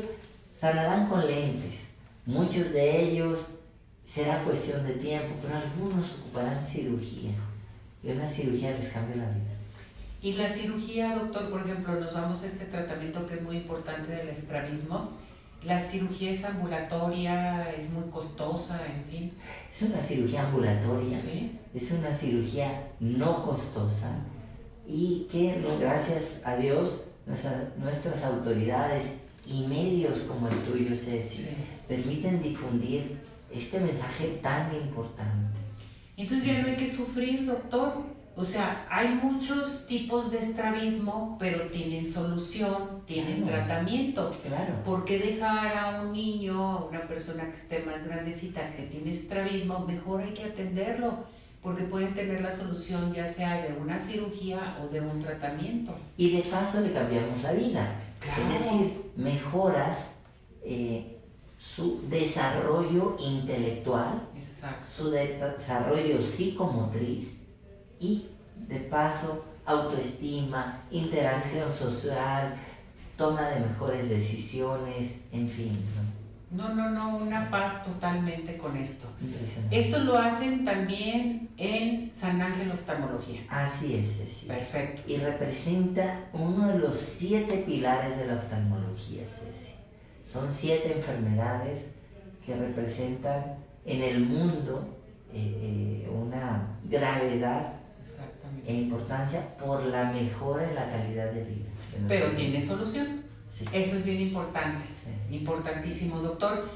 sanarán 0.55 1.09
con 1.09 1.27
lentes, 1.27 1.89
muchos 2.27 2.73
de 2.73 3.03
ellos 3.03 3.49
será 4.05 4.43
cuestión 4.43 4.87
de 4.87 4.95
tiempo, 4.95 5.37
pero 5.41 5.57
algunos 5.57 6.11
ocuparán 6.13 6.65
cirugía 6.65 7.33
y 8.03 8.11
una 8.11 8.27
cirugía 8.27 8.73
les 8.73 8.89
cambia 8.89 9.17
la 9.17 9.31
vida. 9.31 9.61
Y 10.23 10.35
la 10.35 10.49
cirugía, 10.49 11.17
doctor, 11.17 11.51
por 11.51 11.63
ejemplo, 11.63 11.99
nos 11.99 12.13
vamos 12.13 12.43
a 12.43 12.47
este 12.47 12.67
tratamiento 12.67 13.27
que 13.27 13.35
es 13.35 13.43
muy 13.43 13.59
importante 13.59 14.13
del 14.13 14.29
estrabismo. 14.29 15.13
La 15.65 15.79
cirugía 15.79 16.31
es 16.31 16.45
ambulatoria, 16.45 17.71
es 17.71 17.91
muy 17.91 18.09
costosa, 18.11 18.81
en 18.87 19.05
fin. 19.05 19.33
Es 19.71 19.83
una 19.83 20.01
cirugía 20.01 20.47
ambulatoria, 20.47 21.19
es 21.75 21.91
una 21.91 22.13
cirugía 22.13 22.89
no 22.99 23.45
costosa 23.45 24.11
y 24.89 25.29
que 25.31 25.63
gracias 25.79 26.43
a 26.45 26.57
Dios 26.57 27.05
nuestras 27.27 28.25
autoridades 28.25 29.19
y 29.47 29.67
medios 29.67 30.19
como 30.21 30.49
el 30.49 30.57
tuyo, 30.61 30.97
Ceci, 30.97 31.47
permiten 31.87 32.43
difundir 32.43 33.19
este 33.53 33.81
mensaje 33.81 34.39
tan 34.43 34.75
importante. 34.75 35.59
Entonces 36.17 36.47
ya 36.47 36.63
no 36.63 36.69
hay 36.69 36.77
que 36.77 36.91
sufrir, 36.91 37.47
doctor. 37.47 38.20
O 38.41 38.45
sea, 38.45 38.86
hay 38.91 39.09
muchos 39.09 39.86
tipos 39.86 40.30
de 40.30 40.38
estrabismo, 40.38 41.36
pero 41.38 41.64
tienen 41.70 42.11
solución, 42.11 43.03
tienen 43.07 43.45
tratamiento. 43.45 44.30
Claro. 44.43 44.82
¿Por 44.82 45.05
qué 45.05 45.18
dejar 45.18 45.76
a 45.76 46.01
un 46.01 46.14
niño, 46.14 46.55
a 46.55 46.84
una 46.86 47.03
persona 47.03 47.45
que 47.45 47.57
esté 47.57 47.80
más 47.80 48.03
grandecita, 48.03 48.74
que 48.74 48.84
tiene 48.84 49.11
estrabismo? 49.11 49.80
Mejor 49.80 50.22
hay 50.22 50.32
que 50.32 50.45
atenderlo 50.45 51.18
porque 51.62 51.82
pueden 51.84 52.14
tener 52.14 52.41
la 52.41 52.51
solución 52.51 53.12
ya 53.12 53.26
sea 53.26 53.61
de 53.61 53.74
una 53.74 53.99
cirugía 53.99 54.78
o 54.82 54.88
de 54.91 55.03
un 55.03 55.20
tratamiento. 55.20 55.95
Y 56.16 56.34
de 56.38 56.43
paso 56.45 56.80
le 56.80 56.93
cambiamos 56.95 57.43
la 57.43 57.53
vida. 57.53 57.95
Es 58.22 58.59
decir, 58.59 59.03
mejoras 59.16 60.14
eh, 60.64 61.18
su 61.59 62.09
desarrollo 62.09 63.16
intelectual, 63.18 64.30
su 64.80 65.11
desarrollo 65.11 66.22
psicomotriz 66.22 67.41
y 68.01 68.30
de 68.71 68.79
paso 68.79 69.45
autoestima, 69.66 70.83
interacción 70.91 71.71
social, 71.71 72.57
toma 73.16 73.49
de 73.49 73.61
mejores 73.61 74.09
decisiones, 74.09 75.21
en 75.33 75.49
fin. 75.49 75.73
No, 76.51 76.75
no, 76.75 76.91
no, 76.91 77.18
una 77.18 77.49
paz 77.49 77.85
totalmente 77.85 78.57
con 78.57 78.77
esto. 78.77 79.07
Esto 79.71 80.01
lo 80.01 80.18
hacen 80.18 80.64
también 80.64 81.49
en 81.57 82.12
San 82.12 82.41
Ángel 82.41 82.73
Oftalmología. 82.73 83.43
Así 83.49 83.95
es, 83.95 84.16
Ceci. 84.16 84.47
Perfecto. 84.47 85.03
Y 85.07 85.18
representa 85.18 86.25
uno 86.33 86.68
de 86.68 86.79
los 86.81 86.97
siete 86.97 87.62
pilares 87.64 88.16
de 88.16 88.27
la 88.27 88.35
oftalmología, 88.35 89.23
Ceci. 89.29 89.75
Son 90.25 90.51
siete 90.51 90.95
enfermedades 90.97 91.91
que 92.45 92.57
representan 92.57 93.59
en 93.85 94.03
el 94.03 94.21
mundo 94.21 94.97
eh, 95.33 96.05
eh, 96.05 96.11
una 96.11 96.81
gravedad 96.85 97.80
e 98.66 98.74
importancia 98.74 99.57
por 99.57 99.84
la 99.84 100.12
mejora 100.12 100.68
en 100.68 100.74
la 100.74 100.90
calidad 100.90 101.32
de 101.32 101.44
vida. 101.44 101.68
Pero 102.09 102.30
tiene 102.32 102.61
solución. 102.61 103.22
Eso 103.72 103.96
es 103.96 104.05
bien 104.05 104.20
importante, 104.20 104.84
importantísimo, 105.30 106.20
doctor. 106.20 106.70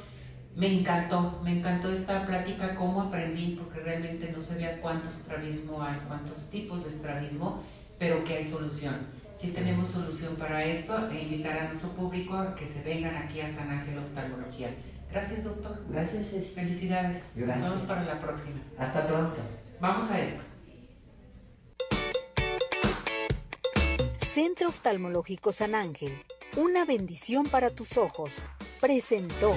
Me 0.56 0.80
encantó, 0.80 1.40
me 1.42 1.58
encantó 1.58 1.90
esta 1.90 2.24
plática, 2.26 2.74
cómo 2.76 3.02
aprendí, 3.02 3.58
porque 3.60 3.80
realmente 3.80 4.32
no 4.36 4.40
sabía 4.42 4.80
cuántos 4.80 5.16
estrabismo 5.16 5.82
hay, 5.82 5.96
cuántos 6.06 6.48
tipos 6.50 6.84
de 6.84 6.90
estrabismo, 6.90 7.62
pero 7.98 8.22
que 8.24 8.34
hay 8.34 8.44
solución. 8.44 8.94
Si 9.34 9.50
tenemos 9.50 9.88
solución 9.88 10.36
para 10.36 10.64
esto, 10.64 11.10
e 11.10 11.22
invitar 11.22 11.58
a 11.58 11.68
nuestro 11.68 11.90
público 11.90 12.36
a 12.36 12.54
que 12.54 12.68
se 12.68 12.84
vengan 12.84 13.16
aquí 13.16 13.40
a 13.40 13.48
San 13.48 13.68
Ángel 13.68 13.98
Oftalmología. 13.98 14.70
Gracias, 15.10 15.44
doctor. 15.44 15.84
Gracias, 15.88 16.52
Felicidades. 16.54 17.26
Gracias. 17.34 17.60
Nos 17.60 17.74
vemos 17.74 17.88
para 17.88 18.04
la 18.04 18.20
próxima. 18.20 18.60
Hasta 18.78 19.06
pronto. 19.06 19.40
Vamos 19.80 20.10
a 20.10 20.20
esto. 20.20 20.53
Centro 24.34 24.70
Oftalmológico 24.70 25.52
San 25.52 25.76
Ángel 25.76 26.10
una 26.56 26.84
bendición 26.84 27.46
para 27.46 27.70
tus 27.70 27.96
ojos. 27.96 28.42
Presentó. 28.80 29.52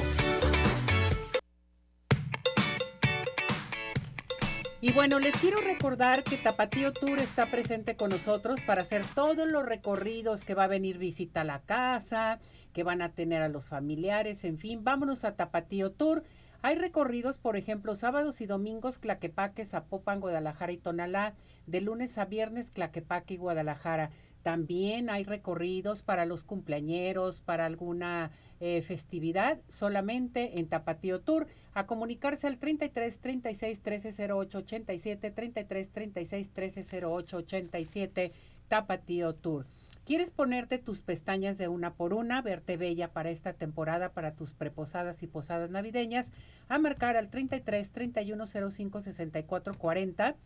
Y 4.79 4.91
bueno, 4.91 5.17
les 5.17 5.33
quiero 5.41 5.61
recordar 5.61 6.23
que 6.23 6.37
Tapatío 6.37 6.93
Tour 6.93 7.17
está 7.17 7.47
presente 7.47 7.95
con 7.95 8.11
nosotros 8.11 8.61
para 8.67 8.83
hacer 8.83 9.03
todos 9.15 9.47
los 9.47 9.65
recorridos 9.65 10.43
que 10.43 10.53
va 10.53 10.65
a 10.65 10.67
venir 10.67 10.99
visita 10.99 11.41
a 11.41 11.43
la 11.43 11.63
casa, 11.63 12.39
que 12.71 12.83
van 12.83 13.01
a 13.01 13.13
tener 13.13 13.41
a 13.41 13.49
los 13.49 13.65
familiares, 13.65 14.43
en 14.43 14.59
fin, 14.59 14.83
vámonos 14.83 15.25
a 15.25 15.35
Tapatío 15.35 15.91
Tour. 15.91 16.23
Hay 16.61 16.75
recorridos, 16.75 17.39
por 17.39 17.57
ejemplo, 17.57 17.95
sábados 17.95 18.41
y 18.41 18.45
domingos, 18.45 18.99
Claquepaque, 18.99 19.65
Zapopan, 19.65 20.19
Guadalajara 20.19 20.71
y 20.71 20.77
Tonalá, 20.77 21.33
de 21.65 21.81
lunes 21.81 22.19
a 22.19 22.25
viernes, 22.25 22.69
Claquepaque 22.69 23.33
y 23.33 23.37
Guadalajara. 23.37 24.11
También 24.47 25.09
hay 25.09 25.25
recorridos 25.25 26.03
para 26.03 26.25
los 26.25 26.45
cumpleañeros, 26.45 27.41
para 27.41 27.65
alguna 27.65 28.31
eh, 28.61 28.81
festividad, 28.81 29.59
solamente 29.67 30.57
en 30.57 30.69
Tapatío 30.69 31.19
Tour. 31.19 31.47
A 31.73 31.85
comunicarse 31.85 32.47
al 32.47 32.57
33 32.57 33.19
36 33.19 33.81
13 33.81 34.31
08 34.31 34.57
87, 34.59 35.31
33 35.31 35.89
36 35.91 36.49
13 36.51 37.05
08 37.05 37.37
87, 37.39 38.31
Tapatío 38.69 39.35
Tour. 39.35 39.65
¿Quieres 40.05 40.31
ponerte 40.31 40.77
tus 40.77 41.01
pestañas 41.01 41.57
de 41.57 41.67
una 41.67 41.95
por 41.95 42.13
una, 42.13 42.41
verte 42.41 42.77
bella 42.77 43.11
para 43.11 43.31
esta 43.31 43.51
temporada, 43.51 44.13
para 44.13 44.33
tus 44.33 44.53
preposadas 44.53 45.23
y 45.23 45.27
posadas 45.27 45.71
navideñas? 45.71 46.31
A 46.69 46.79
marcar 46.79 47.17
al 47.17 47.29
33 47.29 47.91
31 47.91 48.47
05 48.47 49.01
64 49.01 49.73
40 49.77 50.37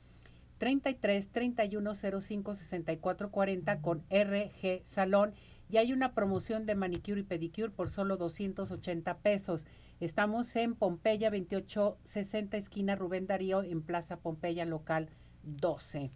33 0.62 1.28
31 1.32 1.95
05 1.95 2.53
64 2.53 3.32
40 3.32 3.82
con 3.82 4.03
RG 4.12 4.84
Salón 4.84 5.34
y 5.72 5.78
hay 5.78 5.91
una 5.91 6.14
promoción 6.14 6.68
de 6.68 6.76
manicure 6.76 7.22
y 7.22 7.24
pedicure 7.24 7.72
por 7.72 7.89
solo 7.89 8.16
280 8.16 9.18
pesos. 9.18 9.66
Estamos 9.99 10.55
en 10.55 10.76
Pompeya 10.76 11.32
2860 11.32 12.57
esquina 12.57 12.95
Rubén 12.95 13.26
Darío 13.26 13.64
en 13.64 13.82
Plaza 13.82 14.18
Pompeya 14.18 14.66
local 14.66 15.09
12. 15.41 16.12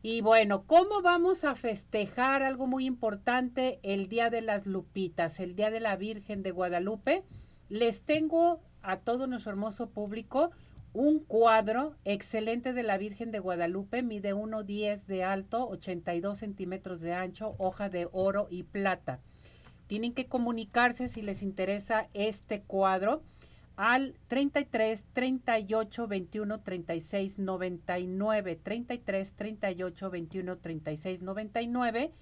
Y 0.00 0.22
bueno, 0.22 0.64
¿cómo 0.64 1.02
vamos 1.02 1.44
a 1.44 1.54
festejar 1.54 2.42
algo 2.42 2.66
muy 2.66 2.86
importante 2.86 3.80
el 3.82 4.08
Día 4.08 4.30
de 4.30 4.40
las 4.40 4.64
Lupitas, 4.66 5.40
el 5.40 5.56
Día 5.56 5.70
de 5.70 5.80
la 5.80 5.96
Virgen 5.96 6.42
de 6.42 6.52
Guadalupe? 6.52 7.22
Les 7.68 8.00
tengo 8.00 8.62
a 8.80 9.00
todo 9.00 9.26
nuestro 9.26 9.52
hermoso 9.52 9.90
público 9.90 10.52
un 10.94 11.20
cuadro 11.20 11.96
excelente 12.04 12.74
de 12.74 12.82
la 12.82 12.98
Virgen 12.98 13.30
de 13.30 13.38
Guadalupe, 13.38 14.02
mide 14.02 14.34
1,10 14.34 15.06
de 15.06 15.24
alto, 15.24 15.66
82 15.68 16.38
centímetros 16.38 17.00
de 17.00 17.14
ancho, 17.14 17.54
hoja 17.58 17.88
de 17.88 18.08
oro 18.12 18.46
y 18.50 18.64
plata. 18.64 19.20
Tienen 19.86 20.12
que 20.12 20.26
comunicarse 20.26 21.08
si 21.08 21.22
les 21.22 21.42
interesa 21.42 22.08
este 22.12 22.60
cuadro 22.62 23.22
al 23.76 24.14
33 24.28 25.06
38 25.14 26.08
21 26.08 26.60
36 26.60 27.38
99 27.38 28.56
33 28.56 29.32
38 29.32 30.10
21 30.10 30.58
36 30.58 31.22
99 31.22 32.12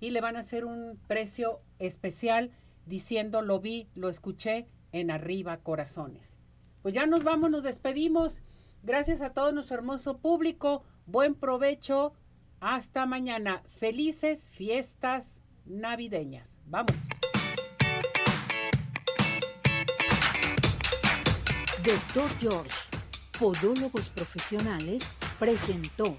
y 0.00 0.10
le 0.10 0.20
van 0.20 0.36
a 0.36 0.40
hacer 0.40 0.64
un 0.64 0.98
precio 1.06 1.60
especial 1.78 2.50
diciendo 2.86 3.42
lo 3.42 3.60
vi, 3.60 3.86
lo 3.94 4.08
escuché 4.08 4.66
en 4.92 5.10
arriba 5.10 5.58
corazones. 5.58 6.33
Pues 6.84 6.92
ya 6.92 7.06
nos 7.06 7.24
vamos, 7.24 7.50
nos 7.50 7.62
despedimos. 7.62 8.42
Gracias 8.82 9.22
a 9.22 9.30
todo 9.30 9.52
nuestro 9.52 9.76
hermoso 9.76 10.18
público. 10.18 10.84
Buen 11.06 11.34
provecho. 11.34 12.12
Hasta 12.60 13.06
mañana. 13.06 13.62
Felices 13.78 14.50
fiestas 14.50 15.40
navideñas. 15.64 16.58
Vamos. 16.66 16.94
Doctor 21.82 22.30
George, 22.38 22.76
Podólogos 23.38 24.10
Profesionales, 24.10 25.02
presentó 25.38 26.18